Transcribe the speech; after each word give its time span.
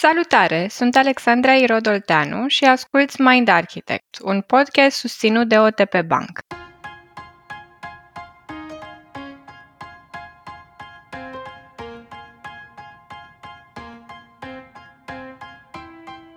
Salutare! 0.00 0.66
Sunt 0.70 0.96
Alexandra 0.96 1.54
Irodolteanu 1.54 2.48
și 2.48 2.64
asculți 2.64 3.20
Mind 3.20 3.48
Architect, 3.48 4.18
un 4.22 4.40
podcast 4.40 4.96
susținut 4.96 5.48
de 5.48 5.58
OTP 5.58 6.00
Bank. 6.06 6.38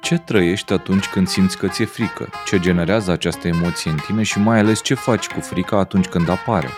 Ce 0.01 0.17
trăiești 0.17 0.73
atunci 0.73 1.07
când 1.07 1.27
simți 1.27 1.57
că 1.57 1.67
ți-e 1.67 1.85
frică? 1.85 2.29
Ce 2.45 2.59
generează 2.59 3.11
această 3.11 3.47
emoție 3.47 3.91
în 3.91 3.97
tine 3.97 4.23
și 4.23 4.39
mai 4.39 4.59
ales 4.59 4.81
ce 4.81 4.93
faci 4.93 5.27
cu 5.27 5.39
frica 5.39 5.77
atunci 5.77 6.07
când 6.07 6.29
apare? 6.29 6.69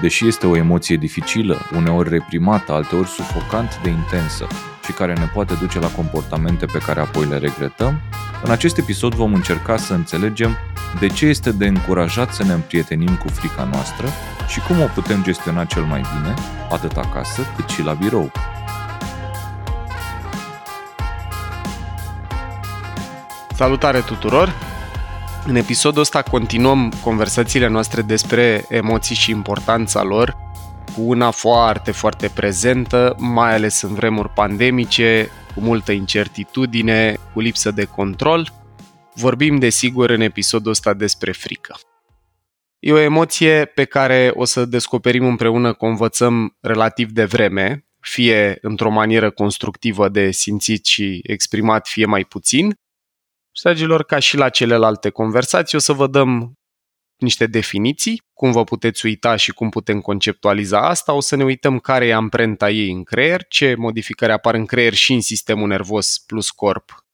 Deși 0.00 0.26
este 0.26 0.46
o 0.46 0.56
emoție 0.56 0.96
dificilă, 0.96 1.58
uneori 1.76 2.08
reprimată, 2.08 2.72
alteori 2.72 3.08
sufocant 3.08 3.80
de 3.82 3.88
intensă 3.88 4.46
și 4.84 4.92
care 4.92 5.12
ne 5.12 5.24
poate 5.34 5.54
duce 5.54 5.78
la 5.78 5.88
comportamente 5.88 6.66
pe 6.66 6.78
care 6.78 7.00
apoi 7.00 7.26
le 7.26 7.38
regretăm, 7.38 8.00
în 8.42 8.50
acest 8.50 8.78
episod 8.78 9.14
vom 9.14 9.34
încerca 9.34 9.76
să 9.76 9.94
înțelegem 9.94 10.56
de 11.00 11.06
ce 11.06 11.26
este 11.26 11.52
de 11.52 11.66
încurajat 11.66 12.32
să 12.32 12.44
ne 12.44 12.52
împrietenim 12.52 13.16
cu 13.16 13.28
frica 13.28 13.68
noastră 13.72 14.06
și 14.48 14.60
cum 14.60 14.80
o 14.80 14.86
putem 14.94 15.22
gestiona 15.22 15.64
cel 15.64 15.82
mai 15.82 16.00
bine, 16.00 16.34
atât 16.70 16.96
acasă 16.96 17.42
cât 17.56 17.68
și 17.68 17.82
la 17.82 17.92
birou. 17.92 18.32
Salutare 23.54 24.00
tuturor! 24.00 24.71
În 25.46 25.56
episodul 25.56 26.00
ăsta 26.00 26.22
continuăm 26.22 26.92
conversațiile 27.04 27.66
noastre 27.66 28.02
despre 28.02 28.64
emoții 28.68 29.14
și 29.14 29.30
importanța 29.30 30.02
lor 30.02 30.36
cu 30.94 31.00
una 31.00 31.30
foarte, 31.30 31.90
foarte 31.90 32.30
prezentă, 32.34 33.16
mai 33.18 33.54
ales 33.54 33.82
în 33.82 33.94
vremuri 33.94 34.28
pandemice, 34.28 35.28
cu 35.54 35.60
multă 35.60 35.92
incertitudine, 35.92 37.16
cu 37.32 37.40
lipsă 37.40 37.70
de 37.70 37.84
control. 37.84 38.52
Vorbim, 39.14 39.58
desigur, 39.58 40.10
în 40.10 40.20
episodul 40.20 40.70
ăsta 40.70 40.94
despre 40.94 41.32
frică. 41.32 41.78
E 42.78 42.92
o 42.92 42.98
emoție 42.98 43.64
pe 43.64 43.84
care 43.84 44.30
o 44.34 44.44
să 44.44 44.64
descoperim 44.64 45.24
împreună 45.24 45.72
că 45.72 45.84
o 45.84 45.88
învățăm 45.88 46.56
relativ 46.60 47.10
de 47.10 47.24
vreme, 47.24 47.86
fie 48.00 48.58
într-o 48.60 48.90
manieră 48.90 49.30
constructivă 49.30 50.08
de 50.08 50.30
simțit 50.30 50.84
și 50.84 51.20
exprimat, 51.22 51.86
fie 51.86 52.04
mai 52.04 52.24
puțin, 52.24 52.68
și, 52.70 52.76
dragilor, 53.60 54.04
ca 54.04 54.18
și 54.18 54.36
la 54.36 54.48
celelalte 54.48 55.10
conversații, 55.10 55.76
o 55.78 55.80
să 55.80 55.92
vă 55.92 56.06
dăm 56.06 56.52
niște 57.16 57.46
definiții, 57.46 58.22
cum 58.32 58.52
vă 58.52 58.64
puteți 58.64 59.06
uita 59.06 59.36
și 59.36 59.52
cum 59.52 59.70
putem 59.70 60.00
conceptualiza 60.00 60.88
asta. 60.88 61.12
O 61.12 61.20
să 61.20 61.36
ne 61.36 61.44
uităm 61.44 61.78
care 61.78 62.06
e 62.06 62.14
amprenta 62.14 62.70
ei 62.70 62.90
în 62.90 63.04
creier, 63.04 63.44
ce 63.48 63.74
modificări 63.74 64.32
apar 64.32 64.54
în 64.54 64.66
creier 64.66 64.94
și 64.94 65.12
în 65.12 65.20
sistemul 65.20 65.68
nervos 65.68 66.18
plus 66.26 66.50
corp. 66.50 67.06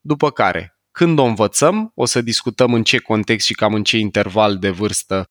După 0.00 0.30
care, 0.30 0.80
când 0.90 1.18
o 1.18 1.24
învățăm, 1.24 1.92
o 1.94 2.04
să 2.04 2.20
discutăm 2.20 2.74
în 2.74 2.82
ce 2.82 2.98
context 2.98 3.46
și 3.46 3.54
cam 3.54 3.74
în 3.74 3.84
ce 3.84 3.98
interval 3.98 4.58
de 4.58 4.70
vârstă 4.70 5.24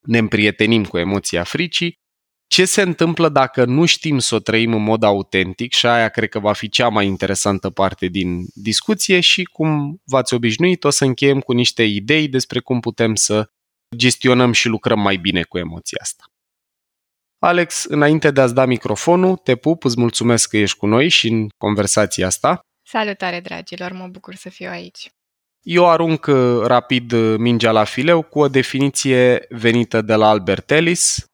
ne 0.00 0.18
împrietenim 0.18 0.84
cu 0.84 0.98
emoția 0.98 1.44
fricii 1.44 2.04
ce 2.46 2.64
se 2.64 2.82
întâmplă 2.82 3.28
dacă 3.28 3.64
nu 3.64 3.84
știm 3.84 4.18
să 4.18 4.34
o 4.34 4.38
trăim 4.38 4.74
în 4.74 4.82
mod 4.82 5.02
autentic 5.02 5.72
și 5.72 5.86
aia 5.86 6.08
cred 6.08 6.28
că 6.28 6.38
va 6.38 6.52
fi 6.52 6.68
cea 6.68 6.88
mai 6.88 7.06
interesantă 7.06 7.70
parte 7.70 8.06
din 8.06 8.46
discuție 8.54 9.20
și 9.20 9.44
cum 9.44 10.00
v-ați 10.04 10.34
obișnuit 10.34 10.84
o 10.84 10.90
să 10.90 11.04
încheiem 11.04 11.40
cu 11.40 11.52
niște 11.52 11.82
idei 11.82 12.28
despre 12.28 12.60
cum 12.60 12.80
putem 12.80 13.14
să 13.14 13.50
gestionăm 13.96 14.52
și 14.52 14.68
lucrăm 14.68 15.00
mai 15.00 15.16
bine 15.16 15.42
cu 15.42 15.58
emoția 15.58 15.98
asta. 16.00 16.24
Alex, 17.38 17.84
înainte 17.84 18.30
de 18.30 18.40
a-ți 18.40 18.54
da 18.54 18.64
microfonul, 18.64 19.36
te 19.36 19.56
pup, 19.56 19.84
îți 19.84 20.00
mulțumesc 20.00 20.48
că 20.48 20.56
ești 20.56 20.76
cu 20.76 20.86
noi 20.86 21.08
și 21.08 21.28
în 21.28 21.48
conversația 21.56 22.26
asta. 22.26 22.60
Salutare, 22.82 23.40
dragilor, 23.40 23.92
mă 23.92 24.06
bucur 24.06 24.34
să 24.34 24.48
fiu 24.48 24.70
aici. 24.70 25.10
Eu 25.60 25.88
arunc 25.88 26.26
uh, 26.26 26.60
rapid 26.62 27.12
uh, 27.12 27.38
mingea 27.38 27.70
la 27.70 27.84
fileu 27.84 28.22
cu 28.22 28.38
o 28.38 28.48
definiție 28.48 29.46
venită 29.48 30.02
de 30.02 30.14
la 30.14 30.28
Albert 30.28 30.70
Ellis, 30.70 31.24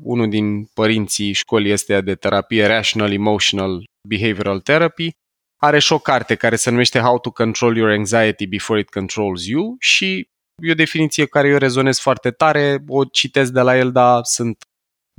unul 0.00 0.28
din 0.28 0.64
părinții 0.64 1.32
școlii 1.32 1.70
este 1.70 2.00
de 2.00 2.14
terapie 2.14 2.66
Rational 2.66 3.12
Emotional 3.12 3.84
Behavioral 4.08 4.60
Therapy. 4.60 5.10
Are 5.56 5.78
și 5.78 5.92
o 5.92 5.98
carte 5.98 6.34
care 6.34 6.56
se 6.56 6.70
numește 6.70 6.98
How 6.98 7.18
to 7.18 7.30
Control 7.30 7.76
Your 7.76 7.90
Anxiety 7.90 8.46
Before 8.46 8.80
It 8.80 8.88
Controls 8.88 9.46
You 9.46 9.76
și 9.78 10.28
e 10.62 10.70
o 10.70 10.74
definiție 10.74 11.26
care 11.26 11.48
eu 11.48 11.56
rezonez 11.56 11.98
foarte 11.98 12.30
tare, 12.30 12.84
o 12.88 13.04
citesc 13.04 13.52
de 13.52 13.60
la 13.60 13.76
el, 13.76 13.92
dar 13.92 14.24
sunt 14.24 14.64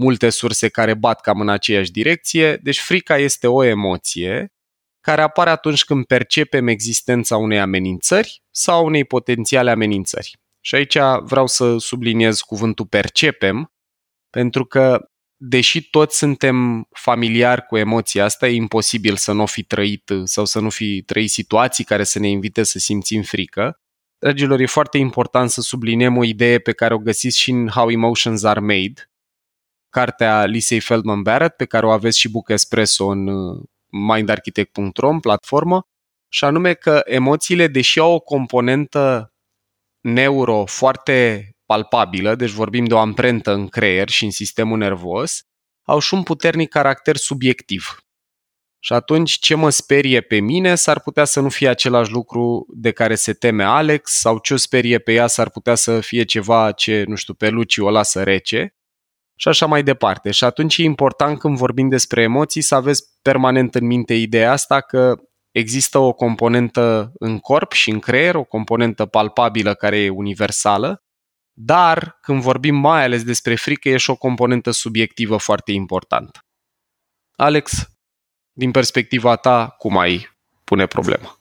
multe 0.02 0.30
surse 0.30 0.70
care 0.70 0.94
bat 0.94 1.22
cam 1.22 1.40
în 1.40 1.50
aceeași 1.50 1.92
direcție. 1.92 2.56
Deci 2.56 2.80
frica 2.80 3.18
este 3.18 3.48
o 3.48 3.64
emoție 3.64 4.48
care 5.02 5.22
apare 5.22 5.50
atunci 5.50 5.84
când 5.84 6.06
percepem 6.06 6.68
existența 6.68 7.38
unei 7.38 7.60
amenințări 7.60 8.42
sau 8.56 8.86
unei 8.86 9.06
potențiale 9.06 9.72
amenințări. 9.72 10.32
Și 10.66 10.76
aici 10.76 10.98
vreau 11.20 11.48
să 11.48 11.78
subliniez 11.78 12.42
cuvântul 12.42 12.86
percepem, 12.86 13.73
pentru 14.34 14.66
că, 14.66 15.10
deși 15.38 15.90
toți 15.90 16.18
suntem 16.18 16.88
familiari 16.92 17.66
cu 17.66 17.78
emoția 17.78 18.24
asta, 18.24 18.48
e 18.48 18.56
imposibil 18.56 19.16
să 19.16 19.32
nu 19.32 19.46
fi 19.46 19.64
trăit 19.64 20.12
sau 20.24 20.46
să 20.46 20.60
nu 20.60 20.70
fi 20.70 21.02
trăit 21.02 21.30
situații 21.30 21.84
care 21.84 22.04
să 22.04 22.20
ne 22.20 22.28
invite 22.28 22.64
să 22.64 22.80
simțim 22.80 23.22
frică. 23.22 23.80
Dragilor, 24.18 24.60
e 24.60 24.66
foarte 24.66 24.98
important 24.98 25.50
să 25.50 25.62
subliniem 25.62 26.18
o 26.18 26.24
idee 26.24 26.60
pe 26.60 26.72
care 26.72 26.94
o 26.94 26.98
găsiți 26.98 27.40
și 27.40 27.52
în 27.52 27.68
How 27.68 27.90
Emotions 27.90 28.44
Are 28.44 28.60
Made, 28.60 29.12
cartea 29.90 30.46
Lisei 30.46 30.80
Feldman 30.80 31.22
Barrett, 31.22 31.56
pe 31.56 31.66
care 31.66 31.86
o 31.86 31.92
aveți 31.92 32.20
și 32.20 32.30
Book 32.30 32.50
Espresso 32.50 33.06
în 33.06 33.28
uh, 33.28 33.64
mindarchitect.ro, 33.88 35.10
în 35.10 35.20
platformă, 35.20 35.82
și 36.32 36.44
anume 36.44 36.74
că 36.74 37.02
emoțiile, 37.06 37.68
deși 37.68 38.00
au 38.00 38.14
o 38.14 38.20
componentă 38.20 39.34
neuro 40.02 40.66
foarte 40.66 41.48
palpabilă, 41.74 42.36
deci 42.36 42.50
vorbim 42.50 42.86
de 42.86 42.94
o 42.94 42.98
amprentă 42.98 43.54
în 43.54 43.68
creier 43.68 44.10
și 44.10 44.24
în 44.24 44.32
sistemul 44.32 44.78
nervos, 44.78 45.42
au 45.88 46.00
și 46.00 46.14
un 46.14 46.24
puternic 46.24 46.70
caracter 46.70 47.16
subiectiv. 47.16 47.98
Și 48.80 48.94
atunci 48.94 49.32
ce 49.32 49.56
mă 49.56 49.70
sperie 49.70 50.22
pe 50.22 50.40
mine 50.40 50.76
s-ar 50.76 51.00
putea 51.00 51.26
să 51.26 51.40
nu 51.40 51.50
fie 51.50 51.70
același 51.70 52.12
lucru 52.12 52.66
de 52.70 52.92
care 52.92 53.16
se 53.16 53.34
teme 53.34 53.64
Alex 53.64 54.12
sau 54.12 54.38
ce 54.38 54.54
o 54.54 54.58
sperie 54.58 55.00
pe 55.00 55.14
ea 55.14 55.28
s-ar 55.28 55.50
putea 55.50 55.76
să 55.76 56.00
fie 56.00 56.24
ceva 56.24 56.72
ce, 56.72 57.04
nu 57.08 57.16
știu, 57.16 57.34
pe 57.34 57.50
Luci 57.50 57.78
o 57.78 57.90
lasă 57.90 58.24
rece 58.24 58.76
și 59.36 59.48
așa 59.48 59.66
mai 59.66 59.84
departe. 59.84 60.32
Și 60.32 60.44
atunci 60.44 60.78
e 60.78 60.84
important 60.84 61.40
când 61.40 61.58
vorbim 61.58 61.90
despre 61.90 62.22
emoții 62.22 62.62
să 62.62 62.76
aveți 62.76 63.04
permanent 63.22 63.76
în 63.76 63.86
minte 63.86 64.14
ideea 64.14 64.52
asta 64.52 64.82
că 64.82 65.16
există 65.52 65.98
o 65.98 66.14
componentă 66.14 67.12
în 67.14 67.40
corp 67.40 67.72
și 67.72 67.90
în 67.90 68.00
creier, 68.00 68.36
o 68.36 68.44
componentă 68.44 69.06
palpabilă 69.06 69.74
care 69.74 69.98
e 69.98 70.10
universală 70.10 71.03
dar 71.54 72.18
când 72.22 72.42
vorbim 72.42 72.76
mai 72.76 73.04
ales 73.04 73.24
despre 73.24 73.56
frică, 73.56 73.90
e 73.90 73.98
și 73.98 74.10
o 74.10 74.16
componentă 74.16 74.72
subiectivă 74.72 75.38
foarte 75.38 75.72
importantă. 75.72 76.40
Alex, 77.36 77.88
din 78.52 78.72
perspectiva 78.72 79.36
ta, 79.36 79.68
cum 79.68 79.98
ai 79.98 80.30
pune 80.64 80.86
problema? 80.86 81.38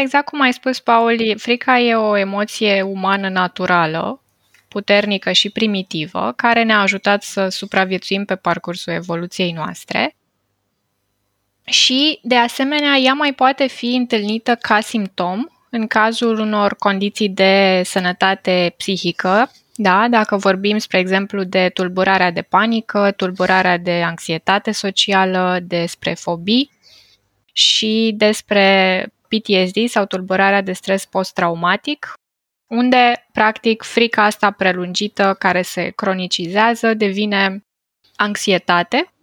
Exact 0.00 0.28
cum 0.28 0.40
ai 0.40 0.52
spus, 0.52 0.80
Paul, 0.80 1.34
frica 1.36 1.78
e 1.78 1.94
o 1.94 2.16
emoție 2.16 2.82
umană 2.82 3.28
naturală, 3.28 4.22
puternică 4.68 5.32
și 5.32 5.50
primitivă, 5.50 6.32
care 6.36 6.62
ne-a 6.62 6.80
ajutat 6.80 7.22
să 7.22 7.48
supraviețuim 7.48 8.24
pe 8.24 8.36
parcursul 8.36 8.92
evoluției 8.92 9.52
noastre. 9.52 10.16
Și, 11.64 12.18
de 12.22 12.36
asemenea, 12.36 12.96
ea 12.96 13.12
mai 13.12 13.34
poate 13.34 13.66
fi 13.66 13.94
întâlnită 13.94 14.54
ca 14.54 14.80
simptom 14.80 15.46
în 15.74 15.86
cazul 15.86 16.38
unor 16.38 16.74
condiții 16.78 17.28
de 17.28 17.82
sănătate 17.84 18.74
psihică, 18.76 19.50
da, 19.74 20.08
dacă 20.08 20.36
vorbim, 20.36 20.78
spre 20.78 20.98
exemplu, 20.98 21.42
de 21.44 21.70
tulburarea 21.74 22.30
de 22.30 22.42
panică, 22.42 23.12
tulburarea 23.16 23.78
de 23.78 24.02
anxietate 24.02 24.72
socială, 24.72 25.58
despre 25.62 26.14
fobii 26.14 26.70
și 27.52 28.14
despre 28.16 29.06
PTSD 29.28 29.88
sau 29.88 30.04
tulburarea 30.04 30.62
de 30.62 30.72
stres 30.72 31.04
post-traumatic, 31.04 32.12
unde, 32.66 33.26
practic, 33.32 33.82
frica 33.82 34.24
asta 34.24 34.50
prelungită 34.50 35.36
care 35.38 35.62
se 35.62 35.88
cronicizează 35.88 36.94
devine 36.94 37.64
anxietate 38.16 39.13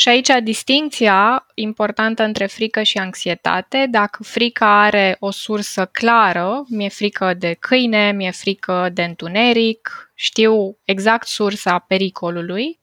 și 0.00 0.08
aici 0.08 0.28
distinția 0.42 1.46
importantă 1.54 2.22
între 2.22 2.46
frică 2.46 2.82
și 2.82 2.98
anxietate, 2.98 3.86
dacă 3.90 4.22
frica 4.22 4.82
are 4.82 5.16
o 5.18 5.30
sursă 5.30 5.84
clară, 5.84 6.64
mi-e 6.68 6.88
frică 6.88 7.34
de 7.34 7.56
câine, 7.58 8.12
mi-e 8.12 8.30
frică 8.30 8.90
de 8.92 9.02
întuneric, 9.02 10.12
știu 10.14 10.78
exact 10.84 11.26
sursa 11.26 11.78
pericolului. 11.78 12.80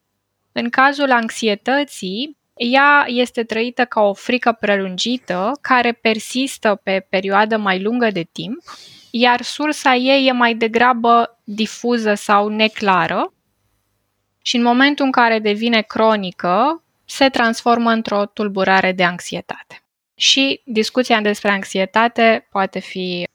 În 0.51 0.69
cazul 0.69 1.11
anxietății, 1.11 2.37
ea 2.55 3.03
este 3.07 3.43
trăită 3.43 3.85
ca 3.85 4.01
o 4.01 4.13
frică 4.13 4.57
prelungită 4.59 5.51
care 5.61 5.91
persistă 5.91 6.79
pe 6.83 7.05
perioadă 7.09 7.57
mai 7.57 7.81
lungă 7.81 8.07
de 8.11 8.23
timp, 8.31 8.61
iar 9.11 9.41
sursa 9.41 9.95
ei 9.95 10.27
e 10.27 10.31
mai 10.31 10.55
degrabă 10.55 11.39
difuză 11.43 12.13
sau 12.13 12.47
neclară. 12.47 13.33
Și 14.41 14.55
în 14.55 14.61
momentul 14.63 15.05
în 15.05 15.11
care 15.11 15.39
devine 15.39 15.81
cronică, 15.81 16.81
se 17.09 17.29
transformă 17.29 17.91
într-o 17.91 18.25
tulburare 18.25 18.91
de 18.91 19.03
anxietate. 19.03 19.81
Și 20.15 20.61
discuția 20.65 21.21
despre 21.21 21.51
anxietate 21.51 22.47
poate 22.51 22.79
fi 22.79 23.27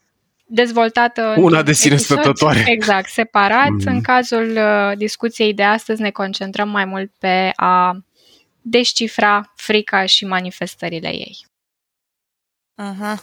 dezvoltată 0.45 1.35
una 1.37 1.61
de 1.61 1.73
sine 1.73 1.95
stătătoare. 1.95 2.63
Exact, 2.75 3.09
separat. 3.09 3.69
Mm. 3.69 3.81
În 3.85 4.01
cazul 4.01 4.57
uh, 4.57 4.97
discuției 4.97 5.53
de 5.53 5.63
astăzi 5.63 6.01
ne 6.01 6.11
concentrăm 6.11 6.69
mai 6.69 6.85
mult 6.85 7.11
pe 7.19 7.51
a 7.55 7.97
descifra 8.61 9.53
frica 9.55 10.05
și 10.05 10.25
manifestările 10.25 11.07
ei. 11.07 11.45
Uh-huh. 12.81 13.19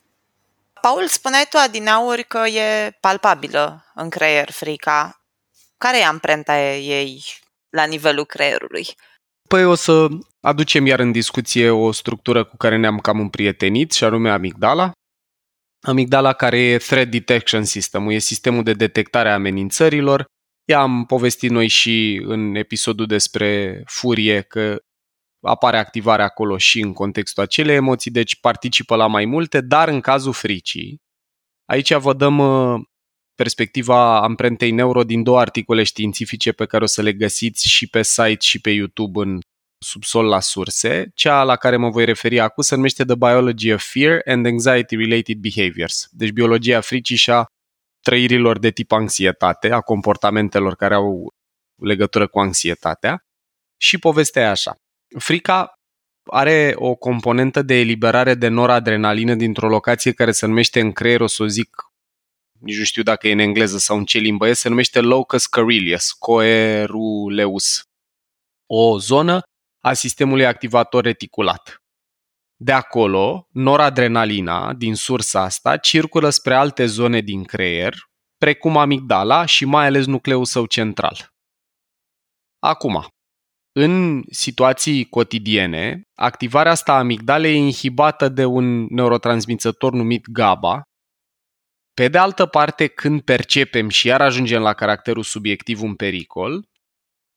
Paul, 0.80 1.06
spuneai 1.06 1.46
tu 1.50 1.56
adinauri 1.56 2.24
că 2.24 2.38
e 2.38 2.96
palpabilă 3.00 3.84
în 3.94 4.08
creier 4.08 4.50
frica. 4.50 5.20
Care 5.78 5.98
e 5.98 6.04
amprenta 6.04 6.58
ei 6.70 7.24
la 7.68 7.84
nivelul 7.84 8.24
creierului? 8.24 8.86
Păi 9.48 9.64
o 9.64 9.74
să 9.74 10.08
aducem 10.40 10.86
iar 10.86 10.98
în 10.98 11.12
discuție 11.12 11.70
o 11.70 11.92
structură 11.92 12.44
cu 12.44 12.56
care 12.56 12.76
ne-am 12.76 12.98
cam 12.98 13.20
împrietenit, 13.20 13.92
și 13.92 14.04
anume 14.04 14.30
amigdala. 14.30 14.92
Amigdala 15.86 16.32
care 16.32 16.58
e 16.58 16.78
Threat 16.78 17.08
Detection 17.08 17.64
System, 17.64 18.08
e 18.08 18.18
sistemul 18.18 18.62
de 18.62 18.72
detectare 18.72 19.28
a 19.30 19.34
amenințărilor. 19.34 20.24
I-am 20.68 21.04
povestit 21.04 21.50
noi 21.50 21.68
și 21.68 22.22
în 22.24 22.54
episodul 22.54 23.06
despre 23.06 23.82
furie 23.86 24.40
că 24.40 24.78
apare 25.40 25.78
activarea 25.78 26.24
acolo 26.24 26.58
și 26.58 26.80
în 26.80 26.92
contextul 26.92 27.42
acelei 27.42 27.74
emoții, 27.74 28.10
deci 28.10 28.40
participă 28.40 28.96
la 28.96 29.06
mai 29.06 29.24
multe, 29.24 29.60
dar 29.60 29.88
în 29.88 30.00
cazul 30.00 30.32
fricii, 30.32 30.98
aici 31.64 31.94
vă 31.94 32.12
dăm 32.12 32.38
uh, 32.38 32.80
perspectiva 33.34 34.22
amprentei 34.22 34.70
neuro 34.70 35.04
din 35.04 35.22
două 35.22 35.40
articole 35.40 35.82
științifice 35.82 36.52
pe 36.52 36.66
care 36.66 36.84
o 36.84 36.86
să 36.86 37.02
le 37.02 37.12
găsiți 37.12 37.68
și 37.68 37.86
pe 37.86 38.02
site 38.02 38.40
și 38.40 38.60
pe 38.60 38.70
YouTube 38.70 39.20
în 39.20 39.38
subsol 39.84 40.26
la 40.26 40.40
surse. 40.40 41.10
Cea 41.14 41.42
la 41.42 41.56
care 41.56 41.76
mă 41.76 41.90
voi 41.90 42.04
referi 42.04 42.40
acum 42.40 42.62
se 42.62 42.74
numește 42.74 43.04
The 43.04 43.14
Biology 43.14 43.72
of 43.72 43.90
Fear 43.92 44.20
and 44.24 44.46
Anxiety 44.46 44.96
Related 44.96 45.36
Behaviors, 45.36 46.08
deci 46.10 46.30
biologia 46.30 46.80
fricii 46.80 47.16
și 47.16 47.30
a 47.30 47.44
trăirilor 48.00 48.58
de 48.58 48.70
tip 48.70 48.92
anxietate, 48.92 49.70
a 49.72 49.80
comportamentelor 49.80 50.74
care 50.74 50.94
au 50.94 51.32
legătură 51.82 52.26
cu 52.26 52.40
anxietatea. 52.40 53.24
Și 53.76 53.98
povestea 53.98 54.42
e 54.42 54.48
așa. 54.48 54.76
Frica 55.18 55.72
are 56.30 56.72
o 56.74 56.94
componentă 56.94 57.62
de 57.62 57.74
eliberare 57.74 58.34
de 58.34 58.48
noradrenalină 58.48 59.34
dintr-o 59.34 59.68
locație 59.68 60.12
care 60.12 60.32
se 60.32 60.46
numește 60.46 60.80
în 60.80 60.92
creier, 60.92 61.20
o 61.20 61.26
să 61.26 61.42
o 61.42 61.46
zic, 61.46 61.68
nici 62.58 62.78
nu 62.78 62.84
știu 62.84 63.02
dacă 63.02 63.28
e 63.28 63.32
în 63.32 63.38
engleză 63.38 63.78
sau 63.78 63.96
în 63.96 64.04
ce 64.04 64.18
limbă 64.18 64.48
e, 64.48 64.52
se 64.52 64.68
numește 64.68 65.00
locus 65.00 65.46
coeruleus, 65.46 66.12
coeruleus. 66.12 67.82
O 68.66 68.98
zonă 68.98 69.42
a 69.80 69.92
sistemului 69.92 70.46
activator 70.46 71.04
reticulat. 71.04 71.82
De 72.56 72.72
acolo, 72.72 73.46
noradrenalina 73.50 74.74
din 74.74 74.94
sursa 74.94 75.42
asta 75.42 75.76
circulă 75.76 76.30
spre 76.30 76.54
alte 76.54 76.86
zone 76.86 77.20
din 77.20 77.44
creier, 77.44 77.94
precum 78.36 78.76
amigdala 78.76 79.44
și 79.44 79.64
mai 79.64 79.86
ales 79.86 80.06
nucleul 80.06 80.44
său 80.44 80.66
central. 80.66 81.32
Acum, 82.58 83.06
în 83.72 84.22
situații 84.30 85.08
cotidiene, 85.08 86.02
activarea 86.14 86.72
asta 86.72 86.92
a 86.92 86.98
amigdalei 86.98 87.54
e 87.54 87.56
inhibată 87.56 88.28
de 88.28 88.44
un 88.44 88.84
neurotransmițător 88.84 89.92
numit 89.92 90.26
GABA. 90.30 90.82
Pe 91.94 92.08
de 92.08 92.18
altă 92.18 92.46
parte, 92.46 92.86
când 92.86 93.22
percepem 93.22 93.88
și 93.88 94.06
iar 94.06 94.20
ajungem 94.20 94.62
la 94.62 94.72
caracterul 94.72 95.22
subiectiv 95.22 95.82
un 95.82 95.94
pericol, 95.94 96.68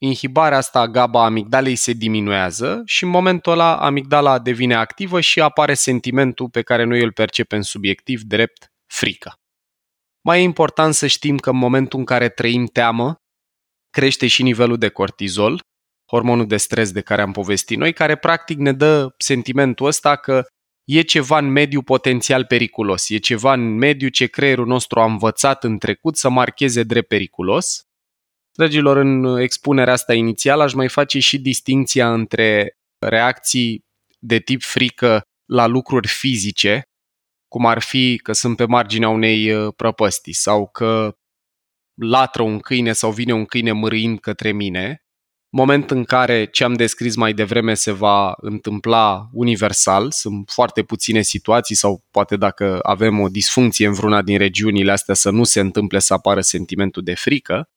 inhibarea 0.04 0.58
asta 0.58 0.80
a 0.80 0.88
GABA 0.88 1.26
amigdalei 1.26 1.76
se 1.76 1.94
diminuează 1.94 2.82
și 2.86 3.04
în 3.04 3.10
momentul 3.10 3.52
ăla 3.52 3.78
amigdala 3.78 4.40
devine 4.40 4.76
activă 4.76 5.22
și 5.22 5.42
apare 5.42 5.74
sentimentul 5.74 6.50
pe 6.50 6.62
care 6.62 6.84
noi 6.84 7.04
îl 7.04 7.12
percepem 7.12 7.62
subiectiv 7.62 8.22
drept 8.22 8.72
frică. 8.92 9.34
Mai 10.22 10.40
e 10.40 10.44
important 10.44 10.94
să 10.94 11.08
știm 11.08 11.38
că 11.38 11.50
în 11.50 11.58
momentul 11.58 12.00
în 12.00 12.06
care 12.06 12.30
trăim 12.30 12.66
teamă, 12.66 13.16
crește 13.90 14.28
și 14.28 14.44
nivelul 14.44 14.78
de 14.78 14.90
cortizol, 14.90 15.60
hormonul 16.12 16.48
de 16.48 16.58
stres 16.58 16.92
de 16.92 17.02
care 17.02 17.22
am 17.22 17.32
povestit 17.32 17.78
noi, 17.78 17.94
care 17.94 18.16
practic 18.16 18.58
ne 18.58 18.72
dă 18.72 19.14
sentimentul 19.18 19.86
ăsta 19.86 20.16
că 20.16 20.46
e 20.84 21.02
ceva 21.02 21.38
în 21.38 21.52
mediu 21.52 21.82
potențial 21.82 22.46
periculos, 22.46 23.10
e 23.10 23.18
ceva 23.18 23.54
în 23.54 23.76
mediu 23.76 24.08
ce 24.08 24.26
creierul 24.26 24.66
nostru 24.66 25.00
a 25.00 25.06
învățat 25.06 25.64
în 25.64 25.78
trecut 25.78 26.18
să 26.18 26.30
marcheze 26.30 26.84
drept 26.84 27.08
periculos. 27.08 27.84
Dragilor, 28.56 28.98
în 28.98 29.38
expunerea 29.38 29.94
asta 29.94 30.14
inițială 30.14 30.64
aș 30.64 30.74
mai 30.74 30.90
face 30.90 31.20
și 31.20 31.40
distinția 31.40 32.14
între 32.14 32.78
reacții 33.00 33.86
de 34.20 34.40
tip 34.40 34.62
frică 34.62 35.22
la 35.46 35.66
lucruri 35.66 36.08
fizice, 36.08 36.82
cum 37.48 37.66
ar 37.66 37.82
fi 37.82 38.20
că 38.24 38.34
sunt 38.34 38.58
pe 38.58 38.66
marginea 38.66 39.10
unei 39.10 39.52
uh, 39.52 39.74
prăpăstii 39.76 40.34
sau 40.34 40.68
că 40.68 41.18
latră 42.02 42.44
un 42.44 42.60
câine 42.60 42.94
sau 42.94 43.12
vine 43.12 43.34
un 43.34 43.46
câine 43.46 43.72
mârâind 43.72 44.20
către 44.20 44.52
mine, 44.52 45.04
moment 45.50 45.92
în 45.92 46.04
care 46.04 46.46
ce 46.46 46.64
am 46.64 46.74
descris 46.74 47.16
mai 47.16 47.34
devreme 47.34 47.74
se 47.74 47.92
va 47.92 48.34
întâmpla 48.38 49.30
universal. 49.32 50.12
Sunt 50.12 50.50
foarte 50.50 50.84
puține 50.84 51.22
situații 51.22 51.76
sau 51.76 52.04
poate 52.12 52.36
dacă 52.36 52.80
avem 52.82 53.20
o 53.20 53.28
disfuncție 53.28 53.88
în 53.88 53.94
vreuna 53.94 54.22
din 54.22 54.38
regiunile 54.38 54.92
astea 54.92 55.14
să 55.14 55.30
nu 55.30 55.44
se 55.44 55.60
întâmple 55.60 56.00
să 56.00 56.14
apară 56.14 56.42
sentimentul 56.42 57.04
de 57.04 57.14
frică. 57.14 57.70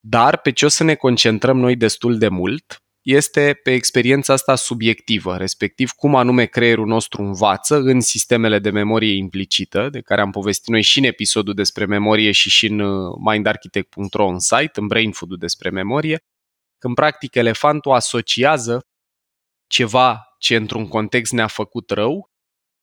Dar 0.00 0.38
pe 0.38 0.52
ce 0.52 0.64
o 0.64 0.68
să 0.68 0.84
ne 0.84 0.94
concentrăm 0.94 1.58
noi 1.58 1.76
destul 1.76 2.18
de 2.18 2.28
mult 2.28 2.82
este 3.02 3.60
pe 3.62 3.72
experiența 3.72 4.32
asta 4.32 4.54
subiectivă, 4.54 5.36
respectiv 5.36 5.90
cum 5.90 6.14
anume 6.14 6.44
creierul 6.44 6.86
nostru 6.86 7.22
învață 7.22 7.76
în 7.76 8.00
sistemele 8.00 8.58
de 8.58 8.70
memorie 8.70 9.16
implicită, 9.16 9.88
de 9.88 10.00
care 10.00 10.20
am 10.20 10.30
povestit 10.30 10.68
noi 10.68 10.82
și 10.82 10.98
în 10.98 11.04
episodul 11.04 11.54
despre 11.54 11.84
memorie 11.84 12.32
și 12.32 12.50
și 12.50 12.66
în 12.66 12.80
uh, 12.80 13.14
mindarchitect.ro 13.24 14.26
în 14.26 14.38
site, 14.38 14.80
în 14.80 14.86
Brain 14.86 15.12
Food-ul 15.12 15.36
despre 15.36 15.70
memorie, 15.70 16.24
când 16.78 16.94
practic 16.94 17.34
elefantul 17.34 17.92
asociază 17.92 18.80
ceva 19.66 20.34
ce 20.38 20.56
într-un 20.56 20.88
context 20.88 21.32
ne-a 21.32 21.46
făcut 21.46 21.90
rău, 21.90 22.30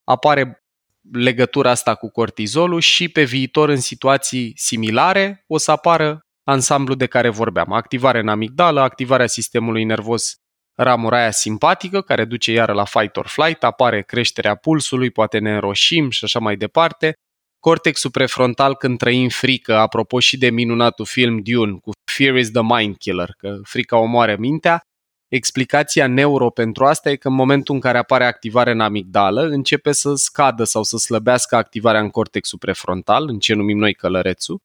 apare 0.04 0.64
legătura 1.12 1.70
asta 1.70 1.96
cu 1.96 2.10
cortizolul 2.10 2.80
și 2.80 3.10
pe 3.10 3.24
viitor 3.24 3.70
în 3.70 3.80
situații 3.80 4.54
similare 4.56 5.44
o 5.48 5.58
să 5.58 5.72
apară 5.72 6.25
ansamblu 6.46 6.96
de 6.96 7.06
care 7.06 7.30
vorbeam. 7.30 7.74
Activare 7.74 8.20
în 8.20 8.28
amigdală, 8.28 8.82
activarea 8.82 9.28
sistemului 9.28 9.84
nervos 9.84 10.36
ramura 10.76 11.18
aia 11.18 11.32
simpatică, 11.32 12.02
care 12.02 12.26
duce 12.26 12.52
iară 12.52 12.74
la 12.74 12.84
fight 12.84 13.18
or 13.18 13.28
flight, 13.28 13.64
apare 13.64 14.02
creșterea 14.02 14.56
pulsului, 14.56 15.12
poate 15.12 15.40
ne 15.40 15.54
înroșim 15.54 16.10
și 16.10 16.24
așa 16.24 16.40
mai 16.40 16.56
departe, 16.56 17.14
cortexul 17.60 18.12
prefrontal 18.12 18.76
când 18.76 18.98
trăim 18.98 19.30
frică, 19.30 19.76
apropo 19.76 20.20
și 20.20 20.38
de 20.38 20.50
minunatul 20.50 21.06
film 21.06 21.40
Dune 21.44 21.78
cu 21.82 21.92
Fear 22.12 22.36
is 22.36 22.52
the 22.52 22.62
Mind 22.62 22.98
Killer, 22.98 23.30
că 23.38 23.58
frica 23.64 23.98
omoară 23.98 24.36
mintea, 24.40 24.82
explicația 25.28 26.08
neuro 26.08 26.50
pentru 26.50 26.86
asta 26.86 27.10
e 27.10 27.16
că 27.16 27.28
în 27.28 27.34
momentul 27.34 27.76
în 27.76 27.82
care 27.82 27.98
apare 27.98 28.26
activare 28.26 28.72
în 28.72 28.80
amigdală, 28.80 29.42
începe 29.42 29.92
să 29.92 30.14
scadă 30.16 30.64
sau 30.64 30.84
să 30.84 30.98
slăbească 30.98 31.56
activarea 31.56 32.02
în 32.02 32.10
cortexul 32.10 32.58
prefrontal, 32.58 33.28
în 33.28 33.40
ce 33.40 33.54
numim 33.54 33.78
noi 33.78 33.94
călărețul, 33.94 34.60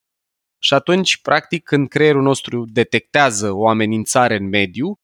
și 0.63 0.75
atunci, 0.75 1.21
practic, 1.21 1.65
când 1.65 1.89
creierul 1.89 2.23
nostru 2.23 2.65
detectează 2.65 3.53
o 3.53 3.69
amenințare 3.69 4.37
în 4.37 4.49
mediu, 4.49 4.95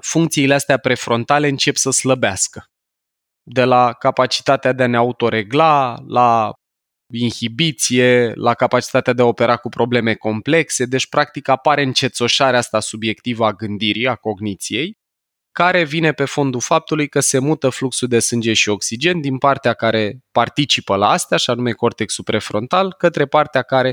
funcțiile 0.00 0.54
astea 0.54 0.76
prefrontale 0.78 1.48
încep 1.48 1.76
să 1.76 1.90
slăbească. 1.90 2.64
De 3.42 3.64
la 3.64 3.92
capacitatea 3.92 4.72
de 4.72 4.82
a 4.82 4.86
ne 4.86 4.96
autoregla, 4.96 6.02
la 6.06 6.52
inhibiție, 7.12 8.32
la 8.34 8.54
capacitatea 8.54 9.12
de 9.12 9.22
a 9.22 9.24
opera 9.24 9.56
cu 9.56 9.68
probleme 9.68 10.14
complexe, 10.14 10.84
deci 10.84 11.08
practic 11.08 11.48
apare 11.48 11.82
încețoșarea 11.82 12.58
asta 12.58 12.80
subiectivă 12.80 13.46
a 13.46 13.52
gândirii, 13.52 14.08
a 14.08 14.14
cogniției, 14.14 14.96
care 15.52 15.84
vine 15.84 16.12
pe 16.12 16.24
fondul 16.24 16.60
faptului 16.60 17.08
că 17.08 17.20
se 17.20 17.38
mută 17.38 17.68
fluxul 17.68 18.08
de 18.08 18.18
sânge 18.18 18.52
și 18.52 18.68
oxigen 18.68 19.20
din 19.20 19.38
partea 19.38 19.74
care 19.74 20.18
participă 20.30 20.96
la 20.96 21.08
astea, 21.08 21.36
și 21.36 21.50
anume 21.50 21.72
cortexul 21.72 22.24
prefrontal, 22.24 22.92
către 22.92 23.26
partea 23.26 23.62
care 23.62 23.92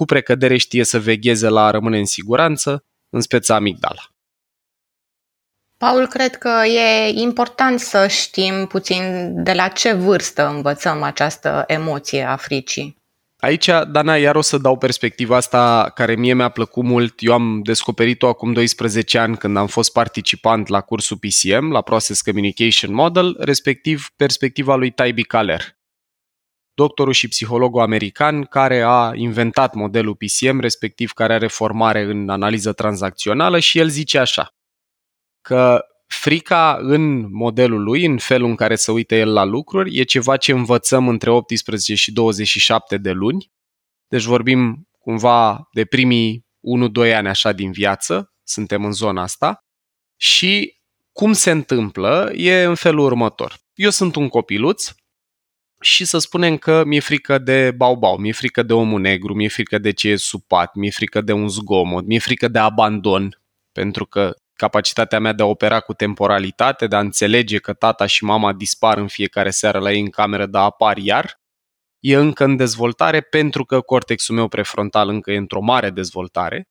cu 0.00 0.06
precădere 0.06 0.56
știe 0.56 0.84
să 0.84 0.98
vegheze 0.98 1.48
la 1.48 1.64
a 1.64 1.70
rămâne 1.70 1.98
în 1.98 2.04
siguranță, 2.04 2.84
în 3.10 3.20
speța 3.20 3.54
amigdala. 3.54 4.02
Paul, 5.76 6.06
cred 6.06 6.36
că 6.36 6.62
e 6.64 7.08
important 7.08 7.80
să 7.80 8.06
știm 8.06 8.66
puțin 8.66 9.02
de 9.44 9.52
la 9.52 9.68
ce 9.68 9.92
vârstă 9.92 10.48
învățăm 10.48 11.02
această 11.02 11.64
emoție 11.66 12.22
a 12.22 12.36
fricii. 12.36 12.96
Aici, 13.38 13.70
Dana, 13.90 14.16
iar 14.16 14.36
o 14.36 14.40
să 14.40 14.58
dau 14.58 14.76
perspectiva 14.76 15.36
asta 15.36 15.92
care 15.94 16.14
mie 16.14 16.34
mi-a 16.34 16.48
plăcut 16.48 16.84
mult. 16.84 17.14
Eu 17.18 17.32
am 17.32 17.60
descoperit-o 17.62 18.28
acum 18.28 18.52
12 18.52 19.18
ani 19.18 19.36
când 19.36 19.56
am 19.56 19.66
fost 19.66 19.92
participant 19.92 20.68
la 20.68 20.80
cursul 20.80 21.18
PCM, 21.18 21.70
la 21.70 21.80
Process 21.80 22.20
Communication 22.20 22.94
Model, 22.94 23.36
respectiv 23.38 24.10
perspectiva 24.16 24.74
lui 24.74 24.90
Taibi 24.90 25.22
Kaler, 25.22 25.79
doctorul 26.74 27.12
și 27.12 27.28
psihologul 27.28 27.80
american 27.80 28.44
care 28.44 28.80
a 28.80 29.10
inventat 29.14 29.74
modelul 29.74 30.16
PCM, 30.16 30.60
respectiv 30.60 31.10
care 31.10 31.32
are 31.32 31.46
formare 31.46 32.02
în 32.02 32.28
analiză 32.28 32.72
tranzacțională 32.72 33.58
și 33.58 33.78
el 33.78 33.88
zice 33.88 34.18
așa 34.18 34.54
că 35.40 35.84
frica 36.06 36.78
în 36.80 37.32
modelul 37.32 37.82
lui, 37.82 38.04
în 38.04 38.18
felul 38.18 38.48
în 38.48 38.54
care 38.54 38.74
se 38.74 38.90
uită 38.90 39.14
el 39.14 39.32
la 39.32 39.44
lucruri, 39.44 39.98
e 39.98 40.02
ceva 40.02 40.36
ce 40.36 40.52
învățăm 40.52 41.08
între 41.08 41.30
18 41.30 41.94
și 41.94 42.12
27 42.12 42.96
de 42.98 43.10
luni. 43.10 43.50
Deci 44.08 44.22
vorbim 44.22 44.88
cumva 44.98 45.68
de 45.72 45.84
primii 45.84 46.46
1-2 47.08 47.14
ani 47.14 47.28
așa 47.28 47.52
din 47.52 47.70
viață, 47.72 48.32
suntem 48.42 48.84
în 48.84 48.92
zona 48.92 49.22
asta. 49.22 49.64
Și 50.16 50.80
cum 51.12 51.32
se 51.32 51.50
întâmplă 51.50 52.30
e 52.34 52.62
în 52.62 52.74
felul 52.74 53.04
următor. 53.04 53.58
Eu 53.74 53.90
sunt 53.90 54.14
un 54.16 54.28
copiluț 54.28 54.90
și 55.80 56.04
să 56.04 56.18
spunem 56.18 56.56
că 56.56 56.84
mi-e 56.84 57.00
frică 57.00 57.38
de 57.38 57.70
baubau, 57.70 58.16
mi-e 58.16 58.32
frică 58.32 58.62
de 58.62 58.72
omul 58.72 59.00
negru, 59.00 59.34
mi-e 59.34 59.48
frică 59.48 59.78
de 59.78 59.90
ce 59.90 60.08
e 60.08 60.16
supat, 60.16 60.74
mi-e 60.74 60.90
frică 60.90 61.20
de 61.20 61.32
un 61.32 61.48
zgomot, 61.48 62.06
mi-e 62.06 62.18
frică 62.18 62.48
de 62.48 62.58
abandon, 62.58 63.40
pentru 63.72 64.06
că 64.06 64.34
capacitatea 64.52 65.18
mea 65.18 65.32
de 65.32 65.42
a 65.42 65.46
opera 65.46 65.80
cu 65.80 65.92
temporalitate, 65.92 66.86
de 66.86 66.96
a 66.96 67.00
înțelege 67.00 67.58
că 67.58 67.72
tata 67.72 68.06
și 68.06 68.24
mama 68.24 68.52
dispar 68.52 68.98
în 68.98 69.08
fiecare 69.08 69.50
seară 69.50 69.78
la 69.78 69.92
ei 69.92 70.00
în 70.00 70.10
cameră, 70.10 70.46
dar 70.46 70.64
apar 70.64 70.96
iar, 70.96 71.40
e 72.00 72.14
încă 72.14 72.44
în 72.44 72.56
dezvoltare 72.56 73.20
pentru 73.20 73.64
că 73.64 73.80
cortexul 73.80 74.34
meu 74.34 74.48
prefrontal 74.48 75.08
încă 75.08 75.30
e 75.30 75.36
într-o 75.36 75.60
mare 75.60 75.90
dezvoltare 75.90 76.68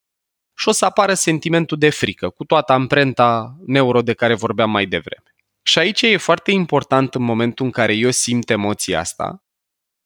și 0.57 0.67
o 0.67 0.71
să 0.71 0.85
apară 0.85 1.13
sentimentul 1.13 1.77
de 1.77 1.89
frică, 1.89 2.29
cu 2.29 2.43
toată 2.43 2.73
amprenta 2.73 3.55
neuro 3.65 4.01
de 4.01 4.13
care 4.13 4.33
vorbeam 4.33 4.69
mai 4.69 4.85
devreme. 4.85 5.35
Și 5.69 5.79
aici 5.79 6.01
e 6.01 6.17
foarte 6.17 6.51
important 6.51 7.15
în 7.15 7.21
momentul 7.21 7.65
în 7.65 7.71
care 7.71 7.93
eu 7.93 8.11
simt 8.11 8.49
emoția 8.49 8.99
asta, 8.99 9.43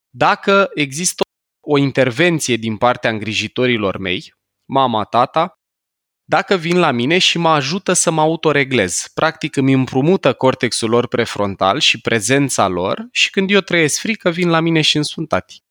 dacă 0.10 0.70
există 0.74 1.24
o 1.68 1.78
intervenție 1.78 2.56
din 2.56 2.78
partea 2.78 3.10
îngrijitorilor 3.10 3.98
mei, 3.98 4.34
mama, 4.66 5.04
tata, 5.04 5.54
dacă 6.24 6.56
vin 6.56 6.80
la 6.80 6.92
mine 6.92 7.18
și 7.18 7.38
mă 7.38 7.50
ajută 7.50 7.94
să 7.94 8.12
mă 8.12 8.22
autoreglez. 8.22 9.08
Practic 9.14 9.56
îmi 9.56 9.74
împrumută 9.74 10.34
cortexul 10.34 10.90
lor 10.90 11.08
prefrontal 11.08 11.80
și 11.80 12.02
prezența 12.02 12.68
lor 12.68 13.08
și 13.12 13.30
când 13.30 13.52
eu 13.52 13.60
trăiesc 13.60 14.00
frică, 14.00 14.30
vin 14.30 14.50
la 14.50 14.60
mine 14.60 14.82
și 14.82 14.96
îmi 14.96 15.06
spun 15.06 15.26
tati. 15.26 15.63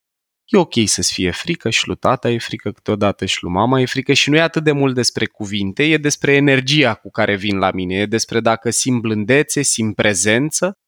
E 0.52 0.58
ok 0.58 0.72
să-ți 0.84 1.12
fie 1.12 1.30
frică 1.30 1.70
și 1.70 1.86
lui 1.86 1.96
tata 1.96 2.30
e 2.30 2.38
frică 2.38 2.72
câteodată 2.72 3.24
și 3.24 3.42
lui 3.42 3.52
mama 3.52 3.80
e 3.80 3.86
frică 3.86 4.12
și 4.12 4.30
nu 4.30 4.36
e 4.36 4.40
atât 4.40 4.64
de 4.64 4.72
mult 4.72 4.94
despre 4.94 5.26
cuvinte, 5.26 5.82
e 5.82 5.96
despre 5.96 6.34
energia 6.34 6.94
cu 6.94 7.10
care 7.10 7.36
vin 7.36 7.58
la 7.58 7.70
mine, 7.70 7.94
e 7.94 8.06
despre 8.06 8.40
dacă 8.40 8.70
simt 8.70 9.00
blândețe, 9.00 9.62
simt 9.62 9.94
prezență 9.94 10.78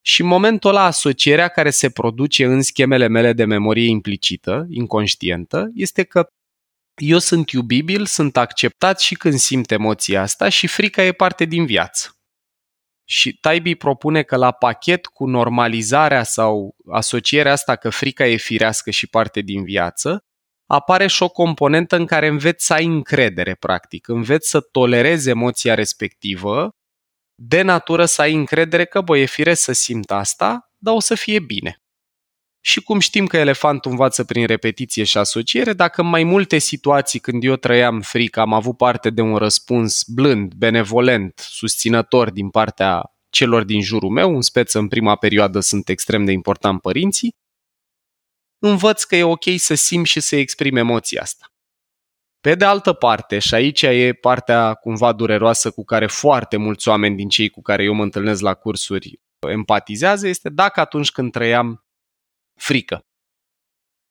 și 0.00 0.20
în 0.20 0.26
momentul 0.26 0.70
ăla 0.70 0.84
asocierea 0.84 1.48
care 1.48 1.70
se 1.70 1.90
produce 1.90 2.44
în 2.44 2.62
schemele 2.62 3.06
mele 3.06 3.32
de 3.32 3.44
memorie 3.44 3.88
implicită, 3.88 4.66
inconștientă, 4.68 5.70
este 5.74 6.02
că 6.02 6.26
eu 6.94 7.18
sunt 7.18 7.50
iubibil, 7.50 8.06
sunt 8.06 8.36
acceptat 8.36 9.00
și 9.00 9.14
când 9.14 9.34
simt 9.38 9.70
emoția 9.70 10.22
asta 10.22 10.48
și 10.48 10.66
frica 10.66 11.02
e 11.02 11.12
parte 11.12 11.44
din 11.44 11.66
viață. 11.66 12.19
Și 13.10 13.36
Taibi 13.36 13.74
propune 13.74 14.22
că 14.22 14.36
la 14.36 14.50
pachet 14.50 15.06
cu 15.06 15.26
normalizarea 15.26 16.22
sau 16.22 16.76
asocierea 16.90 17.52
asta 17.52 17.76
că 17.76 17.90
frica 17.90 18.26
e 18.26 18.36
firească 18.36 18.90
și 18.90 19.06
parte 19.06 19.40
din 19.40 19.64
viață, 19.64 20.24
apare 20.66 21.06
și 21.06 21.22
o 21.22 21.28
componentă 21.28 21.96
în 21.96 22.06
care 22.06 22.26
înveți 22.26 22.66
să 22.66 22.72
ai 22.72 22.84
încredere, 22.84 23.54
practic. 23.54 24.08
Înveți 24.08 24.48
să 24.48 24.60
tolerezi 24.60 25.28
emoția 25.28 25.74
respectivă, 25.74 26.76
de 27.34 27.62
natură 27.62 28.04
să 28.04 28.22
ai 28.22 28.34
încredere 28.34 28.84
că, 28.84 29.00
bă, 29.00 29.18
e 29.18 29.24
firesc 29.24 29.62
să 29.62 29.72
simt 29.72 30.10
asta, 30.10 30.72
dar 30.76 30.94
o 30.94 31.00
să 31.00 31.14
fie 31.14 31.40
bine. 31.40 31.79
Și 32.60 32.82
cum 32.82 32.98
știm 32.98 33.26
că 33.26 33.36
elefantul 33.36 33.90
învață 33.90 34.24
prin 34.24 34.46
repetiție 34.46 35.04
și 35.04 35.18
asociere, 35.18 35.72
dacă 35.72 36.00
în 36.00 36.06
mai 36.06 36.24
multe 36.24 36.58
situații 36.58 37.20
când 37.20 37.44
eu 37.44 37.56
trăiam 37.56 38.00
frică 38.00 38.40
am 38.40 38.52
avut 38.52 38.76
parte 38.76 39.10
de 39.10 39.20
un 39.20 39.36
răspuns 39.36 40.02
blând, 40.06 40.52
benevolent, 40.54 41.38
susținător 41.38 42.30
din 42.30 42.50
partea 42.50 43.14
celor 43.30 43.64
din 43.64 43.82
jurul 43.82 44.10
meu, 44.10 44.34
în 44.34 44.40
speță 44.40 44.78
în 44.78 44.88
prima 44.88 45.16
perioadă 45.16 45.60
sunt 45.60 45.88
extrem 45.88 46.24
de 46.24 46.32
important 46.32 46.80
părinții, 46.80 47.34
învăț 48.58 49.02
că 49.02 49.16
e 49.16 49.22
ok 49.22 49.44
să 49.56 49.74
simt 49.74 50.06
și 50.06 50.20
să 50.20 50.36
exprim 50.36 50.76
emoția 50.76 51.22
asta. 51.22 51.44
Pe 52.40 52.54
de 52.54 52.64
altă 52.64 52.92
parte, 52.92 53.38
și 53.38 53.54
aici 53.54 53.82
e 53.82 54.12
partea 54.12 54.74
cumva 54.74 55.12
dureroasă 55.12 55.70
cu 55.70 55.84
care 55.84 56.06
foarte 56.06 56.56
mulți 56.56 56.88
oameni 56.88 57.16
din 57.16 57.28
cei 57.28 57.48
cu 57.48 57.62
care 57.62 57.84
eu 57.84 57.94
mă 57.94 58.02
întâlnesc 58.02 58.40
la 58.40 58.54
cursuri 58.54 59.20
empatizează, 59.48 60.28
este 60.28 60.48
dacă 60.48 60.80
atunci 60.80 61.10
când 61.10 61.32
trăiam 61.32 61.84
frică. 62.60 63.04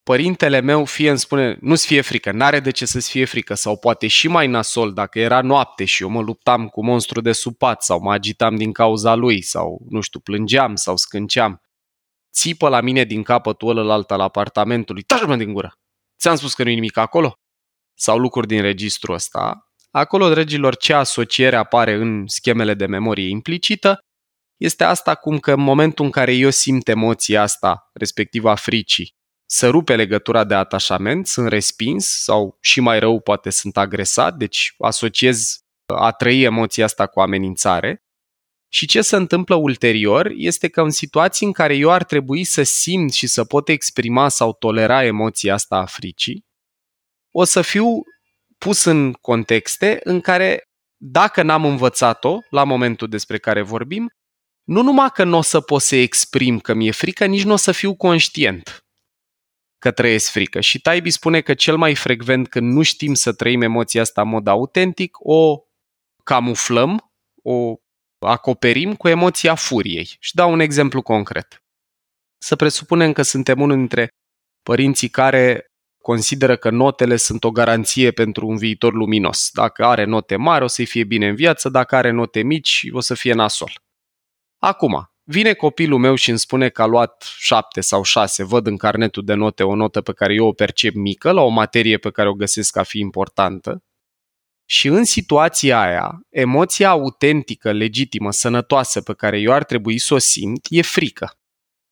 Părintele 0.03 0.59
meu 0.59 0.85
fie 0.85 1.09
îmi 1.09 1.19
spune, 1.19 1.57
nu-ți 1.61 1.85
fie 1.85 2.01
frică, 2.01 2.31
n-are 2.31 2.59
de 2.59 2.71
ce 2.71 2.85
să-ți 2.85 3.09
fie 3.09 3.25
frică, 3.25 3.53
sau 3.53 3.77
poate 3.77 4.07
și 4.07 4.27
mai 4.27 4.47
nasol 4.47 4.93
dacă 4.93 5.19
era 5.19 5.41
noapte 5.41 5.85
și 5.85 6.03
eu 6.03 6.09
mă 6.09 6.21
luptam 6.21 6.67
cu 6.67 6.83
monstru 6.83 7.21
de 7.21 7.31
supat 7.31 7.83
sau 7.83 7.99
mă 7.99 8.11
agitam 8.11 8.55
din 8.55 8.71
cauza 8.71 9.15
lui 9.15 9.41
sau, 9.41 9.85
nu 9.89 10.01
știu, 10.01 10.19
plângeam 10.19 10.75
sau 10.75 10.97
scânceam. 10.97 11.61
Țipă 12.33 12.69
la 12.69 12.81
mine 12.81 13.03
din 13.03 13.23
capătul 13.23 13.69
ălălalt 13.69 14.11
al 14.11 14.19
apartamentului, 14.19 15.01
taci-mă 15.01 15.35
din 15.35 15.53
gură! 15.53 15.71
Ți-am 16.19 16.35
spus 16.35 16.53
că 16.53 16.63
nu-i 16.63 16.73
nimic 16.73 16.97
acolo? 16.97 17.33
Sau 17.93 18.17
lucruri 18.17 18.47
din 18.47 18.61
registrul 18.61 19.15
ăsta. 19.15 19.71
Acolo, 19.91 20.29
dragilor, 20.29 20.75
ce 20.77 20.93
asociere 20.93 21.55
apare 21.55 21.93
în 21.93 22.27
schemele 22.27 22.73
de 22.73 22.85
memorie 22.85 23.29
implicită 23.29 23.99
este 24.59 24.83
asta 24.83 25.15
cum 25.15 25.39
că 25.39 25.51
în 25.51 25.61
momentul 25.61 26.05
în 26.05 26.11
care 26.11 26.33
eu 26.33 26.49
simt 26.49 26.87
emoția 26.87 27.41
asta, 27.41 27.89
respectiv 27.93 28.45
a 28.45 28.55
fricii, 28.55 29.15
să 29.45 29.69
rupe 29.69 29.95
legătura 29.95 30.43
de 30.43 30.53
atașament, 30.53 31.27
sunt 31.27 31.47
respins 31.47 32.23
sau 32.23 32.57
și 32.61 32.79
mai 32.79 32.99
rău 32.99 33.19
poate 33.19 33.49
sunt 33.49 33.77
agresat, 33.77 34.35
deci 34.35 34.73
asociez 34.77 35.59
a 35.85 36.11
trăi 36.11 36.41
emoția 36.43 36.85
asta 36.85 37.07
cu 37.07 37.19
amenințare. 37.19 38.03
Și 38.71 38.87
ce 38.87 39.01
se 39.01 39.15
întâmplă 39.15 39.55
ulterior 39.55 40.31
este 40.35 40.67
că 40.67 40.81
în 40.81 40.89
situații 40.89 41.45
în 41.45 41.51
care 41.51 41.75
eu 41.75 41.89
ar 41.91 42.03
trebui 42.03 42.43
să 42.43 42.63
simt 42.63 43.13
și 43.13 43.27
să 43.27 43.43
pot 43.43 43.69
exprima 43.69 44.29
sau 44.29 44.53
tolera 44.53 45.03
emoția 45.03 45.53
asta 45.53 45.75
a 45.75 45.85
fricii, 45.85 46.45
o 47.31 47.43
să 47.43 47.61
fiu 47.61 47.85
pus 48.57 48.83
în 48.83 49.13
contexte 49.13 49.99
în 50.03 50.21
care, 50.21 50.63
dacă 51.01 51.43
n-am 51.43 51.65
învățat-o 51.65 52.37
la 52.49 52.63
momentul 52.63 53.07
despre 53.07 53.37
care 53.37 53.61
vorbim, 53.61 54.11
nu 54.69 54.81
numai 54.81 55.09
că 55.13 55.23
nu 55.23 55.37
o 55.37 55.41
să 55.41 55.59
pot 55.59 55.81
să 55.81 55.95
exprim 55.95 56.59
că 56.59 56.73
mi-e 56.73 56.91
frică, 56.91 57.25
nici 57.25 57.43
nu 57.43 57.53
o 57.53 57.55
să 57.55 57.71
fiu 57.71 57.95
conștient 57.95 58.85
că 59.77 59.91
trăiesc 59.91 60.31
frică. 60.31 60.59
Și 60.59 60.79
Taibi 60.79 61.09
spune 61.09 61.41
că 61.41 61.53
cel 61.53 61.77
mai 61.77 61.95
frecvent 61.95 62.49
când 62.49 62.73
nu 62.73 62.81
știm 62.81 63.13
să 63.13 63.33
trăim 63.33 63.61
emoția 63.61 64.01
asta 64.01 64.21
în 64.21 64.27
mod 64.27 64.47
autentic, 64.47 65.17
o 65.19 65.63
camuflăm, 66.23 67.11
o 67.43 67.75
acoperim 68.19 68.95
cu 68.95 69.07
emoția 69.07 69.55
furiei. 69.55 70.17
Și 70.19 70.35
dau 70.35 70.51
un 70.51 70.59
exemplu 70.59 71.01
concret. 71.01 71.63
Să 72.37 72.55
presupunem 72.55 73.13
că 73.13 73.21
suntem 73.21 73.61
unul 73.61 73.75
dintre 73.75 74.07
părinții 74.63 75.09
care 75.09 75.65
consideră 76.03 76.55
că 76.55 76.69
notele 76.69 77.15
sunt 77.15 77.43
o 77.43 77.51
garanție 77.51 78.11
pentru 78.11 78.47
un 78.47 78.57
viitor 78.57 78.93
luminos. 78.93 79.49
Dacă 79.53 79.85
are 79.85 80.03
note 80.03 80.35
mari, 80.35 80.63
o 80.63 80.67
să-i 80.67 80.85
fie 80.85 81.03
bine 81.03 81.27
în 81.27 81.35
viață, 81.35 81.69
dacă 81.69 81.95
are 81.95 82.11
note 82.11 82.41
mici, 82.41 82.85
o 82.91 82.99
să 82.99 83.13
fie 83.13 83.33
nasol. 83.33 83.87
Acum, 84.61 85.11
vine 85.23 85.53
copilul 85.53 85.99
meu 85.99 86.15
și 86.15 86.29
îmi 86.29 86.39
spune 86.39 86.69
că 86.69 86.81
a 86.81 86.85
luat 86.85 87.33
șapte 87.37 87.81
sau 87.81 88.03
șase, 88.03 88.43
văd 88.43 88.67
în 88.67 88.77
carnetul 88.77 89.23
de 89.23 89.33
note 89.33 89.63
o 89.63 89.75
notă 89.75 90.01
pe 90.01 90.13
care 90.13 90.33
eu 90.33 90.47
o 90.47 90.53
percep 90.53 90.93
mică, 90.93 91.31
la 91.31 91.41
o 91.41 91.49
materie 91.49 91.97
pe 91.97 92.11
care 92.11 92.29
o 92.29 92.33
găsesc 92.33 92.73
ca 92.73 92.83
fi 92.83 92.99
importantă, 92.99 93.83
și 94.65 94.87
în 94.87 95.03
situația 95.03 95.81
aia, 95.81 96.19
emoția 96.29 96.89
autentică, 96.89 97.71
legitimă, 97.71 98.31
sănătoasă 98.31 99.01
pe 99.01 99.13
care 99.13 99.39
eu 99.39 99.51
ar 99.51 99.63
trebui 99.63 99.97
să 99.97 100.13
o 100.13 100.17
simt 100.17 100.65
e 100.69 100.81
frică. 100.81 101.31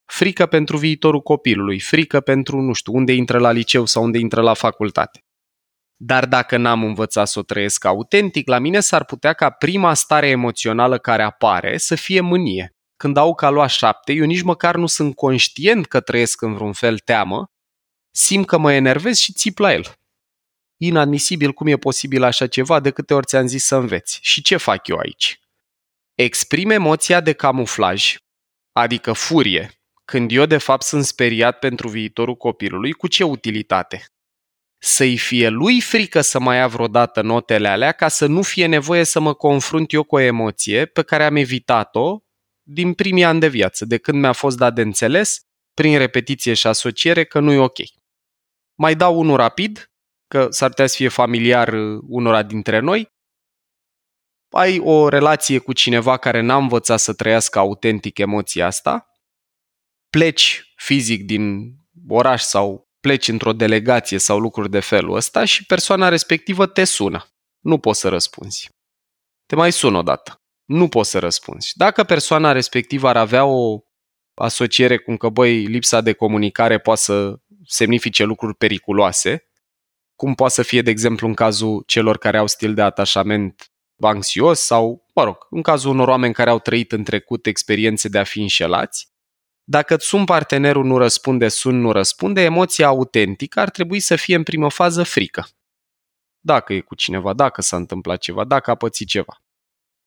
Frică 0.04 0.46
pentru 0.46 0.76
viitorul 0.76 1.20
copilului, 1.20 1.80
frică 1.80 2.20
pentru, 2.20 2.60
nu 2.60 2.72
știu, 2.72 2.94
unde 2.94 3.12
intră 3.12 3.38
la 3.38 3.50
liceu 3.50 3.86
sau 3.86 4.02
unde 4.02 4.18
intră 4.18 4.40
la 4.40 4.54
facultate. 4.54 5.24
Dar 6.00 6.26
dacă 6.26 6.56
n-am 6.56 6.84
învățat 6.84 7.28
să 7.28 7.38
o 7.38 7.42
trăiesc 7.42 7.84
autentic, 7.84 8.48
la 8.48 8.58
mine 8.58 8.80
s-ar 8.80 9.04
putea 9.04 9.32
ca 9.32 9.50
prima 9.50 9.94
stare 9.94 10.28
emoțională 10.28 10.98
care 10.98 11.22
apare 11.22 11.76
să 11.76 11.94
fie 11.94 12.20
mânie. 12.20 12.76
Când 12.96 13.16
au 13.16 13.34
ca 13.34 13.50
lua 13.50 13.66
șapte, 13.66 14.12
eu 14.12 14.24
nici 14.24 14.42
măcar 14.42 14.76
nu 14.76 14.86
sunt 14.86 15.14
conștient 15.14 15.86
că 15.86 16.00
trăiesc 16.00 16.42
în 16.42 16.54
vreun 16.54 16.72
fel 16.72 16.98
teamă, 16.98 17.50
simt 18.10 18.46
că 18.46 18.58
mă 18.58 18.72
enervez 18.72 19.16
și 19.16 19.32
țip 19.32 19.58
la 19.58 19.72
el. 19.72 19.92
Inadmisibil 20.76 21.52
cum 21.52 21.66
e 21.66 21.76
posibil 21.76 22.22
așa 22.22 22.46
ceva 22.46 22.80
de 22.80 22.90
câte 22.90 23.14
ori 23.14 23.26
ți-am 23.26 23.46
zis 23.46 23.64
să 23.64 23.76
înveți. 23.76 24.18
Și 24.22 24.42
ce 24.42 24.56
fac 24.56 24.86
eu 24.86 24.96
aici? 24.96 25.40
Exprim 26.14 26.70
emoția 26.70 27.20
de 27.20 27.32
camuflaj, 27.32 28.16
adică 28.72 29.12
furie, 29.12 29.80
când 30.04 30.32
eu 30.32 30.46
de 30.46 30.58
fapt 30.58 30.82
sunt 30.82 31.04
speriat 31.04 31.58
pentru 31.58 31.88
viitorul 31.88 32.36
copilului, 32.36 32.92
cu 32.92 33.06
ce 33.06 33.24
utilitate? 33.24 34.04
Să-i 34.78 35.16
fie 35.16 35.48
lui 35.48 35.80
frică 35.80 36.20
să 36.20 36.38
mai 36.38 36.56
ia 36.56 36.66
vreodată 36.66 37.22
notele 37.22 37.68
alea 37.68 37.92
ca 37.92 38.08
să 38.08 38.26
nu 38.26 38.42
fie 38.42 38.66
nevoie 38.66 39.04
să 39.04 39.20
mă 39.20 39.34
confrunt 39.34 39.92
eu 39.92 40.02
cu 40.02 40.14
o 40.14 40.18
emoție 40.18 40.86
pe 40.86 41.02
care 41.02 41.24
am 41.24 41.36
evitat-o 41.36 42.18
din 42.62 42.94
primii 42.94 43.24
ani 43.24 43.40
de 43.40 43.48
viață, 43.48 43.84
de 43.84 43.98
când 43.98 44.20
mi-a 44.20 44.32
fost 44.32 44.56
dat 44.56 44.74
de 44.74 44.80
înțeles, 44.80 45.40
prin 45.74 45.98
repetiție 45.98 46.54
și 46.54 46.66
asociere, 46.66 47.24
că 47.24 47.40
nu 47.40 47.52
e 47.52 47.58
ok. 47.58 47.78
Mai 48.74 48.94
dau 48.94 49.18
unul 49.18 49.36
rapid, 49.36 49.90
că 50.28 50.46
s-ar 50.50 50.68
putea 50.68 50.86
să 50.86 50.96
fie 50.96 51.08
familiar 51.08 51.72
unora 52.08 52.42
dintre 52.42 52.78
noi. 52.78 53.16
ai 54.50 54.78
o 54.78 55.08
relație 55.08 55.58
cu 55.58 55.72
cineva 55.72 56.16
care 56.16 56.40
n-a 56.40 56.56
învățat 56.56 57.00
să 57.00 57.14
trăiască 57.14 57.58
autentic 57.58 58.18
emoția 58.18 58.66
asta, 58.66 59.12
pleci 60.10 60.72
fizic 60.76 61.24
din 61.24 61.74
oraș 62.08 62.42
sau 62.42 62.87
pleci 63.08 63.28
într-o 63.28 63.52
delegație 63.52 64.18
sau 64.18 64.38
lucruri 64.38 64.70
de 64.70 64.80
felul 64.80 65.16
ăsta 65.16 65.44
și 65.44 65.66
persoana 65.66 66.08
respectivă 66.08 66.66
te 66.66 66.84
sună. 66.84 67.26
Nu 67.60 67.78
poți 67.78 68.00
să 68.00 68.08
răspunzi. 68.08 68.70
Te 69.46 69.54
mai 69.54 69.72
sun 69.72 69.94
o 69.94 70.02
dată. 70.02 70.42
Nu 70.64 70.88
poți 70.88 71.10
să 71.10 71.18
răspunzi. 71.18 71.72
Dacă 71.74 72.04
persoana 72.04 72.52
respectivă 72.52 73.08
ar 73.08 73.16
avea 73.16 73.44
o 73.44 73.80
asociere 74.34 74.96
cum 74.98 75.16
că, 75.16 75.28
băi, 75.28 75.64
lipsa 75.64 76.00
de 76.00 76.12
comunicare 76.12 76.78
poate 76.78 77.00
să 77.00 77.38
semnifice 77.66 78.24
lucruri 78.24 78.56
periculoase, 78.56 79.48
cum 80.14 80.34
poate 80.34 80.54
să 80.54 80.62
fie, 80.62 80.82
de 80.82 80.90
exemplu, 80.90 81.26
în 81.26 81.34
cazul 81.34 81.82
celor 81.86 82.18
care 82.18 82.38
au 82.38 82.46
stil 82.46 82.74
de 82.74 82.82
atașament 82.82 83.72
anxios 84.00 84.60
sau, 84.60 85.06
mă 85.14 85.24
rog, 85.24 85.46
în 85.50 85.62
cazul 85.62 85.90
unor 85.90 86.08
oameni 86.08 86.34
care 86.34 86.50
au 86.50 86.58
trăit 86.58 86.92
în 86.92 87.04
trecut 87.04 87.46
experiențe 87.46 88.08
de 88.08 88.18
a 88.18 88.24
fi 88.24 88.40
înșelați, 88.40 89.08
dacă 89.70 89.96
sun 89.98 90.24
partenerul 90.24 90.84
nu 90.84 90.98
răspunde, 90.98 91.48
sun 91.48 91.80
nu 91.80 91.92
răspunde, 91.92 92.40
emoția 92.40 92.86
autentică 92.86 93.60
ar 93.60 93.70
trebui 93.70 94.00
să 94.00 94.16
fie 94.16 94.34
în 94.34 94.42
primă 94.42 94.70
fază 94.70 95.02
frică. 95.02 95.46
Dacă 96.40 96.72
e 96.72 96.80
cu 96.80 96.94
cineva, 96.94 97.32
dacă 97.32 97.60
s-a 97.60 97.76
întâmplat 97.76 98.18
ceva, 98.18 98.44
dacă 98.44 98.70
a 98.70 98.74
pățit 98.74 99.08
ceva. 99.08 99.42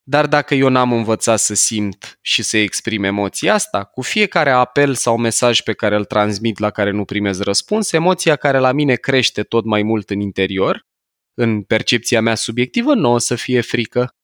Dar 0.03 0.27
dacă 0.27 0.55
eu 0.55 0.69
n-am 0.69 0.91
învățat 0.91 1.39
să 1.39 1.53
simt 1.53 2.17
și 2.21 2.43
să 2.43 2.57
exprim 2.57 3.03
emoția 3.03 3.53
asta, 3.53 3.83
cu 3.83 4.01
fiecare 4.01 4.49
apel 4.49 4.93
sau 4.93 5.17
mesaj 5.17 5.61
pe 5.61 5.73
care 5.73 5.95
îl 5.95 6.05
transmit 6.05 6.57
la 6.57 6.69
care 6.69 6.91
nu 6.91 7.05
primez 7.05 7.39
răspuns, 7.39 7.91
emoția 7.91 8.35
care 8.35 8.57
la 8.57 8.71
mine 8.71 8.95
crește 8.95 9.43
tot 9.43 9.65
mai 9.65 9.83
mult 9.83 10.09
în 10.09 10.19
interior, 10.19 10.87
în 11.33 11.63
percepția 11.63 12.21
mea 12.21 12.35
subiectivă, 12.35 12.93
nu 12.93 13.11
o 13.11 13.17
să 13.17 13.35
fie 13.35 13.61
frică, 13.61 14.15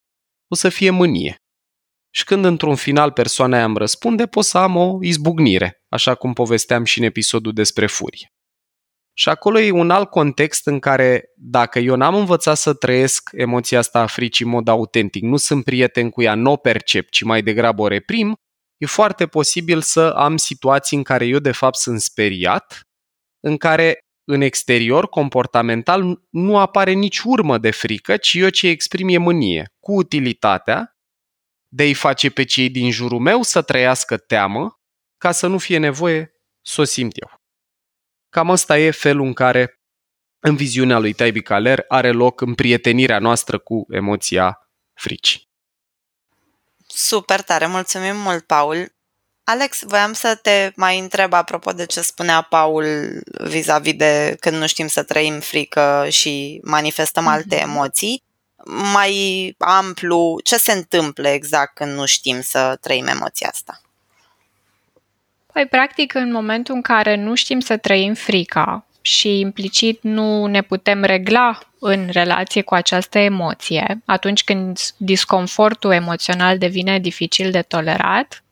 o 0.48 0.56
să 0.56 0.70
fie 0.70 0.89
mânie. 0.89 1.41
Și 2.18 2.24
când 2.24 2.46
într-un 2.46 2.76
final 2.76 3.12
persoana 3.12 3.56
aia 3.56 3.66
îmi 3.66 3.78
răspunde, 3.78 4.26
pot 4.26 4.46
să 4.46 4.58
am 4.58 4.76
o 4.76 4.98
izbucnire, 5.02 5.84
așa 5.90 6.16
cum 6.16 6.34
povesteam 6.34 6.84
și 6.84 7.00
în 7.00 7.06
episodul 7.06 7.54
despre 7.54 7.88
furie. 7.88 8.32
Și 9.14 9.30
acolo 9.30 9.60
e 9.60 9.72
un 9.72 9.90
alt 9.90 10.10
context 10.10 10.68
în 10.68 10.80
care 10.80 11.24
dacă 11.36 11.80
eu 11.80 11.96
n-am 11.96 12.16
învățat 12.16 12.58
să 12.58 12.74
trăiesc 12.74 13.30
emoția 13.32 13.78
asta 13.80 14.00
a 14.00 14.06
fricii 14.06 14.46
în 14.46 14.52
mod 14.52 14.68
autentic, 14.68 15.24
nu 15.24 15.38
sunt 15.38 15.64
prieten 15.64 16.10
cu 16.10 16.22
ea, 16.22 16.36
nu 16.36 16.52
o 16.52 16.56
percep, 16.56 17.10
ci 17.10 17.22
mai 17.22 17.42
degrabă 17.44 17.82
o 17.82 17.88
reprim, 17.88 18.36
e 18.78 18.86
foarte 18.86 19.28
posibil 19.28 19.82
să 19.82 20.10
am 20.10 20.38
situații 20.38 20.98
în 20.98 21.04
care 21.04 21.26
eu 21.26 21.40
de 21.40 21.52
fapt 21.52 21.78
sunt 21.78 22.02
speriat, 22.02 22.82
în 23.40 23.58
care 23.58 23.98
în 24.30 24.42
exterior, 24.42 25.10
comportamental, 25.10 26.22
nu 26.30 26.58
apare 26.58 26.92
nici 26.92 27.20
urmă 27.20 27.58
de 27.58 27.72
frică, 27.72 28.18
ci 28.18 28.34
eu 28.34 28.50
ce 28.50 28.68
exprim 28.68 29.08
e 29.08 29.18
mânie, 29.18 29.66
cu 29.80 29.94
utilitatea 29.94 30.97
de 31.68 31.84
a-i 31.84 31.94
face 31.94 32.30
pe 32.30 32.44
cei 32.44 32.70
din 32.70 32.92
jurul 32.92 33.20
meu 33.20 33.42
să 33.42 33.62
trăiască 33.62 34.18
teamă, 34.18 34.80
ca 35.18 35.32
să 35.32 35.48
nu 35.48 35.58
fie 35.58 35.78
nevoie 35.78 36.32
să 36.62 36.82
o 36.82 36.84
simt 36.84 37.14
eu. 37.22 37.42
Cam 38.30 38.50
ăsta 38.50 38.78
e 38.78 38.92
felul 38.92 39.26
în 39.26 39.34
care, 39.34 39.80
în 40.40 40.56
viziunea 40.56 40.98
lui 40.98 41.14
Taibi 41.14 41.42
Caler, 41.42 41.86
are 41.88 42.12
loc 42.12 42.42
împrietenirea 42.42 43.20
noastră 43.20 43.58
cu 43.58 43.86
emoția 43.90 44.70
fricii. 44.94 45.50
Super 46.88 47.42
tare, 47.42 47.66
mulțumim 47.66 48.16
mult, 48.16 48.46
Paul. 48.46 48.96
Alex, 49.44 49.84
voiam 49.84 50.14
să 50.14 50.40
te 50.42 50.72
mai 50.76 51.00
întreb 51.00 51.34
apropo 51.34 51.72
de 51.72 51.86
ce 51.86 52.02
spunea 52.02 52.42
Paul 52.42 52.86
vis-a-vis 53.44 53.94
de 53.94 54.38
când 54.40 54.56
nu 54.56 54.68
știm 54.68 54.88
să 54.88 55.04
trăim 55.04 55.40
frică 55.40 56.08
și 56.10 56.60
manifestăm 56.64 57.24
mm-hmm. 57.24 57.34
alte 57.34 57.60
emoții. 57.60 58.24
Mai 58.94 59.56
amplu, 59.58 60.40
ce 60.44 60.58
se 60.58 60.72
întâmplă 60.72 61.28
exact 61.28 61.76
când 61.76 61.94
nu 61.94 62.06
știm 62.06 62.42
să 62.42 62.78
trăim 62.82 63.08
emoția 63.08 63.48
asta? 63.52 63.82
Păi, 65.54 65.66
practic, 65.66 66.14
în 66.14 66.32
momentul 66.32 66.76
în 66.76 66.82
care 66.82 67.16
nu 67.16 67.36
știm 67.36 67.60
să 67.60 67.78
trăim 67.78 68.14
frica 68.14 68.86
și 69.01 69.40
implicit 69.40 70.00
nu 70.01 70.46
ne 70.46 70.62
putem 70.62 71.03
regla 71.03 71.60
în 71.80 72.10
relație 72.12 72.62
cu 72.62 72.74
această 72.74 73.18
emoție, 73.18 74.01
atunci 74.06 74.44
când 74.44 74.80
disconfortul 74.98 75.92
emoțional 75.92 76.58
devine 76.58 77.00
dificil 77.00 77.51
de 77.51 77.62
tolerat, 77.62 78.44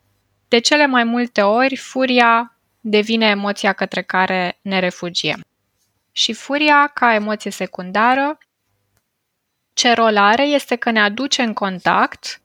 de 0.48 0.60
cele 0.60 0.86
mai 0.86 1.04
multe 1.04 1.42
ori 1.42 1.76
furia 1.76 2.58
devine 2.80 3.26
emoția 3.26 3.74
către 3.74 4.02
care 4.02 4.58
ne 4.62 4.80
refugiem. 4.80 5.40
Și 6.12 6.34
furia, 6.34 6.92
ca 6.94 7.14
emoție 7.14 7.52
secundară, 7.52 8.38
ce 9.76 9.94
rol 9.94 10.18
are 10.18 10.44
este 10.44 10.76
că 10.76 10.92
ne 10.92 11.02
aduce 11.02 11.42
în 11.42 11.54
contact 11.54 12.42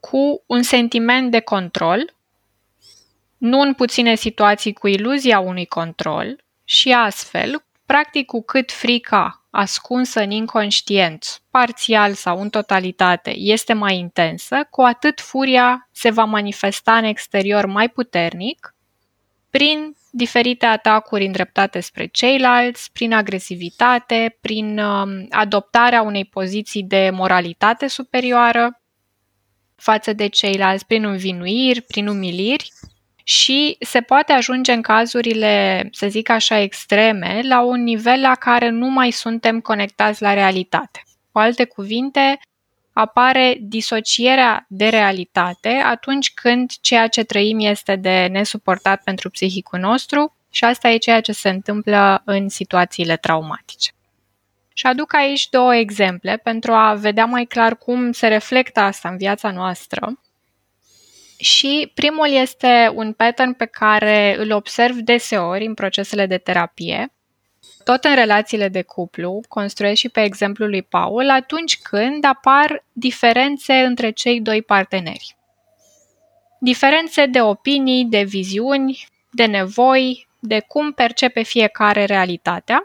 cu 0.00 0.42
un 0.46 0.62
sentiment 0.62 1.30
de 1.30 1.40
control 1.40 2.14
nu 3.38 3.60
în 3.60 3.74
puține 3.74 4.14
situații 4.14 4.72
cu 4.72 4.86
iluzia 4.86 5.40
unui 5.40 5.66
control 5.66 6.44
și 6.64 6.92
astfel, 6.92 7.64
practic 7.86 8.26
cu 8.26 8.42
cât 8.42 8.72
frica 8.72 9.42
ascunsă 9.50 10.20
în 10.20 10.30
inconștient, 10.30 11.40
parțial 11.50 12.12
sau 12.12 12.40
în 12.40 12.50
totalitate, 12.50 13.32
este 13.36 13.72
mai 13.72 13.96
intensă, 13.96 14.66
cu 14.70 14.82
atât 14.82 15.20
furia 15.20 15.88
se 15.92 16.10
va 16.10 16.24
manifesta 16.24 16.96
în 16.96 17.04
exterior 17.04 17.66
mai 17.66 17.88
puternic 17.88 18.74
prin 19.52 19.96
diferite 20.10 20.66
atacuri 20.66 21.26
îndreptate 21.26 21.80
spre 21.80 22.06
ceilalți, 22.06 22.92
prin 22.92 23.12
agresivitate, 23.12 24.38
prin 24.40 24.78
uh, 24.78 25.26
adoptarea 25.30 26.02
unei 26.02 26.24
poziții 26.24 26.82
de 26.82 27.10
moralitate 27.12 27.86
superioară 27.86 28.80
față 29.76 30.12
de 30.12 30.26
ceilalți, 30.26 30.86
prin 30.86 31.04
învinuiri, 31.04 31.80
prin 31.80 32.06
umiliri 32.06 32.72
și 33.24 33.76
se 33.80 34.00
poate 34.00 34.32
ajunge 34.32 34.72
în 34.72 34.82
cazurile, 34.82 35.88
să 35.90 36.08
zic 36.08 36.28
așa, 36.28 36.58
extreme, 36.58 37.40
la 37.42 37.60
un 37.60 37.82
nivel 37.82 38.20
la 38.20 38.34
care 38.34 38.68
nu 38.68 38.86
mai 38.86 39.10
suntem 39.10 39.60
conectați 39.60 40.22
la 40.22 40.34
realitate. 40.34 41.02
Cu 41.32 41.38
alte 41.38 41.64
cuvinte, 41.64 42.40
apare 42.92 43.56
disocierea 43.60 44.66
de 44.68 44.88
realitate 44.88 45.68
atunci 45.68 46.32
când 46.34 46.70
ceea 46.80 47.06
ce 47.08 47.24
trăim 47.24 47.58
este 47.60 47.96
de 47.96 48.28
nesuportat 48.30 49.02
pentru 49.02 49.30
psihicul 49.30 49.78
nostru 49.78 50.36
și 50.50 50.64
asta 50.64 50.88
e 50.88 50.96
ceea 50.96 51.20
ce 51.20 51.32
se 51.32 51.48
întâmplă 51.48 52.22
în 52.24 52.48
situațiile 52.48 53.16
traumatice. 53.16 53.90
Și 54.74 54.86
aduc 54.86 55.14
aici 55.14 55.48
două 55.48 55.74
exemple 55.74 56.36
pentru 56.36 56.72
a 56.72 56.94
vedea 56.94 57.24
mai 57.24 57.44
clar 57.44 57.76
cum 57.76 58.12
se 58.12 58.26
reflectă 58.26 58.80
asta 58.80 59.08
în 59.08 59.16
viața 59.16 59.50
noastră 59.50 60.18
și 61.42 61.90
primul 61.94 62.28
este 62.30 62.92
un 62.94 63.12
pattern 63.12 63.52
pe 63.52 63.64
care 63.64 64.36
îl 64.38 64.52
observ 64.52 64.96
deseori 64.96 65.66
în 65.66 65.74
procesele 65.74 66.26
de 66.26 66.38
terapie, 66.38 67.12
tot 67.84 68.04
în 68.04 68.14
relațiile 68.14 68.68
de 68.68 68.82
cuplu, 68.82 69.40
construiesc 69.48 69.98
și 69.98 70.08
pe 70.08 70.22
exemplul 70.22 70.68
lui 70.68 70.82
Paul, 70.82 71.30
atunci 71.30 71.78
când 71.78 72.24
apar 72.24 72.84
diferențe 72.92 73.74
între 73.74 74.10
cei 74.10 74.40
doi 74.40 74.62
parteneri. 74.62 75.36
Diferențe 76.60 77.26
de 77.26 77.40
opinii, 77.40 78.04
de 78.04 78.22
viziuni, 78.22 79.06
de 79.30 79.46
nevoi, 79.46 80.28
de 80.38 80.60
cum 80.68 80.92
percepe 80.92 81.42
fiecare 81.42 82.04
realitatea. 82.04 82.82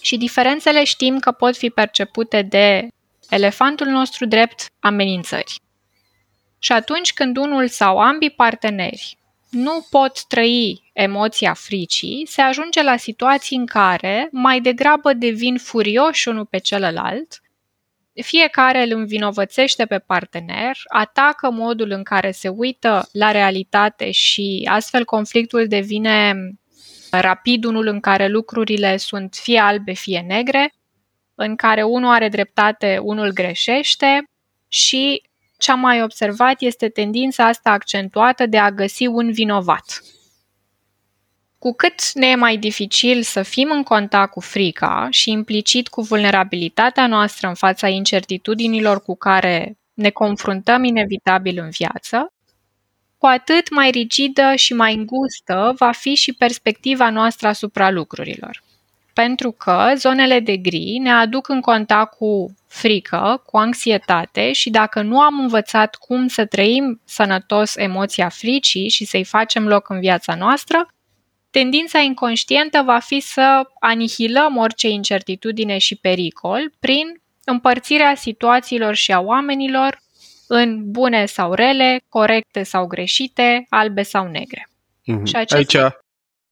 Și 0.00 0.16
diferențele 0.16 0.84
știm 0.84 1.18
că 1.18 1.32
pot 1.32 1.56
fi 1.56 1.70
percepute 1.70 2.42
de 2.42 2.88
elefantul 3.30 3.86
nostru 3.86 4.26
drept 4.26 4.70
amenințări. 4.80 5.60
Și 6.58 6.72
atunci 6.72 7.12
când 7.12 7.36
unul 7.36 7.68
sau 7.68 7.98
ambii 7.98 8.30
parteneri 8.30 9.17
nu 9.50 9.86
pot 9.90 10.24
trăi 10.26 10.90
emoția 10.92 11.52
fricii, 11.52 12.26
se 12.26 12.40
ajunge 12.40 12.82
la 12.82 12.96
situații 12.96 13.56
în 13.56 13.66
care 13.66 14.28
mai 14.32 14.60
degrabă 14.60 15.12
devin 15.12 15.56
furioși 15.58 16.28
unul 16.28 16.44
pe 16.44 16.58
celălalt, 16.58 17.42
fiecare 18.22 18.82
îl 18.82 18.92
învinovățește 18.92 19.86
pe 19.86 19.98
partener, 19.98 20.78
atacă 20.88 21.50
modul 21.50 21.90
în 21.90 22.02
care 22.02 22.30
se 22.30 22.48
uită 22.48 23.08
la 23.12 23.30
realitate 23.30 24.10
și 24.10 24.68
astfel 24.70 25.04
conflictul 25.04 25.66
devine 25.66 26.34
rapid 27.10 27.64
unul 27.64 27.86
în 27.86 28.00
care 28.00 28.28
lucrurile 28.28 28.96
sunt 28.96 29.34
fie 29.34 29.58
albe, 29.58 29.92
fie 29.92 30.24
negre, 30.26 30.74
în 31.34 31.56
care 31.56 31.82
unul 31.82 32.10
are 32.10 32.28
dreptate, 32.28 32.98
unul 33.02 33.32
greșește 33.32 34.30
și 34.68 35.22
ce 35.58 35.70
am 35.70 35.80
mai 35.80 36.02
observat 36.02 36.60
este 36.60 36.88
tendința 36.88 37.46
asta 37.46 37.70
accentuată 37.70 38.46
de 38.46 38.58
a 38.58 38.70
găsi 38.70 39.06
un 39.06 39.32
vinovat. 39.32 40.02
Cu 41.58 41.72
cât 41.72 42.12
ne 42.12 42.26
e 42.26 42.34
mai 42.34 42.56
dificil 42.56 43.22
să 43.22 43.42
fim 43.42 43.70
în 43.70 43.82
contact 43.82 44.30
cu 44.30 44.40
frica 44.40 45.08
și 45.10 45.30
implicit 45.30 45.88
cu 45.88 46.02
vulnerabilitatea 46.02 47.06
noastră 47.06 47.48
în 47.48 47.54
fața 47.54 47.88
incertitudinilor 47.88 49.02
cu 49.02 49.16
care 49.16 49.78
ne 49.94 50.10
confruntăm 50.10 50.84
inevitabil 50.84 51.58
în 51.58 51.70
viață, 51.70 52.32
cu 53.18 53.26
atât 53.26 53.70
mai 53.70 53.90
rigidă 53.90 54.54
și 54.54 54.74
mai 54.74 54.94
îngustă 54.94 55.74
va 55.78 55.92
fi 55.92 56.14
și 56.14 56.32
perspectiva 56.32 57.10
noastră 57.10 57.48
asupra 57.48 57.90
lucrurilor. 57.90 58.62
Pentru 59.24 59.50
că 59.50 59.92
zonele 59.96 60.40
de 60.40 60.56
gri 60.56 60.98
ne 60.98 61.10
aduc 61.10 61.48
în 61.48 61.60
contact 61.60 62.16
cu 62.16 62.54
frică, 62.66 63.42
cu 63.46 63.56
anxietate 63.56 64.52
și 64.52 64.70
dacă 64.70 65.02
nu 65.02 65.20
am 65.20 65.40
învățat 65.40 65.94
cum 65.94 66.26
să 66.26 66.44
trăim 66.44 67.00
sănătos 67.04 67.76
emoția 67.76 68.28
fricii 68.28 68.88
și 68.88 69.04
să-i 69.04 69.24
facem 69.24 69.68
loc 69.68 69.88
în 69.88 70.00
viața 70.00 70.34
noastră, 70.34 70.86
tendința 71.50 71.98
inconștientă 71.98 72.82
va 72.84 72.98
fi 72.98 73.20
să 73.20 73.62
anihilăm 73.80 74.56
orice 74.56 74.88
incertitudine 74.88 75.78
și 75.78 75.96
pericol 75.96 76.72
prin 76.80 77.22
împărțirea 77.44 78.14
situațiilor 78.14 78.94
și 78.94 79.12
a 79.12 79.20
oamenilor 79.20 79.98
în 80.46 80.90
bune 80.90 81.26
sau 81.26 81.52
rele, 81.54 82.00
corecte 82.08 82.62
sau 82.62 82.86
greșite, 82.86 83.66
albe 83.68 84.02
sau 84.02 84.26
negre. 84.26 84.68
Mm-hmm. 84.68 85.22
Și 85.24 85.36
aceste... 85.36 85.78
Aici, 85.78 85.92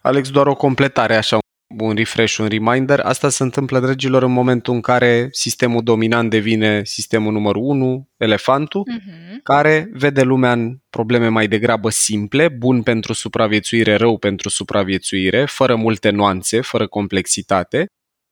Alex, 0.01 0.31
doar 0.31 0.47
o 0.47 0.55
completare, 0.55 1.17
așa, 1.17 1.39
un 1.69 1.95
refresh, 1.95 2.39
un 2.39 2.47
reminder. 2.47 3.01
Asta 3.01 3.29
se 3.29 3.43
întâmplă, 3.43 3.81
dragilor, 3.81 4.23
în 4.23 4.33
momentul 4.33 4.75
în 4.75 4.81
care 4.81 5.29
sistemul 5.31 5.83
dominant 5.83 6.31
devine 6.31 6.85
sistemul 6.85 7.33
numărul 7.33 7.63
1, 7.63 8.09
elefantul, 8.17 8.83
mm-hmm. 8.83 9.43
care 9.43 9.89
vede 9.93 10.23
lumea 10.23 10.53
în 10.53 10.79
probleme 10.91 11.29
mai 11.29 11.49
degrabă 11.49 11.91
simple, 11.91 12.49
bun 12.49 12.83
pentru 12.83 13.13
supraviețuire, 13.13 13.95
rău 13.95 14.19
pentru 14.19 14.49
supraviețuire, 14.49 15.45
fără 15.45 15.75
multe 15.77 16.11
nuanțe, 16.11 16.61
fără 16.61 16.87
complexitate. 16.87 17.87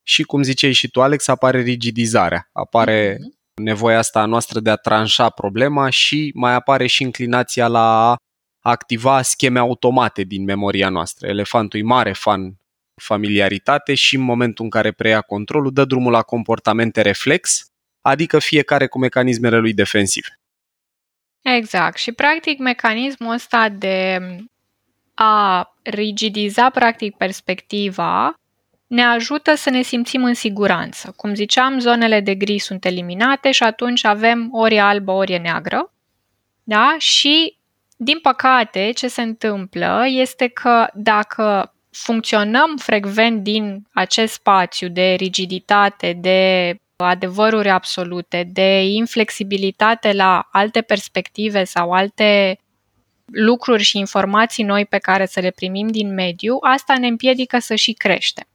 Și, 0.06 0.22
cum 0.22 0.42
ziceai 0.42 0.72
și 0.72 0.90
tu, 0.90 1.02
Alex, 1.02 1.28
apare 1.28 1.60
rigidizarea, 1.60 2.48
apare 2.52 3.14
mm-hmm. 3.14 3.62
nevoia 3.62 3.98
asta 3.98 4.20
a 4.20 4.26
noastră 4.26 4.60
de 4.60 4.70
a 4.70 4.76
tranșa 4.76 5.28
problema 5.28 5.90
și 5.90 6.30
mai 6.34 6.54
apare 6.54 6.86
și 6.86 7.02
inclinația 7.02 7.66
la 7.66 8.10
a 8.10 8.16
activa 8.70 9.22
scheme 9.22 9.58
automate 9.58 10.22
din 10.22 10.44
memoria 10.44 10.88
noastră. 10.88 11.28
Elefantul 11.28 11.80
e 11.80 11.82
mare 11.82 12.12
fan 12.12 12.56
familiaritate 13.02 13.94
și 13.94 14.16
în 14.16 14.22
momentul 14.22 14.64
în 14.64 14.70
care 14.70 14.92
preia 14.92 15.20
controlul 15.20 15.72
dă 15.72 15.84
drumul 15.84 16.12
la 16.12 16.22
comportamente 16.22 17.00
reflex, 17.00 17.70
adică 18.00 18.38
fiecare 18.38 18.86
cu 18.86 18.98
mecanismele 18.98 19.58
lui 19.58 19.72
defensive. 19.72 20.38
Exact. 21.42 21.96
Și 21.96 22.12
practic 22.12 22.58
mecanismul 22.58 23.32
ăsta 23.32 23.68
de 23.68 24.18
a 25.14 25.74
rigidiza 25.82 26.70
practic 26.70 27.16
perspectiva 27.16 28.34
ne 28.86 29.02
ajută 29.02 29.54
să 29.54 29.70
ne 29.70 29.82
simțim 29.82 30.24
în 30.24 30.34
siguranță. 30.34 31.12
Cum 31.16 31.34
ziceam, 31.34 31.78
zonele 31.78 32.20
de 32.20 32.34
gri 32.34 32.58
sunt 32.58 32.84
eliminate 32.84 33.50
și 33.50 33.62
atunci 33.62 34.04
avem 34.04 34.48
ori 34.52 34.78
albă, 34.78 35.12
ori 35.12 35.38
neagră. 35.38 35.92
Da? 36.62 36.94
Și, 36.98 37.58
din 37.96 38.18
păcate, 38.18 38.90
ce 38.90 39.08
se 39.08 39.22
întâmplă 39.22 40.04
este 40.06 40.48
că 40.48 40.86
dacă 40.94 41.73
funcționăm 41.94 42.76
frecvent 42.76 43.42
din 43.42 43.86
acest 43.92 44.32
spațiu 44.32 44.88
de 44.88 45.14
rigiditate, 45.14 46.12
de 46.12 46.74
adevăruri 46.96 47.68
absolute, 47.68 48.48
de 48.52 48.84
inflexibilitate 48.84 50.12
la 50.12 50.48
alte 50.52 50.80
perspective 50.80 51.64
sau 51.64 51.92
alte 51.92 52.58
lucruri 53.24 53.82
și 53.82 53.98
informații 53.98 54.64
noi 54.64 54.86
pe 54.86 54.98
care 54.98 55.26
să 55.26 55.40
le 55.40 55.50
primim 55.50 55.88
din 55.88 56.14
mediu, 56.14 56.58
asta 56.60 56.98
ne 56.98 57.06
împiedică 57.06 57.58
să 57.58 57.74
și 57.74 57.92
creștem. 57.92 58.46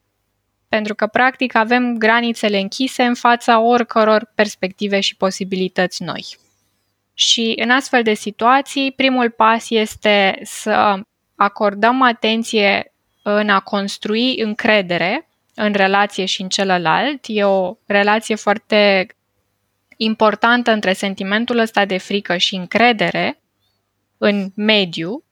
Pentru 0.70 0.96
că, 0.96 1.08
practic, 1.08 1.56
avem 1.56 1.98
granițele 1.98 2.60
închise 2.60 3.04
în 3.04 3.16
fața 3.16 3.60
oricăror 3.60 4.32
perspective 4.36 5.00
și 5.00 5.16
posibilități 5.16 6.04
noi. 6.04 6.26
Și 7.14 7.54
în 7.56 7.70
astfel 7.70 8.04
de 8.04 8.14
situații, 8.14 8.92
primul 8.92 9.30
pas 9.30 9.70
este 9.70 10.40
să 10.44 11.00
acordăm 11.36 12.02
atenție 12.02 12.89
în 13.22 13.50
a 13.50 13.60
construi 13.60 14.42
încredere 14.42 15.30
în 15.56 15.74
relație 15.74 16.26
și 16.26 16.42
în 16.42 16.50
celălalt. 16.50 17.24
E 17.28 17.44
o 17.44 17.76
relație 17.86 18.36
foarte 18.36 19.08
importantă 19.98 20.72
între 20.72 20.94
sentimentul 20.94 21.58
ăsta 21.58 21.86
de 21.86 21.98
frică 21.98 22.38
și 22.38 22.56
încredere 22.56 23.42
în 24.18 24.52
mediu 24.56 25.24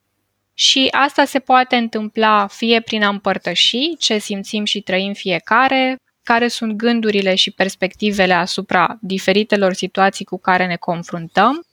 și 0.54 0.88
asta 0.92 1.26
se 1.26 1.40
poate 1.40 1.76
întâmpla 1.76 2.48
fie 2.48 2.82
prin 2.82 3.04
a 3.04 3.10
împărtăși 3.10 3.96
ce 3.98 4.18
simțim 4.18 4.64
și 4.64 4.82
trăim 4.82 5.14
fiecare, 5.14 5.96
care 6.24 6.48
sunt 6.48 6.74
gândurile 6.74 7.36
și 7.36 7.52
perspectivele 7.52 8.34
asupra 8.34 8.98
diferitelor 9.02 9.74
situații 9.74 10.26
cu 10.26 10.40
care 10.40 10.66
ne 10.66 10.76
confruntăm, 10.76 11.66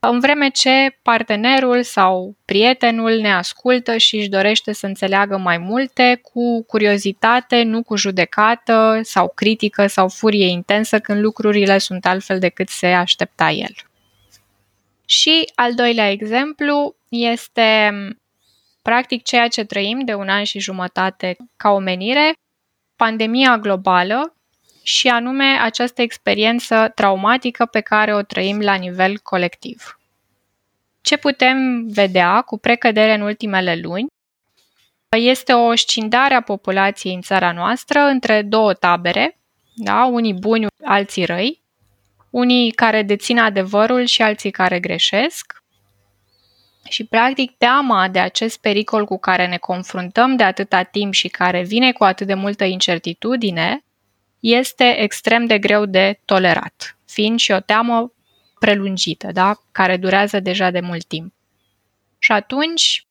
în 0.00 0.20
vreme 0.20 0.48
ce 0.48 0.98
partenerul 1.02 1.82
sau 1.82 2.36
prietenul 2.44 3.20
ne 3.20 3.32
ascultă 3.32 3.96
și 3.96 4.16
își 4.16 4.28
dorește 4.28 4.72
să 4.72 4.86
înțeleagă 4.86 5.36
mai 5.36 5.58
multe 5.58 6.20
cu 6.22 6.62
curiozitate, 6.62 7.62
nu 7.62 7.82
cu 7.82 7.96
judecată 7.96 9.00
sau 9.02 9.32
critică 9.34 9.86
sau 9.86 10.08
furie 10.08 10.46
intensă 10.46 10.98
când 11.00 11.22
lucrurile 11.22 11.78
sunt 11.78 12.06
altfel 12.06 12.38
decât 12.38 12.68
se 12.68 12.86
aștepta 12.86 13.50
el. 13.50 13.72
Și 15.04 15.50
al 15.54 15.74
doilea 15.74 16.10
exemplu 16.10 16.96
este 17.08 17.90
practic 18.82 19.22
ceea 19.22 19.48
ce 19.48 19.64
trăim 19.64 20.04
de 20.04 20.14
un 20.14 20.28
an 20.28 20.42
și 20.42 20.58
jumătate 20.58 21.36
ca 21.56 21.70
omenire, 21.70 22.32
pandemia 22.96 23.58
globală 23.58 24.37
și 24.88 25.08
anume 25.08 25.58
această 25.60 26.02
experiență 26.02 26.92
traumatică 26.94 27.64
pe 27.64 27.80
care 27.80 28.14
o 28.14 28.22
trăim 28.22 28.60
la 28.60 28.74
nivel 28.74 29.18
colectiv. 29.18 29.98
Ce 31.00 31.16
putem 31.16 31.86
vedea 31.86 32.40
cu 32.40 32.58
precădere 32.58 33.14
în 33.14 33.20
ultimele 33.20 33.76
luni 33.82 34.06
este 35.16 35.52
o 35.52 35.74
scindare 35.76 36.34
a 36.34 36.40
populației 36.40 37.14
în 37.14 37.20
țara 37.20 37.52
noastră 37.52 38.00
între 38.00 38.42
două 38.42 38.72
tabere, 38.72 39.38
da? 39.74 40.04
unii 40.04 40.34
buni, 40.34 40.66
alții 40.84 41.24
răi, 41.24 41.62
unii 42.30 42.70
care 42.70 43.02
dețin 43.02 43.38
adevărul 43.38 44.04
și 44.04 44.22
alții 44.22 44.50
care 44.50 44.80
greșesc. 44.80 45.62
Și, 46.88 47.04
practic, 47.04 47.56
teama 47.56 48.08
de 48.08 48.18
acest 48.18 48.60
pericol 48.60 49.04
cu 49.04 49.18
care 49.18 49.46
ne 49.46 49.56
confruntăm 49.56 50.36
de 50.36 50.42
atâta 50.42 50.82
timp 50.82 51.12
și 51.12 51.28
care 51.28 51.62
vine 51.62 51.92
cu 51.92 52.04
atât 52.04 52.26
de 52.26 52.34
multă 52.34 52.64
incertitudine, 52.64 53.82
este 54.40 55.00
extrem 55.02 55.46
de 55.46 55.58
greu 55.58 55.86
de 55.86 56.20
tolerat, 56.24 56.96
fiind 57.06 57.38
și 57.38 57.52
o 57.52 57.60
teamă 57.60 58.12
prelungită, 58.58 59.28
da? 59.32 59.54
care 59.72 59.96
durează 59.96 60.40
deja 60.40 60.70
de 60.70 60.80
mult 60.80 61.04
timp. 61.04 61.34
Și 62.18 62.32
atunci 62.32 63.06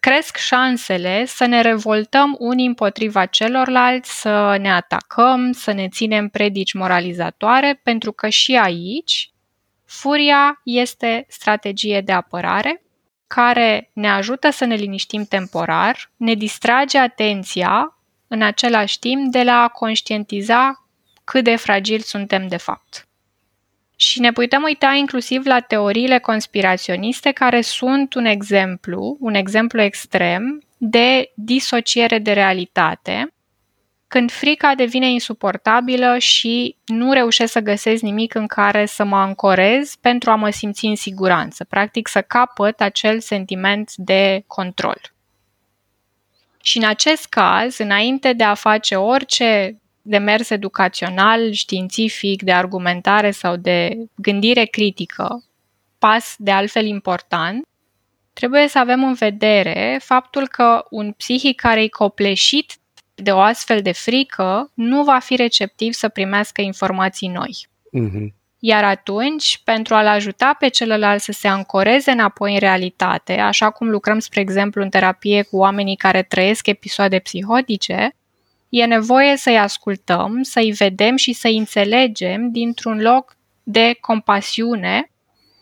cresc 0.00 0.36
șansele 0.36 1.24
să 1.24 1.46
ne 1.46 1.60
revoltăm 1.60 2.36
unii 2.38 2.66
împotriva 2.66 3.26
celorlalți, 3.26 4.20
să 4.20 4.56
ne 4.60 4.72
atacăm, 4.72 5.52
să 5.52 5.72
ne 5.72 5.88
ținem 5.88 6.28
predici 6.28 6.72
moralizatoare, 6.72 7.80
pentru 7.82 8.12
că 8.12 8.28
și 8.28 8.56
aici 8.56 9.30
furia 9.84 10.60
este 10.64 11.26
strategie 11.28 12.00
de 12.00 12.12
apărare 12.12 12.82
care 13.26 13.90
ne 13.92 14.10
ajută 14.10 14.50
să 14.50 14.64
ne 14.64 14.74
liniștim 14.74 15.24
temporar, 15.24 16.10
ne 16.16 16.34
distrage 16.34 16.98
atenția 16.98 17.97
în 18.28 18.42
același 18.42 18.98
timp 18.98 19.32
de 19.32 19.42
la 19.42 19.62
a 19.62 19.68
conștientiza 19.68 20.84
cât 21.24 21.44
de 21.44 21.56
fragili 21.56 22.02
suntem 22.02 22.48
de 22.48 22.56
fapt. 22.56 23.08
Și 23.96 24.20
ne 24.20 24.32
putem 24.32 24.62
uita 24.62 24.92
inclusiv 24.92 25.46
la 25.46 25.60
teoriile 25.60 26.18
conspiraționiste 26.18 27.30
care 27.30 27.60
sunt 27.60 28.14
un 28.14 28.24
exemplu, 28.24 29.16
un 29.20 29.34
exemplu 29.34 29.80
extrem 29.80 30.62
de 30.76 31.30
disociere 31.34 32.18
de 32.18 32.32
realitate, 32.32 33.32
când 34.08 34.30
frica 34.30 34.74
devine 34.74 35.10
insuportabilă 35.10 36.18
și 36.18 36.76
nu 36.86 37.12
reușesc 37.12 37.52
să 37.52 37.60
găsesc 37.60 38.02
nimic 38.02 38.34
în 38.34 38.46
care 38.46 38.86
să 38.86 39.04
mă 39.04 39.16
ancorez 39.16 39.94
pentru 39.94 40.30
a 40.30 40.34
mă 40.34 40.50
simți 40.50 40.84
în 40.84 40.96
siguranță, 40.96 41.64
practic 41.64 42.08
să 42.08 42.22
capăt 42.22 42.80
acel 42.80 43.20
sentiment 43.20 43.92
de 43.94 44.44
control. 44.46 45.00
Și 46.68 46.76
în 46.78 46.84
acest 46.84 47.26
caz, 47.26 47.78
înainte 47.78 48.32
de 48.32 48.44
a 48.44 48.54
face 48.54 48.96
orice 48.96 49.80
demers 50.02 50.50
educațional, 50.50 51.52
științific, 51.52 52.42
de 52.42 52.52
argumentare 52.52 53.30
sau 53.30 53.56
de 53.56 53.96
gândire 54.14 54.64
critică, 54.64 55.44
pas 55.98 56.34
de 56.38 56.50
altfel 56.50 56.86
important, 56.86 57.66
trebuie 58.32 58.68
să 58.68 58.78
avem 58.78 59.04
în 59.04 59.14
vedere 59.14 60.00
faptul 60.04 60.48
că 60.48 60.84
un 60.90 61.12
psihic 61.12 61.60
care 61.60 61.82
e 61.82 61.88
copleșit 61.88 62.72
de 63.14 63.32
o 63.32 63.38
astfel 63.38 63.82
de 63.82 63.92
frică 63.92 64.70
nu 64.74 65.04
va 65.04 65.18
fi 65.18 65.36
receptiv 65.36 65.92
să 65.92 66.08
primească 66.08 66.60
informații 66.60 67.28
noi. 67.28 67.68
Mm-hmm. 67.98 68.37
Iar 68.58 68.84
atunci, 68.84 69.60
pentru 69.64 69.94
a-l 69.94 70.06
ajuta 70.06 70.56
pe 70.58 70.68
celălalt 70.68 71.20
să 71.20 71.32
se 71.32 71.48
ancoreze 71.48 72.10
înapoi 72.10 72.52
în 72.52 72.58
realitate, 72.58 73.32
așa 73.32 73.70
cum 73.70 73.88
lucrăm, 73.88 74.18
spre 74.18 74.40
exemplu, 74.40 74.82
în 74.82 74.88
terapie 74.88 75.42
cu 75.42 75.56
oamenii 75.56 75.96
care 75.96 76.22
trăiesc 76.22 76.66
episoade 76.66 77.18
psihotice, 77.18 78.16
e 78.68 78.84
nevoie 78.84 79.36
să-i 79.36 79.58
ascultăm, 79.58 80.42
să-i 80.42 80.70
vedem 80.70 81.16
și 81.16 81.32
să-i 81.32 81.56
înțelegem 81.56 82.50
dintr-un 82.50 83.00
loc 83.00 83.36
de 83.62 83.96
compasiune, 84.00 85.10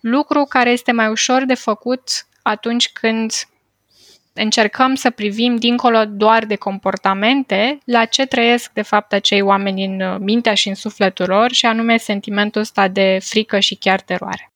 lucru 0.00 0.44
care 0.44 0.70
este 0.70 0.92
mai 0.92 1.08
ușor 1.08 1.44
de 1.44 1.54
făcut 1.54 2.26
atunci 2.42 2.92
când 2.92 3.32
încercăm 4.36 4.94
să 4.94 5.10
privim 5.10 5.56
dincolo 5.56 6.04
doar 6.04 6.44
de 6.44 6.56
comportamente 6.56 7.78
la 7.84 8.04
ce 8.04 8.26
trăiesc 8.26 8.72
de 8.72 8.82
fapt 8.82 9.12
acei 9.12 9.40
oameni 9.40 9.84
în 9.84 10.00
uh, 10.00 10.16
mintea 10.20 10.54
și 10.54 10.68
în 10.68 10.74
sufletul 10.74 11.26
lor 11.28 11.52
și 11.52 11.66
anume 11.66 11.96
sentimentul 11.96 12.60
ăsta 12.60 12.88
de 12.88 13.18
frică 13.22 13.58
și 13.58 13.74
chiar 13.74 14.00
teroare. 14.00 14.50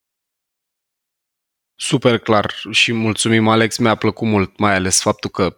Super 1.75 2.17
clar 2.17 2.53
și 2.71 2.93
mulțumim 2.93 3.47
Alex, 3.47 3.77
mi-a 3.77 3.95
plăcut 3.95 4.27
mult, 4.27 4.57
mai 4.57 4.75
ales 4.75 5.01
faptul 5.01 5.29
că 5.29 5.57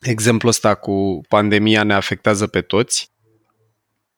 exemplul 0.00 0.50
ăsta 0.50 0.74
cu 0.74 1.20
pandemia 1.28 1.82
ne 1.82 1.94
afectează 1.94 2.46
pe 2.46 2.60
toți. 2.60 3.12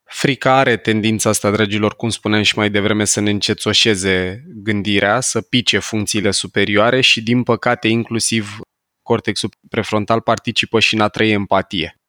Frica 0.05 0.57
are 0.57 0.77
tendința 0.77 1.29
asta, 1.29 1.51
dragilor, 1.51 1.96
cum 1.96 2.09
spuneam 2.09 2.42
și 2.42 2.59
mai 2.59 2.70
devreme, 2.70 3.05
să 3.05 3.20
ne 3.20 3.31
încețoșeze 3.31 4.44
gândirea, 4.46 5.20
să 5.20 5.40
pice 5.40 5.79
funcțiile 5.79 6.31
superioare 6.31 7.01
și, 7.01 7.22
din 7.22 7.42
păcate, 7.42 7.88
inclusiv 7.88 8.59
cortexul 9.07 9.51
prefrontal 9.69 10.21
participă 10.21 10.81
și 10.81 10.95
în 10.95 11.01
a 11.01 11.09
trăi 11.09 11.31
empatie. 11.31 12.01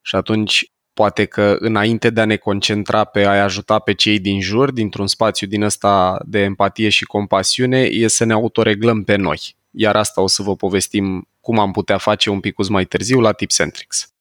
Și 0.00 0.14
atunci, 0.16 0.72
poate 0.92 1.24
că 1.24 1.56
înainte 1.58 2.10
de 2.10 2.20
a 2.20 2.24
ne 2.24 2.36
concentra 2.36 3.04
pe 3.04 3.24
a 3.24 3.42
ajuta 3.42 3.78
pe 3.78 3.94
cei 3.94 4.18
din 4.18 4.40
jur, 4.40 4.70
dintr-un 4.70 5.06
spațiu 5.06 5.46
din 5.46 5.62
ăsta 5.62 6.20
de 6.24 6.38
empatie 6.38 6.88
și 6.88 7.04
compasiune, 7.04 7.80
e 7.80 8.08
să 8.08 8.24
ne 8.24 8.32
autoreglăm 8.32 9.04
pe 9.04 9.16
noi. 9.16 9.56
Iar 9.70 9.96
asta 9.96 10.20
o 10.20 10.26
să 10.26 10.42
vă 10.42 10.56
povestim 10.56 11.28
cum 11.40 11.58
am 11.58 11.72
putea 11.72 11.98
face 11.98 12.30
un 12.30 12.40
pic 12.40 12.68
mai 12.68 12.84
târziu 12.84 13.20
la 13.20 13.32
Tipcentrix. 13.32 14.12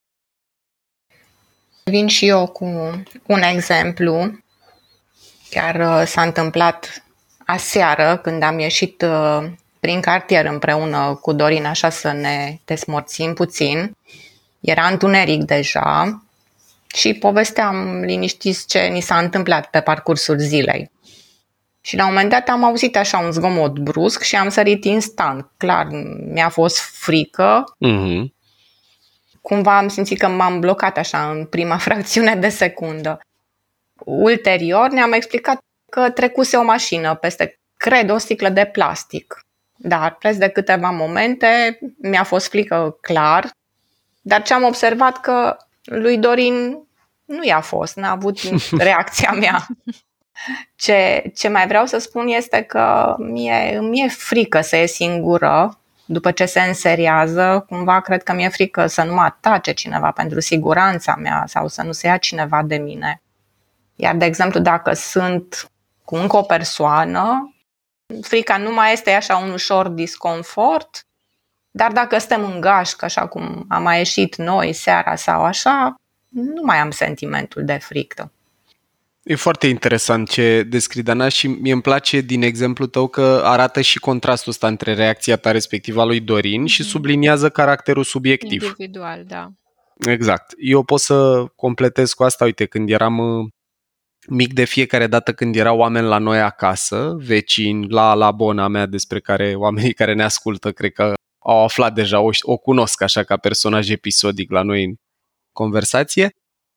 Vin 1.84 2.08
și 2.08 2.28
eu 2.28 2.48
cu 2.48 2.66
un 3.26 3.42
exemplu. 3.42 4.40
Chiar 5.50 5.76
uh, 5.76 6.08
s-a 6.08 6.22
întâmplat 6.22 7.04
aseară 7.46 8.18
când 8.18 8.44
am 8.44 8.60
ieșit 8.60 9.02
uh, 9.02 9.52
prin 9.80 10.02
cartier 10.02 10.46
împreună 10.46 11.20
cu 11.22 11.34
Dorin 11.34 11.66
așa 11.66 11.90
să 11.90 12.12
ne 12.12 12.60
desmorțim 12.66 13.34
puțin. 13.34 13.92
Era 14.60 14.88
întuneric 14.88 15.44
deja 15.44 16.22
și 16.88 17.14
povesteam 17.14 18.00
liniștiți 18.00 18.68
ce 18.68 18.80
ni 18.80 19.02
s-a 19.02 19.18
întâmplat 19.18 19.70
pe 19.70 19.80
parcursul 19.80 20.38
zilei. 20.38 20.92
Și 21.82 21.96
la 21.96 22.04
un 22.04 22.10
moment 22.10 22.30
dat 22.30 22.50
am 22.50 22.64
auzit 22.64 22.98
așa 22.98 23.18
un 23.18 23.32
zgomot 23.32 23.80
brusc 23.80 24.22
și 24.22 24.36
am 24.36 24.50
sărit 24.50 24.84
instant. 24.84 25.52
Clar, 25.58 25.88
mi-a 26.34 26.50
fost 26.50 26.80
frică. 26.80 27.64
Mm-hmm. 27.86 28.36
Cumva 29.42 29.78
am 29.78 29.88
simțit 29.88 30.20
că 30.20 30.28
m-am 30.28 30.60
blocat 30.60 30.98
așa 30.98 31.30
în 31.32 31.46
prima 31.46 31.78
fracțiune 31.88 32.36
de 32.36 32.50
secundă. 32.50 33.20
Ulterior 34.06 34.90
ne-am 34.90 35.12
explicat 35.12 35.60
că 35.92 36.10
trecuse 36.10 36.58
o 36.58 36.64
mașină 36.64 37.16
peste, 37.16 37.60
cred, 37.78 38.10
o 38.10 38.18
sticlă 38.18 38.50
de 38.50 38.66
plastic. 38.66 39.46
Dar 39.78 40.16
preț 40.16 40.36
de 40.36 40.48
câteva 40.48 40.90
momente 40.90 41.80
mi-a 42.02 42.24
fost 42.24 42.50
frică 42.50 42.98
clar, 43.02 43.52
dar 44.22 44.42
ce 44.42 44.54
am 44.54 44.64
observat 44.64 45.20
că 45.22 45.58
lui 45.84 46.18
Dorin 46.18 46.78
nu 47.26 47.44
i-a 47.44 47.62
fost, 47.62 47.96
n-a 47.96 48.12
avut 48.12 48.40
reacția 48.78 49.32
mea. 49.32 49.66
Ce, 50.76 51.32
ce 51.36 51.48
mai 51.48 51.68
vreau 51.68 51.86
să 51.86 51.98
spun 51.98 52.28
este 52.28 52.62
că 52.62 53.16
mie, 53.18 53.80
mi-e 53.82 54.08
frică 54.08 54.62
să 54.62 54.76
ies 54.76 54.94
singură 54.94 55.80
după 56.06 56.32
ce 56.32 56.46
se 56.46 56.60
înseriază, 56.60 57.66
cumva 57.70 58.00
cred 58.00 58.24
că 58.24 58.34
mi-e 58.34 58.50
frică 58.50 58.88
să 58.88 59.04
nu 59.04 59.14
mă 59.14 59.22
atace 59.22 59.72
cineva 59.72 60.12
pentru 60.12 60.40
siguranța 60.40 61.16
mea 61.16 61.44
sau 61.48 61.68
să 61.68 61.82
nu 61.82 61.92
se 61.92 62.08
ia 62.08 62.18
cineva 62.18 62.64
de 62.64 62.76
mine. 62.76 63.22
Iar, 63.96 64.16
de 64.16 64.26
exemplu, 64.26 64.60
dacă 64.60 64.94
sunt 64.94 65.72
cu 66.04 66.16
încă 66.16 66.38
o 66.38 66.42
persoană, 66.42 67.56
frica 68.22 68.58
nu 68.58 68.74
mai 68.74 68.94
este 68.94 69.12
așa 69.12 69.38
un 69.38 69.52
ușor 69.52 69.88
disconfort, 69.88 71.06
dar 71.72 71.92
dacă 71.92 72.18
suntem 72.18 72.52
în 72.54 72.62
gașcă, 72.62 73.06
așa 73.06 73.28
cum 73.28 73.66
am 73.70 73.84
mai 73.84 73.98
ieșit 73.98 74.36
noi 74.36 74.74
seara 74.74 75.16
sau 75.16 75.44
așa, 75.44 75.96
nu 76.30 76.62
mai 76.64 76.78
am 76.78 76.92
sentimentul 76.92 77.66
de 77.66 77.78
frică. 77.82 78.32
E 79.24 79.36
foarte 79.36 79.68
interesant 79.68 80.30
ce 80.30 80.64
descrii, 80.64 81.04
Dana, 81.04 81.30
și 81.30 81.48
mie 81.48 81.74
îmi 81.74 81.82
place 81.82 82.22
din 82.22 82.42
exemplu 82.42 82.86
tău 82.86 83.08
că 83.08 83.42
arată 83.44 83.82
și 83.82 84.00
contrastul 84.00 84.52
ăsta 84.52 84.68
între 84.68 84.94
reacția 84.94 85.36
ta 85.36 85.52
respectivă 85.52 86.02
a 86.02 86.04
lui 86.04 86.20
Dorin 86.20 86.64
mm-hmm. 86.64 86.72
și 86.72 86.82
mhm. 86.82 86.90
subliniază 86.90 87.50
caracterul 87.50 88.04
subiectiv. 88.04 88.64
Individual, 88.64 89.24
da. 89.28 89.52
Exact. 90.12 90.54
Eu 90.58 90.84
pot 90.84 91.00
să 91.00 91.46
completez 91.56 92.14
cu 92.14 92.24
asta, 92.24 92.46
uite, 92.46 92.66
când 92.66 92.90
eram 92.90 93.18
uh, 93.18 93.48
mic 94.28 94.54
de 94.54 94.64
fiecare 94.64 95.08
dată 95.08 95.34
când 95.34 95.56
erau 95.56 95.78
oameni 95.78 96.08
la 96.08 96.18
noi 96.18 96.40
acasă, 96.42 97.16
vecini, 97.20 97.90
la 97.90 98.14
la 98.14 98.32
bona 98.32 98.68
mea 98.68 98.86
despre 98.86 99.20
care 99.20 99.56
oamenii 99.56 99.94
care 99.94 100.14
ne 100.14 100.24
ascultă 100.24 100.72
cred 100.72 100.92
că 100.92 101.14
au 101.40 101.64
aflat 101.64 101.94
deja, 101.94 102.20
o, 102.20 102.30
o 102.42 102.58
cunosc 102.58 103.02
așa 103.02 103.24
ca 103.24 103.38
personaj 103.38 103.90
episodic 103.90 104.52
la 104.52 104.62
noi 104.62 104.84
în 104.84 104.94
conversație, 105.52 106.30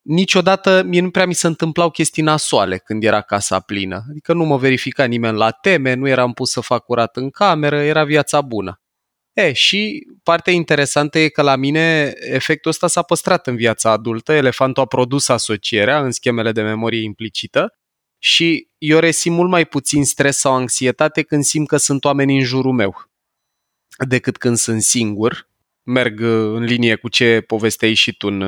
niciodată 0.03 0.83
mie 0.87 1.01
nu 1.01 1.11
prea 1.11 1.27
mi 1.27 1.35
se 1.35 1.47
întâmplau 1.47 1.91
chestii 1.91 2.23
nasoale 2.23 2.79
când 2.79 3.05
era 3.05 3.21
casa 3.21 3.61
plină. 3.61 4.05
Adică 4.11 4.33
nu 4.33 4.45
mă 4.45 4.57
verifica 4.57 5.05
nimeni 5.05 5.37
la 5.37 5.51
teme, 5.51 5.95
nu 5.95 6.09
eram 6.09 6.33
pus 6.33 6.51
să 6.51 6.61
fac 6.61 6.85
curat 6.85 7.17
în 7.17 7.31
cameră, 7.31 7.83
era 7.83 8.05
viața 8.05 8.41
bună. 8.41 8.81
E, 9.33 9.53
și 9.53 10.07
partea 10.23 10.53
interesantă 10.53 11.19
e 11.19 11.29
că 11.29 11.43
la 11.43 11.57
mine 11.57 12.13
efectul 12.21 12.71
ăsta 12.71 12.87
s-a 12.87 13.03
păstrat 13.03 13.47
în 13.47 13.57
viața 13.57 13.91
adultă. 13.91 14.33
Elefantul 14.33 14.83
a 14.83 14.87
produs 14.87 15.29
asocierea 15.29 16.03
în 16.05 16.11
schemele 16.11 16.53
de 16.53 16.63
memorie 16.63 17.03
implicită 17.03 17.75
și 18.19 18.69
eu 18.79 18.99
resimt 18.99 19.37
mult 19.37 19.51
mai 19.51 19.65
puțin 19.65 20.05
stres 20.05 20.39
sau 20.39 20.55
anxietate 20.55 21.23
când 21.23 21.45
simt 21.45 21.69
că 21.69 21.77
sunt 21.77 22.05
oameni 22.05 22.39
în 22.39 22.45
jurul 22.45 22.73
meu 22.73 23.11
decât 24.07 24.37
când 24.37 24.57
sunt 24.57 24.83
singur. 24.83 25.49
Merg 25.83 26.21
în 26.21 26.63
linie 26.63 26.97
cu 26.97 27.09
ce 27.09 27.41
povesteai 27.41 27.95
și 27.95 28.17
tu 28.17 28.27
în, 28.27 28.43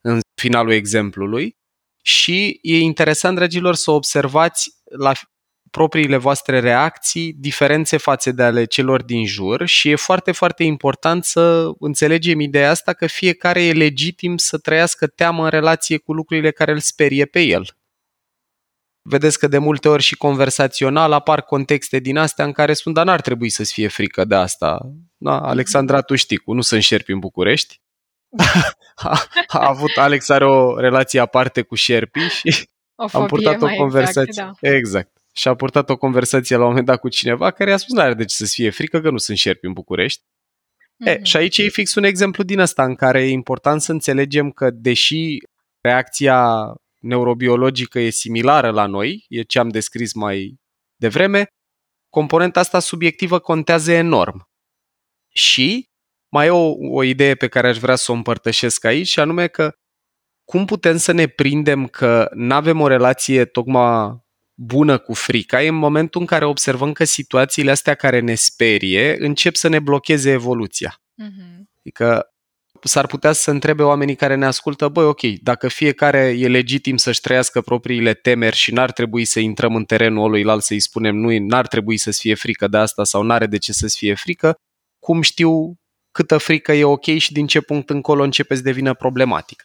în 0.00 0.20
finalul 0.34 0.72
exemplului. 0.72 1.56
Și 2.02 2.58
e 2.62 2.78
interesant, 2.78 3.36
dragilor, 3.36 3.74
să 3.74 3.90
observați 3.90 4.70
la 4.84 5.12
propriile 5.76 6.16
voastre 6.16 6.60
reacții, 6.60 7.32
diferențe 7.38 7.96
față 7.96 8.32
de 8.32 8.42
ale 8.42 8.64
celor 8.64 9.02
din 9.02 9.26
jur 9.26 9.66
și 9.66 9.90
e 9.90 9.94
foarte, 9.94 10.32
foarte 10.32 10.62
important 10.64 11.24
să 11.24 11.70
înțelegem 11.78 12.40
ideea 12.40 12.70
asta 12.70 12.92
că 12.92 13.06
fiecare 13.06 13.64
e 13.64 13.72
legitim 13.72 14.36
să 14.36 14.58
trăiască 14.58 15.06
teamă 15.06 15.44
în 15.44 15.50
relație 15.50 15.96
cu 15.96 16.12
lucrurile 16.12 16.50
care 16.50 16.72
îl 16.72 16.78
sperie 16.78 17.24
pe 17.24 17.40
el. 17.40 17.76
Vedeți 19.02 19.38
că 19.38 19.46
de 19.46 19.58
multe 19.58 19.88
ori 19.88 20.02
și 20.02 20.16
conversațional 20.16 21.12
apar 21.12 21.42
contexte 21.42 21.98
din 21.98 22.16
astea 22.16 22.44
în 22.44 22.52
care 22.52 22.72
spun, 22.72 22.92
dar 22.92 23.04
n-ar 23.04 23.20
trebui 23.20 23.48
să-ți 23.48 23.72
fie 23.72 23.88
frică 23.88 24.24
de 24.24 24.34
asta. 24.34 24.78
Da, 25.16 25.40
Alexandra, 25.40 26.00
tu 26.00 26.14
știi, 26.14 26.36
cu 26.36 26.52
nu 26.52 26.60
să 26.60 26.74
înșerpi 26.74 27.12
în 27.12 27.18
București. 27.18 27.80
a, 28.94 29.22
a 29.46 29.68
avut, 29.68 29.96
Alex 29.96 30.28
are 30.28 30.46
o 30.46 30.80
relație 30.80 31.20
aparte 31.20 31.62
cu 31.62 31.74
șerpii 31.74 32.28
și 32.28 32.68
o 32.94 33.18
am 33.18 33.26
purtat 33.26 33.62
o 33.62 33.68
conversație. 33.76 34.22
Exact, 34.22 34.60
da. 34.60 34.68
exact 34.68 35.15
și 35.36 35.48
a 35.48 35.54
purtat 35.54 35.90
o 35.90 35.96
conversație 35.96 36.56
la 36.56 36.62
un 36.62 36.68
moment 36.68 36.86
dat 36.86 37.00
cu 37.00 37.08
cineva 37.08 37.50
care 37.50 37.70
i-a 37.70 37.76
spus 37.76 37.94
nu 37.94 38.00
are 38.00 38.14
de 38.14 38.24
ce 38.24 38.34
să 38.34 38.44
fie 38.54 38.70
frică 38.70 39.00
că 39.00 39.10
nu 39.10 39.18
sunt 39.18 39.38
șerpi 39.38 39.66
în 39.66 39.72
București. 39.72 40.22
Mm-hmm. 40.22 41.06
E, 41.06 41.14
mhm. 41.14 41.22
și 41.22 41.36
aici 41.36 41.58
e 41.58 41.68
fix 41.68 41.94
un 41.94 42.04
exemplu 42.04 42.42
din 42.42 42.58
ăsta 42.58 42.84
în 42.84 42.94
care 42.94 43.22
e 43.22 43.28
important 43.30 43.80
să 43.80 43.92
înțelegem 43.92 44.50
că 44.50 44.70
deși 44.70 45.38
reacția 45.80 46.72
neurobiologică 47.00 47.98
e 47.98 48.10
similară 48.10 48.70
la 48.70 48.86
noi, 48.86 49.24
e 49.28 49.42
ce 49.42 49.58
am 49.58 49.68
descris 49.68 50.12
mai 50.14 50.60
devreme, 50.96 51.46
componenta 52.08 52.60
asta 52.60 52.78
subiectivă 52.78 53.38
contează 53.38 53.92
enorm. 53.92 54.48
Și 55.32 55.88
mai 56.28 56.46
e 56.46 56.50
o, 56.50 56.74
o 56.92 57.02
idee 57.02 57.34
pe 57.34 57.48
care 57.48 57.68
aș 57.68 57.78
vrea 57.78 57.96
să 57.96 58.12
o 58.12 58.14
împărtășesc 58.14 58.84
aici, 58.84 59.06
și 59.06 59.20
anume 59.20 59.46
că 59.46 59.72
cum 60.44 60.64
putem 60.64 60.96
să 60.96 61.12
ne 61.12 61.26
prindem 61.26 61.86
că 61.86 62.30
nu 62.34 62.54
avem 62.54 62.80
o 62.80 62.86
relație 62.86 63.44
tocmai 63.44 64.24
bună 64.58 64.98
cu 64.98 65.14
frica 65.14 65.62
e 65.62 65.68
în 65.68 65.74
momentul 65.74 66.20
în 66.20 66.26
care 66.26 66.44
observăm 66.44 66.92
că 66.92 67.04
situațiile 67.04 67.70
astea 67.70 67.94
care 67.94 68.20
ne 68.20 68.34
sperie 68.34 69.16
încep 69.18 69.54
să 69.54 69.68
ne 69.68 69.78
blocheze 69.78 70.30
evoluția. 70.30 71.00
Uh-huh. 71.22 71.62
Adică 71.78 72.30
s-ar 72.82 73.06
putea 73.06 73.32
să 73.32 73.50
întrebe 73.50 73.82
oamenii 73.82 74.14
care 74.14 74.34
ne 74.34 74.46
ascultă, 74.46 74.88
băi, 74.88 75.04
ok, 75.04 75.20
dacă 75.22 75.68
fiecare 75.68 76.34
e 76.38 76.48
legitim 76.48 76.96
să-și 76.96 77.20
trăiască 77.20 77.60
propriile 77.60 78.14
temeri 78.14 78.56
și 78.56 78.72
n-ar 78.72 78.92
trebui 78.92 79.24
să 79.24 79.40
intrăm 79.40 79.74
în 79.74 79.84
terenul 79.84 80.48
alt 80.48 80.62
să-i 80.62 80.80
spunem, 80.80 81.16
nu, 81.16 81.38
n-ar 81.38 81.66
trebui 81.66 81.96
să-ți 81.96 82.20
fie 82.20 82.34
frică 82.34 82.68
de 82.68 82.76
asta 82.76 83.04
sau 83.04 83.22
n-are 83.22 83.46
de 83.46 83.58
ce 83.58 83.72
să-ți 83.72 83.98
fie 83.98 84.14
frică, 84.14 84.54
cum 84.98 85.22
știu 85.22 85.74
câtă 86.12 86.38
frică 86.38 86.72
e 86.72 86.84
ok 86.84 87.04
și 87.04 87.32
din 87.32 87.46
ce 87.46 87.60
punct 87.60 87.90
încolo 87.90 88.22
începe 88.22 88.54
să 88.54 88.62
devină 88.62 88.94
problematică. 88.94 89.64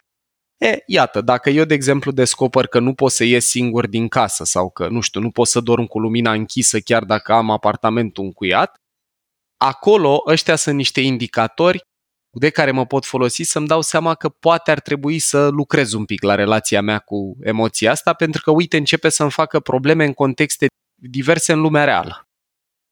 E, 0.61 0.83
iată, 0.85 1.21
dacă 1.21 1.49
eu, 1.49 1.65
de 1.65 1.73
exemplu, 1.73 2.11
descoper 2.11 2.67
că 2.67 2.79
nu 2.79 2.93
pot 2.93 3.11
să 3.11 3.23
ies 3.23 3.47
singur 3.47 3.87
din 3.87 4.07
casă 4.07 4.43
sau 4.43 4.69
că, 4.69 4.87
nu 4.87 4.99
știu, 4.99 5.21
nu 5.21 5.31
pot 5.31 5.47
să 5.47 5.59
dorm 5.59 5.85
cu 5.85 5.99
lumina 5.99 6.31
închisă 6.31 6.79
chiar 6.79 7.03
dacă 7.03 7.33
am 7.33 7.49
apartamentul 7.49 8.23
încuiat, 8.23 8.75
acolo 9.57 10.23
ăștia 10.27 10.55
sunt 10.55 10.75
niște 10.75 11.01
indicatori 11.01 11.81
de 12.37 12.49
care 12.49 12.71
mă 12.71 12.85
pot 12.85 13.05
folosi 13.05 13.43
să-mi 13.43 13.67
dau 13.67 13.81
seama 13.81 14.15
că 14.15 14.29
poate 14.29 14.71
ar 14.71 14.79
trebui 14.79 15.19
să 15.19 15.47
lucrez 15.47 15.93
un 15.93 16.05
pic 16.05 16.23
la 16.23 16.35
relația 16.35 16.81
mea 16.81 16.99
cu 16.99 17.37
emoția 17.43 17.91
asta, 17.91 18.13
pentru 18.13 18.41
că, 18.41 18.51
uite, 18.51 18.77
începe 18.77 19.09
să-mi 19.09 19.31
facă 19.31 19.59
probleme 19.59 20.05
în 20.05 20.13
contexte 20.13 20.67
diverse 21.01 21.53
în 21.53 21.61
lumea 21.61 21.83
reală. 21.83 22.25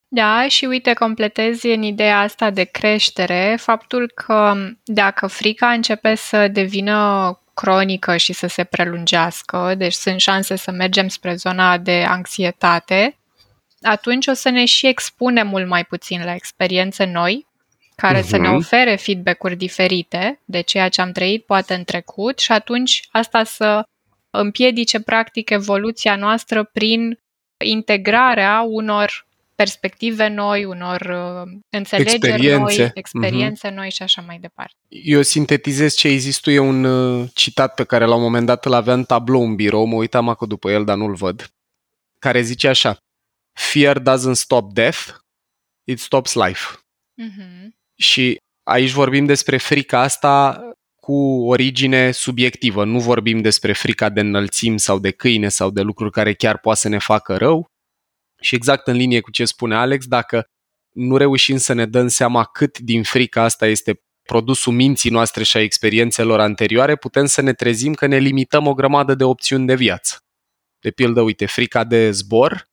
Da, 0.07 0.47
și 0.47 0.65
uite, 0.65 0.93
completezi 0.93 1.67
în 1.67 1.81
ideea 1.81 2.19
asta 2.19 2.49
de 2.49 2.63
creștere 2.63 3.57
faptul 3.59 4.11
că 4.15 4.53
dacă 4.83 5.27
frica 5.27 5.71
începe 5.71 6.15
să 6.15 6.47
devină 6.47 7.39
cronică 7.59 8.17
și 8.17 8.33
să 8.33 8.47
se 8.47 8.63
prelungească, 8.63 9.73
deci 9.77 9.93
sunt 9.93 10.19
șanse 10.19 10.55
să 10.55 10.71
mergem 10.71 11.07
spre 11.07 11.35
zona 11.35 11.77
de 11.77 12.05
anxietate, 12.07 13.17
atunci 13.81 14.27
o 14.27 14.33
să 14.33 14.49
ne 14.49 14.65
și 14.65 14.87
expunem 14.87 15.47
mult 15.47 15.67
mai 15.67 15.85
puțin 15.85 16.23
la 16.23 16.33
experiențe 16.33 17.05
noi, 17.05 17.47
care 17.95 18.19
uh-huh. 18.19 18.25
să 18.25 18.37
ne 18.37 18.47
mhm. 18.47 18.57
ofere 18.57 18.95
feedback-uri 18.95 19.55
diferite 19.55 20.39
de 20.45 20.61
ceea 20.61 20.89
ce 20.89 21.01
am 21.01 21.11
trăit 21.11 21.45
poate 21.45 21.73
în 21.73 21.83
trecut 21.83 22.39
și 22.39 22.51
atunci 22.51 23.07
asta 23.11 23.43
să 23.43 23.83
împiedice 24.29 24.99
practic 24.99 25.49
evoluția 25.49 26.15
noastră 26.15 26.63
prin 26.63 27.19
integrarea 27.65 28.61
unor 28.67 29.27
perspective 29.59 30.27
noi, 30.27 30.65
unor 30.65 31.01
uh, 31.01 31.51
înțelegeri 31.69 32.15
experiențe. 32.15 32.81
noi, 32.81 32.91
experiențe 32.93 33.69
uh-huh. 33.69 33.73
noi 33.73 33.91
și 33.91 34.03
așa 34.03 34.21
mai 34.21 34.39
departe. 34.39 34.75
Eu 34.87 35.21
sintetizez 35.21 35.93
ce 35.93 36.07
ai 36.07 36.17
zis 36.17 36.37
tu, 36.37 36.49
e 36.49 36.59
un 36.59 36.83
uh, 36.83 37.29
citat 37.33 37.73
pe 37.73 37.83
care 37.83 38.05
la 38.05 38.15
un 38.15 38.21
moment 38.21 38.45
dat 38.45 38.65
îl 38.65 38.73
aveam 38.73 38.97
în 38.97 39.03
tablou 39.03 39.43
în 39.43 39.55
birou, 39.55 39.85
mă 39.85 39.95
uitam 39.95 40.29
acum 40.29 40.47
după 40.47 40.71
el, 40.71 40.85
dar 40.85 40.97
nu-l 40.97 41.15
văd, 41.15 41.53
care 42.19 42.41
zice 42.41 42.67
așa, 42.67 42.97
Fear 43.53 43.99
doesn't 43.99 44.31
stop 44.33 44.73
death, 44.73 44.99
it 45.83 45.99
stops 45.99 46.33
life. 46.33 46.65
Uh-huh. 47.21 47.67
Și 47.95 48.37
aici 48.63 48.91
vorbim 48.91 49.25
despre 49.25 49.57
frica 49.57 49.99
asta 50.01 50.61
cu 51.01 51.45
origine 51.47 52.11
subiectivă. 52.11 52.85
Nu 52.85 52.99
vorbim 52.99 53.41
despre 53.41 53.73
frica 53.73 54.09
de 54.09 54.19
înălțimi 54.19 54.79
sau 54.79 54.99
de 54.99 55.11
câine 55.11 55.49
sau 55.49 55.69
de 55.69 55.81
lucruri 55.81 56.11
care 56.11 56.33
chiar 56.33 56.57
poate 56.57 56.79
să 56.79 56.87
ne 56.87 56.97
facă 56.97 57.37
rău. 57.37 57.67
Și 58.39 58.55
exact 58.55 58.87
în 58.87 58.95
linie 58.95 59.19
cu 59.19 59.31
ce 59.31 59.45
spune 59.45 59.75
Alex, 59.75 60.05
dacă 60.05 60.45
nu 60.89 61.17
reușim 61.17 61.57
să 61.57 61.73
ne 61.73 61.85
dăm 61.85 62.07
seama 62.07 62.43
cât 62.43 62.79
din 62.79 63.03
frica 63.03 63.43
asta 63.43 63.65
este 63.67 64.01
produsul 64.23 64.73
minții 64.73 65.09
noastre 65.09 65.43
și 65.43 65.57
a 65.57 65.61
experiențelor 65.61 66.39
anterioare, 66.39 66.95
putem 66.95 67.25
să 67.25 67.41
ne 67.41 67.53
trezim 67.53 67.93
că 67.93 68.05
ne 68.05 68.17
limităm 68.17 68.67
o 68.67 68.73
grămadă 68.73 69.15
de 69.15 69.23
opțiuni 69.23 69.67
de 69.67 69.75
viață. 69.75 70.17
De 70.79 70.91
pildă, 70.91 71.21
uite, 71.21 71.45
frica 71.45 71.83
de 71.83 72.11
zbor, 72.11 72.67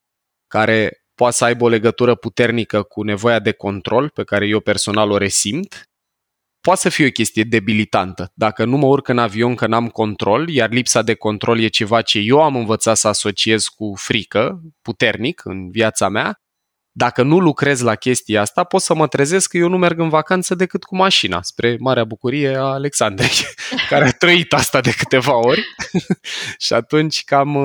care 0.46 1.05
poate 1.14 1.37
să 1.37 1.44
aibă 1.44 1.64
o 1.64 1.68
legătură 1.68 2.14
puternică 2.14 2.83
cu 2.83 3.02
nevoia 3.02 3.38
de 3.38 3.52
control, 3.52 4.09
pe 4.09 4.24
care 4.24 4.46
eu 4.46 4.61
personal 4.61 5.11
o 5.11 5.16
resimt, 5.16 5.88
poate 6.66 6.81
să 6.81 6.88
fie 6.88 7.07
o 7.07 7.11
chestie 7.11 7.42
debilitantă. 7.42 8.31
Dacă 8.35 8.64
nu 8.64 8.76
mă 8.76 8.87
urc 8.87 9.09
în 9.09 9.18
avion 9.18 9.55
că 9.55 9.66
n-am 9.66 9.88
control, 9.88 10.48
iar 10.48 10.70
lipsa 10.70 11.02
de 11.02 11.14
control 11.14 11.61
e 11.61 11.68
ceva 11.68 12.02
ce 12.02 12.18
eu 12.18 12.42
am 12.42 12.57
învățat 12.57 12.96
să 12.96 13.09
asociez 13.09 13.64
cu 13.64 13.92
frică 13.96 14.61
puternic 14.83 15.44
în 15.44 15.70
viața 15.70 16.09
mea, 16.09 16.40
dacă 16.98 17.22
nu 17.22 17.38
lucrez 17.38 17.80
la 17.80 17.94
chestia 17.94 18.40
asta, 18.40 18.64
pot 18.64 18.82
să 18.82 18.94
mă 18.94 19.09
trezesc 19.09 19.50
că 19.50 19.56
eu 19.56 19.68
nu 19.68 19.76
merg 19.76 19.98
în 19.98 20.09
vacanță 20.09 20.54
decât 20.54 20.85
cu 20.85 20.96
mașina, 20.96 21.42
spre 21.42 21.76
marea 21.80 22.04
bucurie 22.04 22.56
a 22.56 22.62
Alexandrei, 22.62 23.30
care 23.90 24.04
a 24.04 24.11
trăit 24.11 24.52
asta 24.52 24.80
de 24.80 24.90
câteva 24.90 25.37
ori. 25.37 25.64
și 26.64 26.72
atunci 26.72 27.24
cam, 27.24 27.56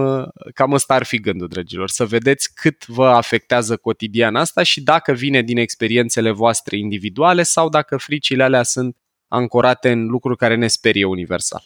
cam 0.53 0.71
ăsta 0.71 0.93
ar 0.93 1.03
fi 1.03 1.19
gândul, 1.19 1.47
dragilor, 1.47 1.89
să 1.89 2.05
vedeți 2.05 2.53
cât 2.53 2.85
vă 2.85 3.07
afectează 3.07 3.77
cotidian 3.77 4.35
asta 4.35 4.63
și 4.63 4.81
dacă 4.81 5.11
vine 5.11 5.41
din 5.41 5.57
experiențele 5.57 6.31
voastre 6.31 6.77
individuale 6.77 7.43
sau 7.43 7.69
dacă 7.69 7.97
fricile 7.97 8.43
alea 8.43 8.63
sunt 8.63 8.97
ancorate 9.27 9.91
în 9.91 10.05
lucruri 10.05 10.37
care 10.37 10.55
ne 10.55 10.67
sperie 10.67 11.05
universal. 11.05 11.63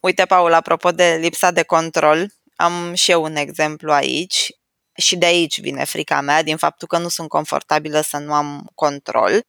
Uite, 0.00 0.24
Paul, 0.24 0.52
apropo 0.52 0.90
de 0.90 1.18
lipsa 1.20 1.50
de 1.50 1.62
control, 1.62 2.26
am 2.56 2.94
și 2.94 3.10
eu 3.10 3.22
un 3.22 3.36
exemplu 3.36 3.92
aici 3.92 4.57
și 4.98 5.16
de 5.16 5.26
aici 5.26 5.60
vine 5.60 5.84
frica 5.84 6.20
mea, 6.20 6.42
din 6.42 6.56
faptul 6.56 6.88
că 6.88 6.98
nu 6.98 7.08
sunt 7.08 7.28
confortabilă 7.28 8.00
să 8.00 8.16
nu 8.16 8.32
am 8.32 8.70
control. 8.74 9.40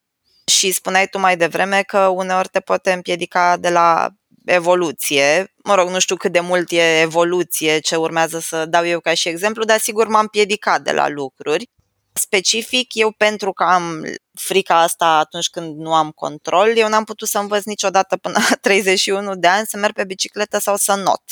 Și 0.46 0.72
spuneai 0.72 1.08
tu 1.08 1.20
mai 1.20 1.38
devreme 1.38 1.82
că 1.82 2.00
uneori 2.00 2.48
te 2.48 2.60
poate 2.60 2.92
împiedica 2.92 3.58
de 3.58 3.70
la 3.70 4.10
evoluție. 4.46 5.54
Mă 5.64 5.76
rog, 5.76 5.90
nu 5.90 6.00
știu 6.00 6.16
cât 6.16 6.32
de 6.32 6.40
mult 6.40 6.72
e 6.72 7.02
evoluție 7.02 7.80
ce 7.80 7.96
urmează 7.96 8.40
să 8.40 8.66
dau 8.66 8.86
eu 8.86 9.00
ca 9.00 9.14
și 9.14 9.28
exemplu, 9.28 9.64
dar 9.64 9.80
sigur 9.80 10.08
m-am 10.08 10.22
împiedicat 10.22 10.82
de 10.82 10.92
la 10.92 11.08
lucruri. 11.08 11.70
Specific, 12.14 12.94
eu 12.94 13.12
pentru 13.12 13.54
că 13.54 13.64
am 13.64 14.06
frica 14.34 14.82
asta 14.82 15.06
atunci 15.06 15.50
când 15.50 15.78
nu 15.78 15.94
am 15.94 16.12
control, 16.12 16.78
eu 16.78 16.88
n-am 16.88 17.04
putut 17.04 17.28
să 17.28 17.40
învăț 17.40 17.64
niciodată 17.64 18.18
până 18.18 18.40
la 18.50 18.56
31 18.62 19.36
de 19.36 19.48
ani 19.48 19.66
să 19.66 19.78
merg 19.78 19.94
pe 19.94 20.04
bicicletă 20.04 20.60
sau 20.60 20.76
să 20.76 20.96
not. 20.96 21.24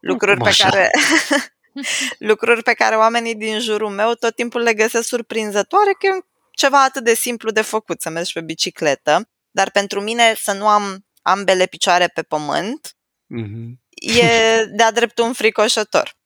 Lucruri 0.00 0.40
pe 0.40 0.54
care 0.58 0.90
lucruri 2.28 2.62
pe 2.62 2.72
care 2.72 2.96
oamenii 2.96 3.34
din 3.34 3.60
jurul 3.60 3.90
meu 3.90 4.12
tot 4.12 4.34
timpul 4.34 4.60
le 4.60 4.74
găsesc 4.74 5.08
surprinzătoare, 5.08 5.90
că 5.98 6.06
e 6.06 6.24
ceva 6.50 6.82
atât 6.82 7.04
de 7.04 7.14
simplu 7.14 7.50
de 7.50 7.62
făcut, 7.62 8.00
să 8.00 8.10
mergi 8.10 8.32
pe 8.32 8.40
bicicletă, 8.40 9.28
dar 9.50 9.70
pentru 9.70 10.00
mine 10.00 10.34
să 10.36 10.52
nu 10.52 10.68
am 10.68 11.06
ambele 11.22 11.66
picioare 11.66 12.06
pe 12.06 12.22
pământ 12.22 12.96
mm-hmm. 13.38 13.72
e 14.18 14.64
de-a 14.64 14.90
dreptul 14.92 15.24
înfricoșător. 15.24 16.16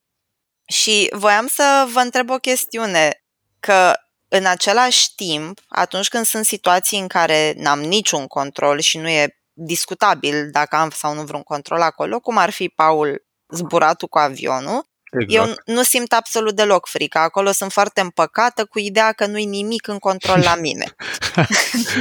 Și 0.66 1.08
voiam 1.12 1.46
să 1.46 1.86
vă 1.92 2.00
întreb 2.00 2.30
o 2.30 2.36
chestiune, 2.36 3.24
că 3.60 3.94
în 4.28 4.46
același 4.46 5.14
timp, 5.14 5.60
atunci 5.68 6.08
când 6.08 6.24
sunt 6.24 6.44
situații 6.44 6.98
în 6.98 7.06
care 7.06 7.54
n-am 7.56 7.80
niciun 7.80 8.26
control 8.26 8.78
și 8.80 8.98
nu 8.98 9.08
e 9.08 9.38
discutabil 9.52 10.50
dacă 10.50 10.76
am 10.76 10.90
sau 10.90 11.14
nu 11.14 11.22
vreun 11.22 11.42
control 11.42 11.80
acolo, 11.80 12.20
cum 12.20 12.36
ar 12.36 12.50
fi 12.50 12.68
Paul 12.68 13.26
zburatul 13.54 14.08
cu 14.08 14.18
avionul, 14.18 14.88
Exact. 15.10 15.48
Eu 15.48 15.74
nu 15.74 15.82
simt 15.82 16.12
absolut 16.12 16.54
deloc 16.54 16.86
frică. 16.86 17.18
Acolo 17.18 17.50
sunt 17.52 17.72
foarte 17.72 18.00
împăcată 18.00 18.64
cu 18.64 18.78
ideea 18.78 19.12
că 19.12 19.26
nu-i 19.26 19.44
nimic 19.44 19.88
în 19.88 19.98
control 19.98 20.40
la 20.40 20.54
mine. 20.54 20.94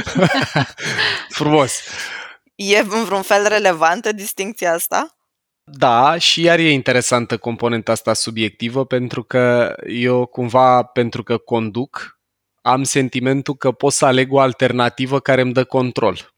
Frumos! 1.28 1.80
E 2.54 2.78
în 2.78 3.04
vreun 3.04 3.22
fel 3.22 3.46
relevantă 3.46 4.12
distinția 4.12 4.72
asta? 4.72 5.18
Da, 5.64 6.18
și 6.18 6.42
iar 6.42 6.58
e 6.58 6.70
interesantă 6.72 7.38
componenta 7.38 7.92
asta 7.92 8.12
subiectivă 8.12 8.84
pentru 8.84 9.22
că 9.22 9.76
eu 9.86 10.26
cumva, 10.26 10.82
pentru 10.82 11.22
că 11.22 11.36
conduc, 11.38 12.20
am 12.62 12.82
sentimentul 12.82 13.54
că 13.54 13.72
pot 13.72 13.92
să 13.92 14.04
aleg 14.06 14.32
o 14.32 14.40
alternativă 14.40 15.20
care 15.20 15.40
îmi 15.40 15.52
dă 15.52 15.64
control. 15.64 16.34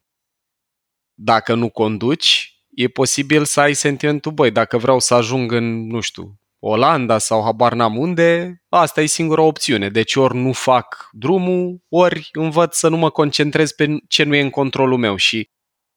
Dacă 1.15 1.55
nu 1.55 1.69
conduci, 1.69 2.61
e 2.75 2.89
posibil 2.89 3.45
să 3.45 3.61
ai 3.61 3.75
sentimentul, 3.75 4.33
băi, 4.33 4.51
dacă 4.51 4.79
vreau 4.79 4.99
să 4.99 5.15
ajung 5.15 5.53
în, 5.53 5.87
nu 5.87 6.01
știu, 6.01 6.40
Olanda 6.63 7.19
sau 7.19 7.43
habar 7.43 7.73
n-am 7.73 7.97
unde, 7.97 8.61
asta 8.69 9.01
e 9.03 9.07
singura 9.07 9.43
opțiune. 9.43 9.89
Deci 9.89 10.15
ori 10.15 10.37
nu 10.37 10.53
fac 10.53 11.09
drumul, 11.13 11.83
ori 11.89 12.29
învăț 12.33 12.77
să 12.77 12.89
nu 12.89 12.97
mă 12.97 13.11
concentrez 13.11 13.73
pe 13.73 13.87
ce 14.09 14.23
nu 14.23 14.35
e 14.35 14.41
în 14.41 14.51
controlul 14.51 14.99
meu 14.99 15.17
și 15.17 15.49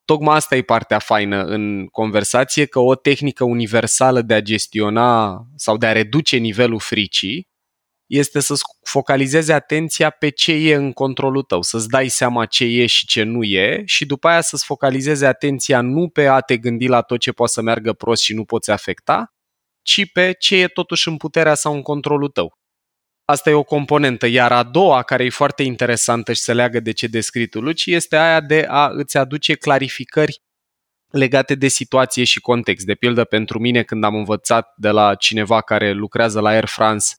tocmai 0.06 0.36
asta 0.36 0.56
e 0.56 0.62
partea 0.62 0.99
faină 0.99 1.43
în 1.43 1.88
conversație, 1.88 2.65
că 2.65 2.80
o 2.80 2.95
tehnică 2.95 3.43
universală 3.43 4.21
de 4.21 4.34
a 4.34 4.41
gestiona 4.41 5.38
sau 5.56 5.78
de 5.78 5.86
a 5.86 5.91
reduce 5.91 6.38
nivelul 6.38 6.80
fricii 6.80 7.52
este 8.06 8.39
să-ți 8.39 8.63
focalizezi 8.84 9.52
atenția 9.52 10.10
pe 10.10 10.30
ce 10.30 10.54
e 10.54 10.76
în 10.76 10.91
controlul 10.91 11.43
tău, 11.43 11.62
să-ți 11.62 11.88
dai 11.88 12.08
seama 12.08 12.45
ce 12.45 12.63
e 12.63 12.86
și 12.86 13.06
ce 13.06 13.23
nu 13.23 13.43
e 13.43 13.84
și 13.86 14.06
după 14.06 14.28
aia 14.28 14.41
să-ți 14.41 14.65
focalizezi 14.65 15.26
atenția 15.26 15.82
nu 15.82 16.10
pe 16.10 16.28
a 16.28 16.39
te 16.39 16.58
gândi 16.58 16.88
la 16.88 17.02
tot 17.02 17.19
ce 17.19 17.32
poate 17.32 17.52
să 17.52 17.62
meargă 17.62 17.93
prost 17.93 18.23
și 18.23 18.34
nu 18.34 18.45
poți 18.45 18.71
afecta, 18.71 19.33
ci 19.84 20.12
pe 20.12 20.36
ce 20.39 20.56
e 20.56 20.67
totuși 20.67 21.08
în 21.08 21.17
puterea 21.17 21.54
sau 21.54 21.74
în 21.74 21.82
controlul 21.82 22.30
tău. 22.30 22.58
Asta 23.26 23.50
e 23.50 23.54
o 23.54 23.63
componentă, 23.63 24.28
iar 24.28 24.52
a 24.52 24.63
doua, 24.63 25.04
care 25.04 25.24
e 25.24 25.30
foarte 25.30 25.63
interesantă 25.63 26.34
și 26.34 26.41
se 26.41 26.54
leagă 26.54 26.80
de 26.80 26.91
ce 26.91 27.08
descrii 27.08 27.48
tu, 27.48 27.62
Luci, 27.62 27.86
este 27.86 28.17
aia 28.17 28.39
de 28.39 28.65
a 28.69 28.88
îți 28.88 29.17
aduce 29.17 29.54
clarificări 29.54 30.41
legate 31.08 31.56
de 31.56 31.67
situație 31.67 32.24
și 32.24 32.39
context. 32.39 32.86
De 32.86 32.96
pildă, 32.96 33.24
pentru 33.24 33.60
mine, 33.60 33.84
când 33.84 34.04
am 34.04 34.15
învățat 34.15 34.74
de 34.76 34.89
la 34.89 35.15
cineva 35.15 35.62
care 35.62 35.91
lucrează 35.91 36.39
la 36.39 36.50
Air 36.50 36.65
France 36.65 37.15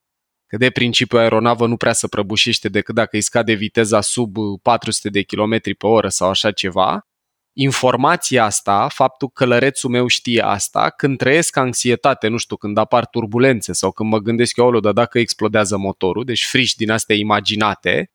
că 0.47 0.57
de 0.57 0.71
principiu 0.71 1.19
aeronavă 1.19 1.67
nu 1.67 1.77
prea 1.77 1.93
se 1.93 2.09
prăbușește 2.09 2.69
decât 2.69 2.95
dacă 2.95 3.17
îi 3.17 3.21
scade 3.21 3.53
viteza 3.53 4.01
sub 4.01 4.37
400 4.63 5.09
de 5.09 5.23
km 5.23 5.59
pe 5.61 5.87
oră 5.87 6.09
sau 6.09 6.29
așa 6.29 6.53
ceva, 6.53 7.07
informația 7.55 8.45
asta, 8.45 8.89
faptul 8.89 9.29
că 9.29 9.45
călărețul 9.45 9.91
meu 9.91 10.07
știe 10.07 10.41
asta, 10.41 10.91
când 10.91 11.19
trăiesc 11.19 11.57
anxietate, 11.57 12.29
nu 12.29 12.37
știu, 12.37 12.57
când 12.57 12.79
apar 12.79 13.07
turbulențe 13.07 13.73
sau 13.73 13.91
când 13.93 14.11
mă 14.11 14.19
gândesc 14.19 14.57
eu, 14.57 14.81
dar 14.81 14.93
dacă 14.93 15.19
explodează 15.19 15.77
motorul, 15.77 16.25
deci 16.25 16.45
frici 16.45 16.75
din 16.75 16.91
astea 16.91 17.17
imaginate, 17.17 18.11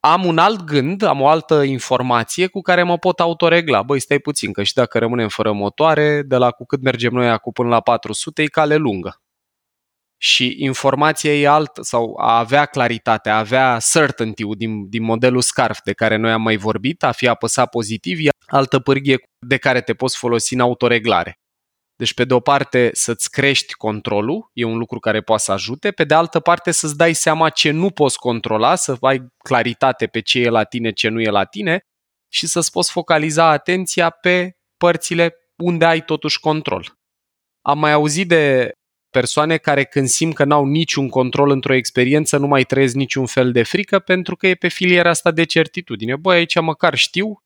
am 0.00 0.24
un 0.24 0.38
alt 0.38 0.64
gând, 0.64 1.02
am 1.02 1.20
o 1.20 1.28
altă 1.28 1.62
informație 1.62 2.46
cu 2.46 2.60
care 2.60 2.82
mă 2.82 2.98
pot 2.98 3.20
autoregla. 3.20 3.82
Băi, 3.82 4.00
stai 4.00 4.18
puțin, 4.18 4.52
că 4.52 4.62
și 4.62 4.74
dacă 4.74 4.98
rămânem 4.98 5.28
fără 5.28 5.52
motoare, 5.52 6.22
de 6.22 6.36
la 6.36 6.50
cu 6.50 6.66
cât 6.66 6.82
mergem 6.82 7.12
noi 7.12 7.28
acum 7.28 7.52
până 7.52 7.68
la 7.68 7.80
400, 7.80 8.42
e 8.42 8.46
cale 8.46 8.76
lungă 8.76 9.20
și 10.22 10.56
informația 10.58 11.34
e 11.34 11.48
altă 11.48 11.82
sau 11.82 12.16
a 12.18 12.38
avea 12.38 12.66
claritate, 12.66 13.30
a 13.30 13.38
avea 13.38 13.78
certainty 13.92 14.44
din, 14.56 14.88
din 14.88 15.02
modelul 15.02 15.40
SCARF 15.40 15.80
de 15.84 15.92
care 15.92 16.16
noi 16.16 16.32
am 16.32 16.42
mai 16.42 16.56
vorbit, 16.56 17.02
a 17.02 17.12
fi 17.12 17.28
apăsat 17.28 17.70
pozitiv, 17.70 18.18
e 18.18 18.28
altă 18.46 18.78
pârghie 18.78 19.18
de 19.46 19.56
care 19.56 19.80
te 19.80 19.94
poți 19.94 20.16
folosi 20.16 20.54
în 20.54 20.60
autoreglare. 20.60 21.34
Deci, 21.96 22.14
pe 22.14 22.24
de 22.24 22.34
o 22.34 22.40
parte, 22.40 22.90
să-ți 22.92 23.30
crești 23.30 23.74
controlul, 23.74 24.50
e 24.52 24.64
un 24.64 24.78
lucru 24.78 24.98
care 24.98 25.20
poate 25.20 25.42
să 25.42 25.52
ajute, 25.52 25.90
pe 25.90 26.04
de 26.04 26.14
altă 26.14 26.40
parte, 26.40 26.70
să-ți 26.70 26.96
dai 26.96 27.12
seama 27.12 27.48
ce 27.48 27.70
nu 27.70 27.90
poți 27.90 28.18
controla, 28.18 28.74
să 28.74 28.96
ai 29.00 29.26
claritate 29.44 30.06
pe 30.06 30.20
ce 30.20 30.40
e 30.40 30.48
la 30.48 30.64
tine, 30.64 30.92
ce 30.92 31.08
nu 31.08 31.20
e 31.20 31.30
la 31.30 31.44
tine 31.44 31.80
și 32.32 32.46
să-ți 32.46 32.70
poți 32.70 32.90
focaliza 32.90 33.46
atenția 33.46 34.10
pe 34.10 34.56
părțile 34.76 35.34
unde 35.62 35.84
ai 35.84 36.04
totuși 36.04 36.40
control. 36.40 36.98
Am 37.62 37.78
mai 37.78 37.92
auzit 37.92 38.28
de 38.28 38.72
persoane 39.10 39.56
care 39.56 39.84
când 39.84 40.08
simt 40.08 40.34
că 40.34 40.44
n-au 40.44 40.64
niciun 40.64 41.08
control 41.08 41.50
într-o 41.50 41.74
experiență 41.74 42.36
nu 42.36 42.46
mai 42.46 42.64
trăiesc 42.64 42.94
niciun 42.94 43.26
fel 43.26 43.52
de 43.52 43.62
frică 43.62 43.98
pentru 43.98 44.36
că 44.36 44.46
e 44.46 44.54
pe 44.54 44.68
filiera 44.68 45.10
asta 45.10 45.30
de 45.30 45.44
certitudine. 45.44 46.16
Băi, 46.16 46.36
aici 46.36 46.60
măcar 46.60 46.94
știu 46.94 47.42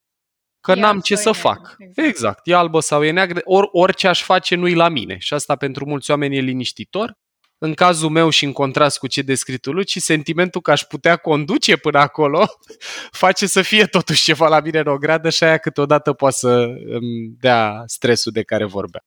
că 0.61 0.73
e 0.73 0.75
n-am 0.75 1.01
ce 1.01 1.17
să 1.17 1.33
fac. 1.33 1.77
Exact. 1.79 2.09
exact, 2.09 2.47
e 2.49 2.55
albă 2.55 2.81
sau 2.81 3.05
e 3.05 3.11
neagră, 3.11 3.41
or, 3.45 3.69
orice 3.73 4.09
aș 4.09 4.23
face 4.23 4.55
nu-i 4.55 4.75
la 4.75 4.89
mine. 4.89 5.17
Și 5.19 5.35
asta 5.35 5.57
pentru 5.57 5.85
mulți 5.87 6.11
oameni 6.11 6.37
e 6.37 6.41
liniștitor. 6.41 7.17
În 7.59 7.75
cazul 7.75 8.11
meu 8.11 8.31
și 8.31 8.45
în 8.45 8.53
contrast 8.53 8.99
cu 8.99 9.07
ce 9.07 9.23
descris 9.23 9.59
tu, 9.61 9.73
Luci, 9.73 9.97
sentimentul 9.97 10.61
că 10.61 10.71
aș 10.71 10.83
putea 10.83 11.17
conduce 11.17 11.77
până 11.77 11.99
acolo 11.99 12.47
face 13.23 13.47
să 13.47 13.62
fie 13.62 13.87
totuși 13.87 14.25
ceva 14.25 14.49
la 14.49 14.61
mine 14.61 14.79
în 14.79 14.87
o 14.87 14.97
gradă 14.97 15.31
și 15.31 15.45
aia 15.45 15.59
câteodată 15.59 16.12
poate 16.12 16.37
să 16.39 16.49
îmi 16.87 17.35
dea 17.41 17.83
stresul 17.87 18.33
de 18.33 18.43
care 18.43 18.65
vorbea 18.65 19.05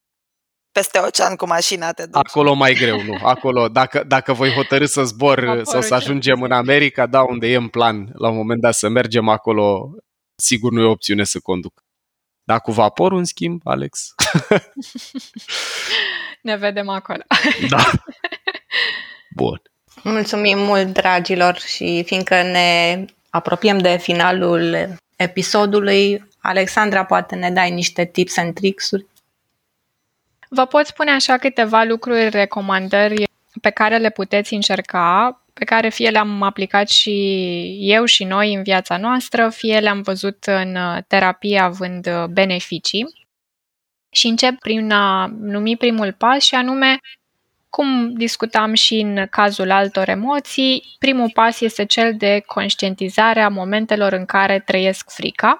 peste 0.77 0.99
ocean 0.99 1.35
cu 1.35 1.47
mașina 1.47 1.91
te 1.91 2.05
duci. 2.05 2.21
Acolo 2.27 2.53
mai 2.53 2.73
greu, 2.73 3.01
nu. 3.01 3.17
Acolo, 3.23 3.67
dacă, 3.67 4.03
dacă 4.03 4.33
voi 4.33 4.51
hotărâ 4.51 4.85
să 4.85 5.03
zbor 5.03 5.39
Vaporul 5.39 5.65
sau 5.65 5.81
să 5.81 5.93
ajungem 5.93 6.41
în 6.41 6.51
America, 6.51 7.05
da, 7.05 7.21
unde 7.21 7.47
e 7.47 7.55
în 7.55 7.67
plan 7.67 8.09
la 8.13 8.29
un 8.29 8.35
moment 8.35 8.61
dat 8.61 8.73
să 8.73 8.89
mergem 8.89 9.27
acolo, 9.27 9.89
sigur 10.35 10.71
nu 10.71 10.81
e 10.81 10.85
opțiune 10.85 11.23
să 11.23 11.39
conduc. 11.39 11.83
Dar 12.43 12.61
cu 12.61 12.71
vaporul, 12.71 13.17
în 13.17 13.23
schimb, 13.23 13.61
Alex? 13.63 14.15
ne 16.47 16.55
vedem 16.55 16.89
acolo. 16.89 17.23
da. 17.69 17.91
Bun. 19.35 19.61
Mulțumim 20.03 20.59
mult, 20.59 20.93
dragilor, 20.93 21.59
și 21.59 22.03
fiindcă 22.05 22.41
ne 22.41 23.05
apropiem 23.29 23.77
de 23.77 23.97
finalul 23.97 24.95
episodului, 25.15 26.27
Alexandra, 26.41 27.05
poate 27.05 27.35
ne 27.35 27.51
dai 27.51 27.71
niște 27.71 28.05
tips 28.05 28.37
and 28.37 28.53
tricks-uri? 28.53 29.05
Vă 30.49 30.65
pot 30.65 30.85
spune 30.85 31.11
așa 31.11 31.37
câteva 31.37 31.83
lucruri, 31.83 32.29
recomandări 32.29 33.23
pe 33.61 33.69
care 33.69 33.97
le 33.97 34.09
puteți 34.09 34.53
încerca 34.53 35.41
pe 35.57 35.65
care 35.65 35.89
fie 35.89 36.09
le-am 36.09 36.41
aplicat 36.41 36.89
și 36.89 37.77
eu 37.79 38.05
și 38.05 38.23
noi 38.23 38.53
în 38.53 38.63
viața 38.63 38.97
noastră, 38.97 39.49
fie 39.49 39.79
le-am 39.79 40.01
văzut 40.01 40.43
în 40.43 40.75
uh, 40.75 40.97
terapie 41.07 41.59
având 41.59 42.07
uh, 42.07 42.25
beneficii. 42.25 43.05
Și 44.09 44.27
încep 44.27 44.59
prin 44.59 44.91
a 44.91 45.25
numi 45.39 45.77
primul 45.77 46.13
pas 46.13 46.43
și 46.43 46.55
anume, 46.55 46.99
cum 47.69 48.13
discutam 48.13 48.73
și 48.73 48.99
în 48.99 49.27
cazul 49.29 49.71
altor 49.71 50.09
emoții, 50.09 50.83
primul 50.99 51.31
pas 51.33 51.61
este 51.61 51.85
cel 51.85 52.15
de 52.17 52.43
conștientizare 52.45 53.41
a 53.41 53.49
momentelor 53.49 54.13
în 54.13 54.25
care 54.25 54.59
trăiesc 54.59 55.11
frica. 55.11 55.59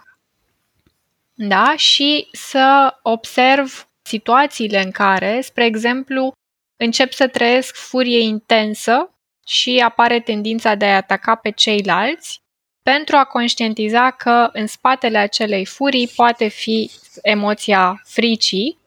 Da? 1.34 1.74
Și 1.76 2.28
să 2.32 2.96
observ 3.02 3.88
situațiile 4.08 4.84
în 4.84 4.92
care, 4.92 5.42
spre 5.42 5.66
exemplu, 5.66 6.32
încep 6.78 7.12
să 7.12 7.28
trăiesc 7.28 7.76
furie 7.76 8.20
intensă 8.20 9.12
și 9.46 9.82
apare 9.86 10.20
tendința 10.20 10.76
de 10.76 10.86
a 10.86 10.96
ataca 10.96 11.36
pe 11.36 11.50
ceilalți 11.50 12.42
pentru 12.84 13.16
a 13.16 13.24
conștientiza 13.24 14.12
că 14.12 14.50
în 14.54 14.68
spatele 14.68 15.18
acelei 15.18 15.66
furii 15.66 16.08
poate 16.08 16.48
fi 16.48 16.92
emoția 17.22 18.02
fricii, 18.06 18.78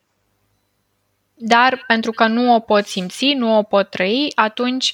dar 1.35 1.85
pentru 1.87 2.11
că 2.11 2.27
nu 2.27 2.55
o 2.55 2.61
pot 2.61 2.87
simți, 2.87 3.33
nu 3.33 3.57
o 3.59 3.63
pot 3.63 3.91
trăi, 3.91 4.33
atunci 4.35 4.93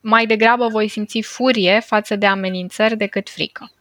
mai 0.00 0.26
degrabă 0.26 0.68
voi 0.68 0.88
simți 0.88 1.20
furie 1.20 1.80
față 1.80 2.16
de 2.16 2.26
amenințări 2.26 2.96
decât 2.96 3.28
frică. 3.28 3.72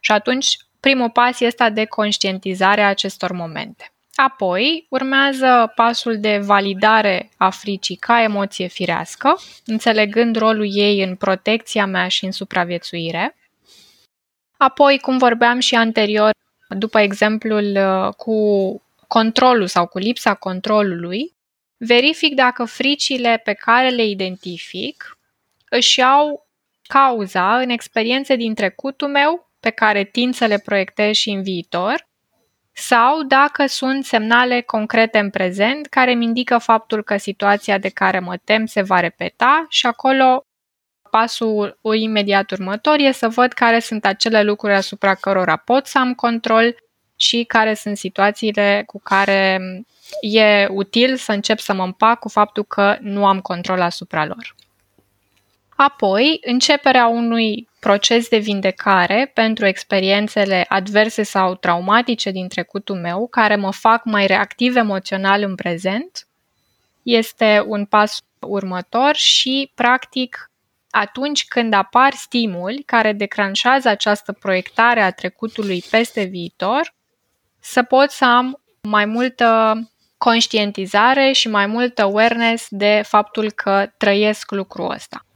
Și 0.00 0.12
atunci 0.12 0.56
primul 0.80 1.10
pas 1.10 1.40
este 1.40 1.68
de 1.68 1.84
conștientizare 1.84 2.82
a 2.82 2.88
acestor 2.88 3.32
momente. 3.32 3.91
Apoi 4.14 4.86
urmează 4.88 5.72
pasul 5.74 6.20
de 6.20 6.38
validare 6.38 7.30
a 7.36 7.50
fricii 7.50 7.96
ca 7.96 8.22
emoție 8.22 8.66
firească, 8.66 9.38
înțelegând 9.66 10.36
rolul 10.36 10.76
ei 10.76 11.02
în 11.02 11.16
protecția 11.16 11.86
mea 11.86 12.08
și 12.08 12.24
în 12.24 12.30
supraviețuire. 12.30 13.36
Apoi, 14.56 14.98
cum 14.98 15.18
vorbeam 15.18 15.58
și 15.58 15.74
anterior, 15.74 16.30
după 16.68 17.00
exemplul 17.00 17.76
uh, 17.76 18.14
cu 18.14 18.36
controlul 19.06 19.66
sau 19.66 19.86
cu 19.86 19.98
lipsa 19.98 20.34
controlului, 20.34 21.34
verific 21.76 22.34
dacă 22.34 22.64
fricile 22.64 23.40
pe 23.44 23.52
care 23.52 23.88
le 23.88 24.04
identific 24.04 25.18
își 25.68 26.02
au 26.02 26.46
cauza 26.82 27.58
în 27.58 27.68
experiențe 27.68 28.36
din 28.36 28.54
trecutul 28.54 29.08
meu 29.08 29.50
pe 29.60 29.70
care 29.70 30.04
tind 30.04 30.34
să 30.34 30.46
le 30.46 30.58
proiectez 30.58 31.14
și 31.14 31.30
în 31.30 31.42
viitor 31.42 32.10
sau 32.72 33.22
dacă 33.22 33.66
sunt 33.66 34.04
semnale 34.04 34.60
concrete 34.60 35.18
în 35.18 35.30
prezent 35.30 35.86
care 35.86 36.12
îmi 36.12 36.24
indică 36.24 36.58
faptul 36.58 37.02
că 37.02 37.16
situația 37.16 37.78
de 37.78 37.88
care 37.88 38.18
mă 38.18 38.36
tem 38.44 38.66
se 38.66 38.82
va 38.82 39.00
repeta 39.00 39.66
și 39.68 39.86
acolo 39.86 40.44
pasul 41.10 41.78
imediat 41.92 42.50
următor 42.50 42.98
e 42.98 43.12
să 43.12 43.28
văd 43.28 43.52
care 43.52 43.78
sunt 43.78 44.04
acele 44.04 44.42
lucruri 44.42 44.74
asupra 44.74 45.14
cărora 45.14 45.56
pot 45.56 45.86
să 45.86 45.98
am 45.98 46.14
control 46.14 46.76
și 47.16 47.44
care 47.44 47.74
sunt 47.74 47.96
situațiile 47.96 48.82
cu 48.86 49.00
care 49.00 49.60
e 50.20 50.66
util 50.66 51.16
să 51.16 51.32
încep 51.32 51.58
să 51.58 51.72
mă 51.72 51.84
împac 51.84 52.18
cu 52.18 52.28
faptul 52.28 52.64
că 52.64 52.96
nu 53.00 53.26
am 53.26 53.40
control 53.40 53.80
asupra 53.80 54.26
lor. 54.26 54.54
Apoi, 55.76 56.40
începerea 56.44 57.06
unui 57.06 57.68
proces 57.82 58.28
de 58.28 58.38
vindecare 58.38 59.30
pentru 59.34 59.66
experiențele 59.66 60.64
adverse 60.68 61.22
sau 61.22 61.54
traumatice 61.54 62.30
din 62.30 62.48
trecutul 62.48 62.96
meu, 62.96 63.26
care 63.26 63.56
mă 63.56 63.72
fac 63.72 64.04
mai 64.04 64.26
reactiv 64.26 64.76
emoțional 64.76 65.42
în 65.42 65.54
prezent, 65.54 66.26
este 67.02 67.64
un 67.66 67.84
pas 67.84 68.20
următor 68.40 69.14
și, 69.14 69.70
practic, 69.74 70.50
atunci 70.90 71.44
când 71.44 71.72
apar 71.72 72.12
stimuli 72.12 72.82
care 72.82 73.12
declanșează 73.12 73.88
această 73.88 74.32
proiectare 74.32 75.00
a 75.00 75.10
trecutului 75.10 75.84
peste 75.90 76.22
viitor, 76.22 76.94
să 77.60 77.82
pot 77.82 78.10
să 78.10 78.24
am 78.24 78.62
mai 78.80 79.04
multă 79.04 79.78
conștientizare 80.18 81.32
și 81.32 81.48
mai 81.48 81.66
multă 81.66 82.02
awareness 82.02 82.66
de 82.70 83.02
faptul 83.06 83.50
că 83.50 83.90
trăiesc 83.96 84.50
lucrul 84.50 84.90
ăsta. 84.90 85.26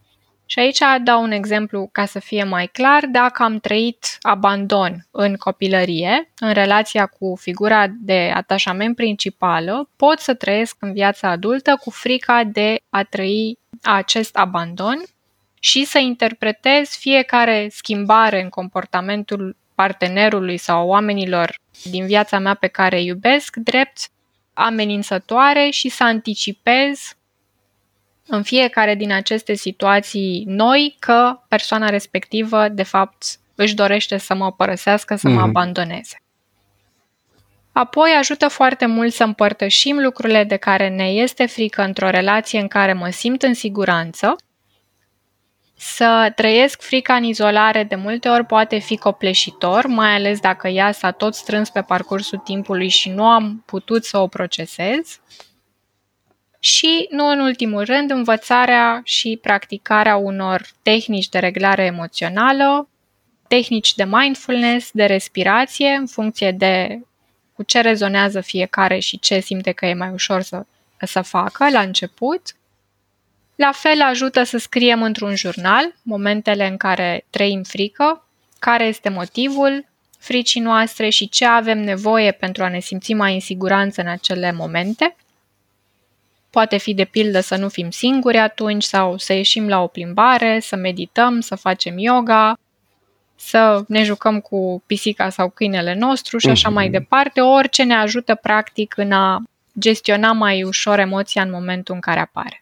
Și 0.47 0.59
aici 0.59 0.79
dau 1.03 1.23
un 1.23 1.31
exemplu 1.31 1.89
ca 1.93 2.05
să 2.05 2.19
fie 2.19 2.45
mai 2.45 2.67
clar. 2.67 3.07
Dacă 3.07 3.43
am 3.43 3.59
trăit 3.59 4.19
abandon 4.21 5.07
în 5.11 5.37
copilărie, 5.37 6.31
în 6.39 6.53
relația 6.53 7.07
cu 7.07 7.37
figura 7.41 7.87
de 7.89 8.33
atașament 8.35 8.97
principală, 8.97 9.89
pot 9.97 10.19
să 10.19 10.35
trăiesc 10.35 10.77
în 10.81 10.93
viața 10.93 11.29
adultă 11.29 11.77
cu 11.81 11.91
frica 11.91 12.45
de 12.45 12.81
a 12.91 13.03
trăi 13.03 13.59
acest 13.83 14.37
abandon 14.37 15.03
și 15.61 15.85
să 15.85 15.99
interpretez 15.99 16.89
fiecare 16.89 17.69
schimbare 17.71 18.43
în 18.43 18.49
comportamentul 18.49 19.57
partenerului 19.75 20.57
sau 20.57 20.89
oamenilor 20.89 21.59
din 21.83 22.07
viața 22.07 22.39
mea 22.39 22.55
pe 22.55 22.67
care 22.67 22.97
îi 22.97 23.07
iubesc 23.07 23.57
drept 23.57 23.99
amenințătoare 24.55 25.71
și 25.71 25.89
să 25.89 26.05
anticipez 26.05 27.16
în 28.27 28.43
fiecare 28.43 28.95
din 28.95 29.13
aceste 29.13 29.55
situații 29.55 30.45
noi 30.47 30.97
că 30.99 31.39
persoana 31.49 31.89
respectivă, 31.89 32.69
de 32.69 32.83
fapt, 32.83 33.25
își 33.55 33.75
dorește 33.75 34.17
să 34.17 34.35
mă 34.35 34.53
părăsească, 34.53 35.17
să 35.17 35.29
mm-hmm. 35.29 35.33
mă 35.33 35.41
mhm. 35.41 35.49
abandoneze. 35.49 36.21
Apoi 37.73 38.11
ajută 38.19 38.49
foarte 38.49 38.87
mult 38.87 39.13
să 39.13 39.25
împărtășim 39.25 39.99
lucrurile 39.99 40.45
de 40.45 40.57
care 40.57 40.89
ne 40.89 41.05
este 41.05 41.47
frică 41.47 41.83
într-o 41.83 42.11
relație 42.11 42.61
în 42.61 42.69
care 42.69 42.93
mă 42.93 43.11
simt 43.11 43.43
în 43.43 43.55
siguranță. 43.55 44.37
Să 45.79 46.33
trăiesc 46.35 46.83
frica 46.83 47.15
în 47.15 47.23
izolare 47.23 47.85
de 47.85 47.95
multe 47.95 48.29
ori 48.29 48.45
poate 48.45 48.79
fi 48.79 48.97
copleșitor, 48.97 49.87
mai 49.87 50.15
ales 50.15 50.41
dacă 50.41 50.69
ea 50.69 50.93
s-a 50.93 51.11
tot 51.11 51.35
strâns 51.35 51.71
pe 51.71 51.83
parcursul 51.83 52.39
timpului 52.39 52.89
și 52.89 53.09
nu 53.09 53.25
am 53.25 53.63
putut 53.67 54.05
să 54.05 54.19
o 54.19 54.27
procesez 54.27 55.21
și, 56.67 57.07
nu 57.11 57.29
în 57.29 57.41
ultimul 57.41 57.85
rând, 57.85 58.11
învățarea 58.11 59.01
și 59.05 59.39
practicarea 59.43 60.17
unor 60.17 60.67
tehnici 60.83 61.29
de 61.29 61.39
reglare 61.39 61.85
emoțională, 61.85 62.89
tehnici 63.49 63.95
de 63.95 64.05
mindfulness, 64.05 64.91
de 64.93 65.05
respirație, 65.05 65.89
în 65.89 66.07
funcție 66.07 66.53
de 66.53 67.01
cu 67.55 67.63
ce 67.63 67.81
rezonează 67.81 68.41
fiecare 68.41 68.99
și 68.99 69.19
ce 69.19 69.41
simte 69.41 69.73
că 69.73 69.87
e 69.87 69.95
mai 69.95 70.11
ușor 70.13 70.43
să, 70.43 70.67
să 70.99 71.21
facă 71.21 71.71
la 71.71 71.81
început. 71.81 72.57
La 73.55 73.73
fel 73.73 74.03
ajută 74.03 74.43
să 74.43 74.59
scriem 74.59 75.03
într-un 75.03 75.35
jurnal 75.35 75.95
momentele 76.03 76.67
în 76.67 76.77
care 76.77 77.25
trăim 77.31 77.63
frică, 77.63 78.27
care 78.59 78.85
este 78.85 79.09
motivul 79.09 79.85
fricii 80.19 80.61
noastre 80.61 81.09
și 81.09 81.29
ce 81.29 81.45
avem 81.45 81.79
nevoie 81.79 82.33
pentru 82.33 82.63
a 82.63 82.69
ne 82.69 82.81
simți 82.81 83.13
mai 83.13 83.35
în 83.35 83.41
siguranță 83.41 84.01
în 84.01 84.09
acele 84.09 84.53
momente– 84.53 85.17
Poate 86.51 86.77
fi 86.77 86.95
de 86.95 87.05
pildă 87.05 87.41
să 87.41 87.57
nu 87.57 87.69
fim 87.69 87.91
singuri 87.91 88.37
atunci 88.37 88.83
sau 88.83 89.19
să 89.19 89.33
ieșim 89.33 89.69
la 89.69 89.83
o 89.83 89.87
plimbare, 89.87 90.61
să 90.61 90.77
medităm, 90.77 91.41
să 91.41 91.55
facem 91.55 91.99
yoga, 91.99 92.59
să 93.37 93.85
ne 93.89 94.03
jucăm 94.03 94.41
cu 94.41 94.83
pisica 94.87 95.29
sau 95.29 95.51
câinele 95.51 95.95
nostru 95.95 96.39
și 96.39 96.49
așa 96.49 96.69
mai 96.69 96.85
mhm. 96.85 96.93
departe, 96.93 97.41
orice 97.41 97.83
ne 97.83 97.95
ajută 97.95 98.35
practic 98.35 98.97
în 98.97 99.13
a 99.13 99.43
gestiona 99.79 100.33
mai 100.33 100.63
ușor 100.63 100.99
emoția 100.99 101.43
în 101.43 101.51
momentul 101.51 101.95
în 101.95 102.01
care 102.01 102.21
apare. 102.21 102.61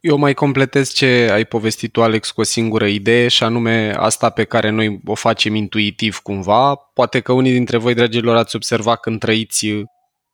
Eu 0.00 0.16
mai 0.16 0.34
completez 0.34 0.92
ce 0.92 1.28
ai 1.32 1.44
povestit 1.44 1.92
tu, 1.92 2.02
Alex, 2.02 2.30
cu 2.30 2.40
o 2.40 2.44
singură 2.44 2.86
idee 2.86 3.28
și 3.28 3.42
anume 3.42 3.94
asta 3.96 4.30
pe 4.30 4.44
care 4.44 4.68
noi 4.70 5.00
o 5.06 5.14
facem 5.14 5.54
intuitiv 5.54 6.18
cumva. 6.18 6.74
Poate 6.74 7.20
că 7.20 7.32
unii 7.32 7.52
dintre 7.52 7.76
voi, 7.76 7.94
dragilor, 7.94 8.36
ați 8.36 8.56
observat 8.56 9.00
când 9.00 9.20
trăiți 9.20 9.66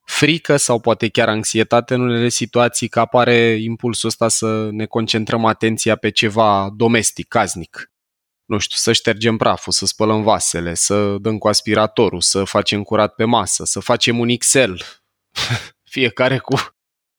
frică 0.07 0.57
sau 0.57 0.81
poate 0.81 1.09
chiar 1.09 1.29
anxietate 1.29 1.95
în 1.95 2.01
unele 2.01 2.29
situații, 2.29 2.89
că 2.89 3.01
apare 3.01 3.37
impulsul 3.61 4.09
ăsta 4.09 4.29
să 4.29 4.69
ne 4.73 4.87
concentrăm 4.87 5.45
atenția 5.45 5.97
pe 5.97 6.11
ceva 6.11 6.71
domestic, 6.77 7.29
casnic. 7.29 7.91
Nu 8.45 8.59
știu, 8.59 8.77
să 8.77 8.93
ștergem 8.93 9.37
praful, 9.37 9.73
să 9.73 9.87
spălăm 9.87 10.23
vasele, 10.23 10.75
să 10.75 11.17
dăm 11.19 11.39
cu 11.39 11.49
aspiratorul, 11.49 12.21
să 12.21 12.45
facem 12.45 12.83
curat 12.83 13.15
pe 13.15 13.25
masă, 13.25 13.65
să 13.65 13.81
facem 13.81 14.19
un 14.19 14.29
Excel, 14.29 14.83
fiecare 15.95 16.39
cu 16.39 16.57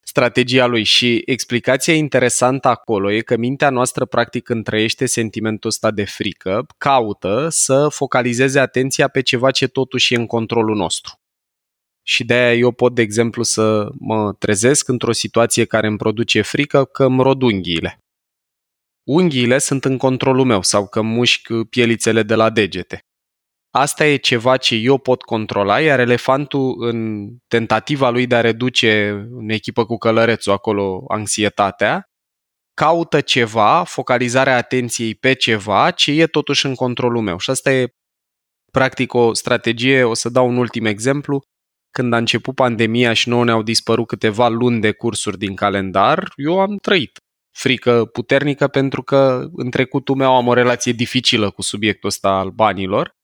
strategia 0.02 0.66
lui 0.66 0.84
și 0.84 1.22
explicația 1.26 1.94
interesantă 1.94 2.68
acolo 2.68 3.12
e 3.12 3.22
că 3.22 3.38
mintea 3.38 3.70
noastră 3.70 4.06
practic 4.06 4.44
când 4.44 4.64
trăiește 4.64 5.06
sentimentul 5.06 5.70
ăsta 5.70 5.92
de 5.92 6.06
frică, 6.06 6.66
caută 6.78 7.48
să 7.50 7.88
focalizeze 7.90 8.60
atenția 8.60 9.08
pe 9.08 9.22
ceva 9.22 9.52
ce 9.52 9.68
totuși 9.68 10.14
e 10.14 10.18
în 10.18 10.26
controlul 10.26 10.76
nostru. 10.76 11.20
Și 12.08 12.24
de 12.24 12.34
aia 12.34 12.54
eu 12.54 12.72
pot, 12.72 12.96
de 12.96 13.02
exemplu, 13.02 13.44
să 13.44 13.90
mă 14.00 14.34
trezesc 14.34 14.88
într-o 14.88 15.12
situație 15.12 15.66
care 15.66 15.88
îmi 15.88 15.98
produce 15.98 16.42
frică 16.42 16.86
că 16.86 17.04
îmi 17.04 17.22
rod 17.22 17.42
unghiile. 17.42 18.00
Unghiile 19.04 19.58
sunt 19.58 19.86
în 19.86 19.98
controlul 19.98 20.46
meu 20.46 20.62
sau 20.62 20.88
că 20.88 21.02
mușc 21.02 21.48
pielițele 21.70 22.24
de 22.24 22.36
la 22.36 22.50
degete. 22.50 23.00
Asta 23.72 24.06
e 24.06 24.16
ceva 24.16 24.58
ce 24.58 24.76
eu 24.76 24.98
pot 24.98 25.22
controla, 25.22 25.82
iar 25.82 26.00
elefantul 26.00 26.76
în 26.88 27.30
tentativa 27.48 28.10
lui 28.10 28.28
de 28.28 28.36
a 28.36 28.42
reduce 28.42 29.10
în 29.32 29.50
echipă 29.50 29.86
cu 29.86 29.98
călărețul 29.98 30.52
acolo 30.52 31.04
anxietatea, 31.08 32.10
caută 32.74 33.22
ceva, 33.22 33.84
focalizarea 33.84 34.58
atenției 34.58 35.16
pe 35.16 35.34
ceva 35.34 35.92
ce 35.92 36.12
e 36.12 36.28
totuși 36.28 36.66
în 36.66 36.76
controlul 36.76 37.22
meu. 37.22 37.38
Și 37.38 37.50
asta 37.50 37.72
e 37.72 37.94
practic 38.72 39.14
o 39.14 39.34
strategie, 39.34 40.04
o 40.04 40.14
să 40.14 40.30
dau 40.30 40.48
un 40.48 40.58
ultim 40.58 40.86
exemplu. 40.86 41.42
Când 41.98 42.14
a 42.14 42.18
început 42.18 42.56
pandemia 42.56 43.14
și 43.14 43.30
nouă 43.30 43.44
ne-au 43.44 43.62
dispărut 43.62 44.08
câteva 44.08 44.48
luni 44.48 44.82
de 44.82 44.92
cursuri 44.92 45.38
din 45.38 45.56
calendar, 45.56 46.32
eu 46.36 46.60
am 46.60 46.78
trăit 46.78 47.20
frică 47.52 48.06
puternică 48.06 48.68
pentru 48.68 49.04
că 49.04 49.48
în 49.56 49.70
trecutul 49.70 50.16
meu 50.16 50.36
am 50.36 50.48
o 50.48 50.54
relație 50.54 50.92
dificilă 50.92 51.50
cu 51.50 51.62
subiectul 51.62 52.10
ăsta 52.10 52.30
al 52.30 52.50
banilor 52.50 53.16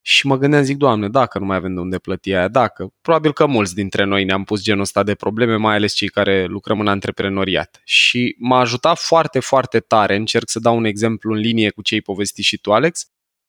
și 0.00 0.26
mă 0.26 0.36
gândeam, 0.38 0.62
zic, 0.62 0.76
Doamne, 0.76 1.08
dacă 1.08 1.38
nu 1.38 1.44
mai 1.44 1.56
avem 1.56 1.74
de 1.74 1.80
unde 1.80 1.98
plăti 1.98 2.34
aia, 2.34 2.48
dacă. 2.48 2.88
Probabil 3.00 3.32
că 3.32 3.46
mulți 3.46 3.74
dintre 3.74 4.04
noi 4.04 4.24
ne-am 4.24 4.44
pus 4.44 4.62
genul 4.62 4.80
ăsta 4.80 5.02
de 5.02 5.14
probleme, 5.14 5.56
mai 5.56 5.74
ales 5.74 5.92
cei 5.92 6.08
care 6.08 6.44
lucrăm 6.44 6.80
în 6.80 6.88
antreprenoriat. 6.88 7.80
Și 7.84 8.36
m-a 8.38 8.58
ajutat 8.58 8.98
foarte, 8.98 9.40
foarte 9.40 9.80
tare, 9.80 10.16
încerc 10.16 10.48
să 10.48 10.58
dau 10.58 10.76
un 10.76 10.84
exemplu 10.84 11.32
în 11.32 11.38
linie 11.38 11.70
cu 11.70 11.82
cei 11.82 12.00
povesti 12.00 12.42
și 12.42 12.58
tu, 12.58 12.72
Alex, 12.72 13.06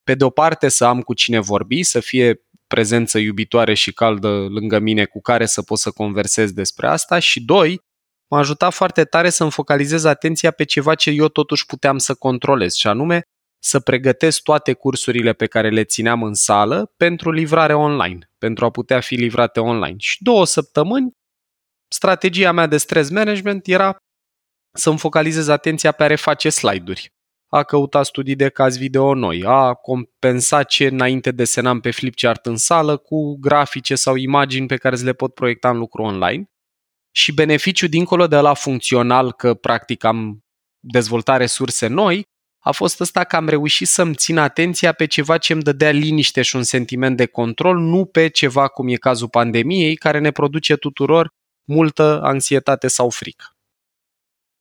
pe 0.08 0.16
de 0.16 0.24
o 0.24 0.30
parte 0.30 0.68
să 0.70 0.86
am 0.86 1.02
cu 1.02 1.14
cine 1.14 1.40
vorbi, 1.40 1.84
să 1.84 2.00
fie 2.00 2.42
prezență 2.68 3.18
iubitoare 3.18 3.74
și 3.74 3.94
caldă 3.94 4.28
lângă 4.28 4.80
mine 4.80 5.06
cu 5.06 5.22
care 5.22 5.46
să 5.46 5.62
pot 5.62 5.78
să 5.78 5.92
conversez 5.92 6.52
despre 6.52 6.88
asta 6.88 7.20
și 7.20 7.42
doi, 7.42 7.82
m-a 8.30 8.38
ajutat 8.38 8.74
foarte 8.74 9.04
tare 9.04 9.30
să-mi 9.30 9.52
focalizez 9.52 10.04
atenția 10.04 10.52
pe 10.52 10.64
ceva 10.64 10.96
ce 10.96 11.10
eu 11.10 11.28
totuși 11.28 11.66
puteam 11.66 11.98
să 11.98 12.14
controlez 12.14 12.74
și 12.74 12.88
anume 12.88 13.22
să 13.64 13.80
pregătesc 13.80 14.42
toate 14.42 14.74
cursurile 14.74 15.34
pe 15.34 15.46
care 15.46 15.70
le 15.70 15.84
țineam 15.84 16.24
în 16.24 16.34
sală 16.34 16.94
pentru 16.98 17.32
livrare 17.32 17.74
online, 17.74 18.32
pentru 18.38 18.66
a 18.66 18.70
putea 18.70 19.00
fi 19.00 19.16
livrate 19.16 19.60
online. 19.60 19.96
Și 19.98 20.24
două 20.24 20.46
săptămâni, 20.46 21.12
strategia 21.88 22.52
mea 22.52 22.68
de 22.68 22.78
stress 22.78 23.10
management 23.10 23.68
era 23.68 23.96
să-mi 24.78 24.98
focalizez 24.98 25.48
atenția 25.48 25.92
pe 25.92 26.04
a 26.04 26.08
reface 26.08 26.50
slide-uri, 26.50 27.10
a 27.50 27.64
căuta 27.64 28.04
studii 28.04 28.36
de 28.36 28.50
caz 28.50 28.78
video 28.78 29.14
noi, 29.14 29.44
a 29.46 29.74
compensa 29.74 30.64
ce 30.64 30.86
înainte 30.86 31.32
desenam 31.32 31.80
pe 31.80 31.92
flipchart 31.92 32.46
în 32.46 32.58
sală 32.58 32.98
cu 32.98 33.38
grafice 33.40 33.96
sau 33.96 34.16
imagini 34.16 34.68
pe 34.68 34.78
care 34.78 34.96
le 34.96 35.14
pot 35.14 35.34
proiecta 35.34 35.70
în 35.70 35.78
lucru 35.78 36.02
online. 36.02 36.50
Și 37.12 37.34
beneficiul 37.34 37.90
dincolo 37.90 38.28
de 38.28 38.40
la 38.40 38.54
funcțional 38.54 39.32
că 39.32 39.54
practic 39.54 40.04
am 40.04 40.46
dezvoltat 40.80 41.38
resurse 41.38 41.88
noi, 41.88 42.26
a 42.60 42.72
fost 42.72 43.00
ăsta 43.00 43.24
că 43.24 43.36
am 43.36 43.48
reușit 43.48 43.88
să-mi 43.88 44.16
țin 44.16 44.38
atenția 44.38 44.92
pe 44.92 45.06
ceva 45.06 45.38
ce 45.38 45.54
îmi 45.54 45.62
dădea 45.62 45.92
liniște 45.92 46.42
și 46.42 46.56
un 46.56 46.64
sentiment 46.64 47.18
de 47.18 47.26
control, 47.26 47.78
nu 47.78 48.06
pe 48.06 48.28
ceva 48.28 48.68
cum 48.68 48.88
e 48.88 48.96
cazul 48.96 49.30
pandemiei, 49.30 49.96
care 49.96 50.20
ne 50.20 50.32
produce 50.32 50.76
tuturor 50.76 51.30
multă 51.64 52.22
anxietate 52.24 52.88
sau 52.88 53.10
frică. 53.10 53.57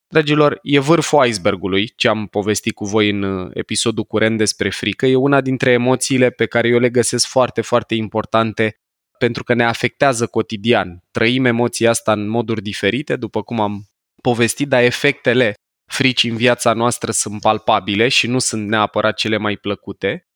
Dragilor, 0.09 0.59
e 0.63 0.79
vârful 0.79 1.27
icebergului 1.27 1.93
ce 1.97 2.09
am 2.09 2.27
povestit 2.27 2.75
cu 2.75 2.85
voi 2.85 3.11
în 3.11 3.23
uh, 3.23 3.51
episodul 3.55 4.05
curent 4.05 4.39
despre 4.39 4.71
frică. 4.71 5.07
E 5.07 5.15
una 5.15 5.41
dintre 5.41 5.71
emoțiile 5.71 6.31
pe 6.31 6.47
care 6.47 6.69
eu 6.69 6.79
le 6.79 6.91
găsesc 6.91 7.27
foarte, 7.27 7.61
foarte 7.61 7.95
importante 7.95 8.77
pentru 9.19 9.45
că 9.45 9.55
ne 9.55 9.65
afectează 9.65 10.27
cotidian. 10.27 11.03
Trăim 11.11 11.45
emoția 11.45 11.91
asta 11.91 12.13
în 12.13 12.29
moduri 12.29 12.63
diferite, 12.63 13.17
după 13.17 13.43
cum 13.43 13.61
am 13.61 13.89
povestit, 14.23 14.69
dar 14.69 14.83
efectele 14.83 15.55
frici 15.91 16.25
în 16.25 16.37
viața 16.37 16.73
noastră 16.73 17.11
sunt 17.11 17.41
palpabile 17.41 18.09
și 18.09 18.27
nu 18.27 18.39
sunt 18.39 18.69
neapărat 18.69 19.17
cele 19.17 19.37
mai 19.37 19.57
plăcute, 19.57 20.27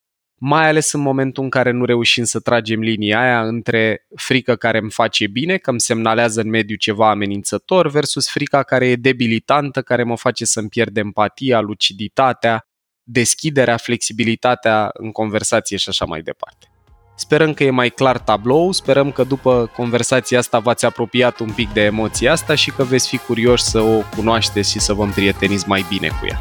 mai 0.43 0.69
ales 0.69 0.93
în 0.93 1.01
momentul 1.01 1.43
în 1.43 1.51
care 1.51 1.71
nu 1.71 1.85
reușim 1.85 2.25
să 2.25 2.41
tragem 2.41 2.81
linia 2.81 3.21
aia 3.21 3.43
între 3.43 4.07
frică 4.17 4.57
care 4.57 4.79
îmi 4.79 4.91
face 4.91 5.27
bine, 5.27 5.57
că 5.57 5.71
îmi 5.71 5.81
semnalează 5.81 6.41
în 6.41 6.49
mediu 6.49 6.77
ceva 6.77 7.11
amenințător, 7.11 7.91
versus 7.91 8.29
frica 8.29 8.63
care 8.63 8.87
e 8.89 8.97
debilitantă, 8.97 9.83
care 9.83 10.03
mă 10.03 10.17
face 10.17 10.45
să-mi 10.45 10.69
pierd 10.69 10.97
empatia, 10.97 11.61
luciditatea, 11.61 12.69
deschiderea, 13.03 13.77
flexibilitatea 13.77 14.91
în 14.93 15.13
conversație 15.13 15.77
și 15.77 15.89
așa 15.89 16.05
mai 16.05 16.23
departe. 16.23 16.67
Sperăm 17.17 17.55
că 17.55 17.65
e 17.65 17.71
mai 17.71 17.89
clar 17.89 18.19
tablou, 18.19 18.73
sperăm 18.73 19.13
că 19.13 19.25
după 19.25 19.71
conversația 19.77 20.39
asta 20.39 20.59
v-ați 20.59 20.85
apropiat 20.85 21.39
un 21.39 21.53
pic 21.53 21.73
de 21.73 21.81
emoția 21.81 22.33
asta 22.33 22.55
și 22.55 22.71
că 22.71 22.83
veți 22.83 23.09
fi 23.09 23.19
curioși 23.19 23.63
să 23.63 23.81
o 23.81 24.03
cunoașteți 24.17 24.71
și 24.71 24.79
să 24.79 24.93
vă 24.93 25.03
împrieteniți 25.03 25.69
mai 25.69 25.85
bine 25.89 26.09
cu 26.09 26.27
ea. 26.27 26.41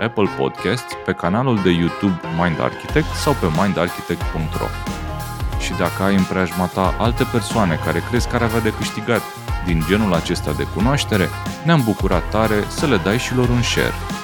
Apple 0.00 0.28
Podcasts, 0.36 0.92
pe 1.04 1.12
canalul 1.12 1.60
de 1.62 1.70
YouTube 1.70 2.20
Mind 2.40 2.60
Architect 2.60 3.14
sau 3.14 3.32
pe 3.32 3.46
mindarchitect.ro. 3.60 4.66
Și 5.60 5.72
dacă 5.72 6.02
ai 6.02 6.14
în 6.14 6.24
preajma 6.24 6.66
ta 6.66 6.94
alte 6.98 7.24
persoane 7.32 7.80
care 7.84 8.02
crezi 8.08 8.28
că 8.28 8.36
ar 8.36 8.42
avea 8.42 8.60
de 8.60 8.72
câștigat 8.72 9.22
din 9.64 9.84
genul 9.88 10.14
acesta 10.14 10.52
de 10.52 10.66
cunoaștere, 10.74 11.28
ne-am 11.64 11.82
bucurat 11.84 12.30
tare 12.30 12.64
să 12.68 12.86
le 12.86 12.96
dai 12.96 13.18
și 13.18 13.34
lor 13.34 13.48
un 13.48 13.62
share. 13.62 14.17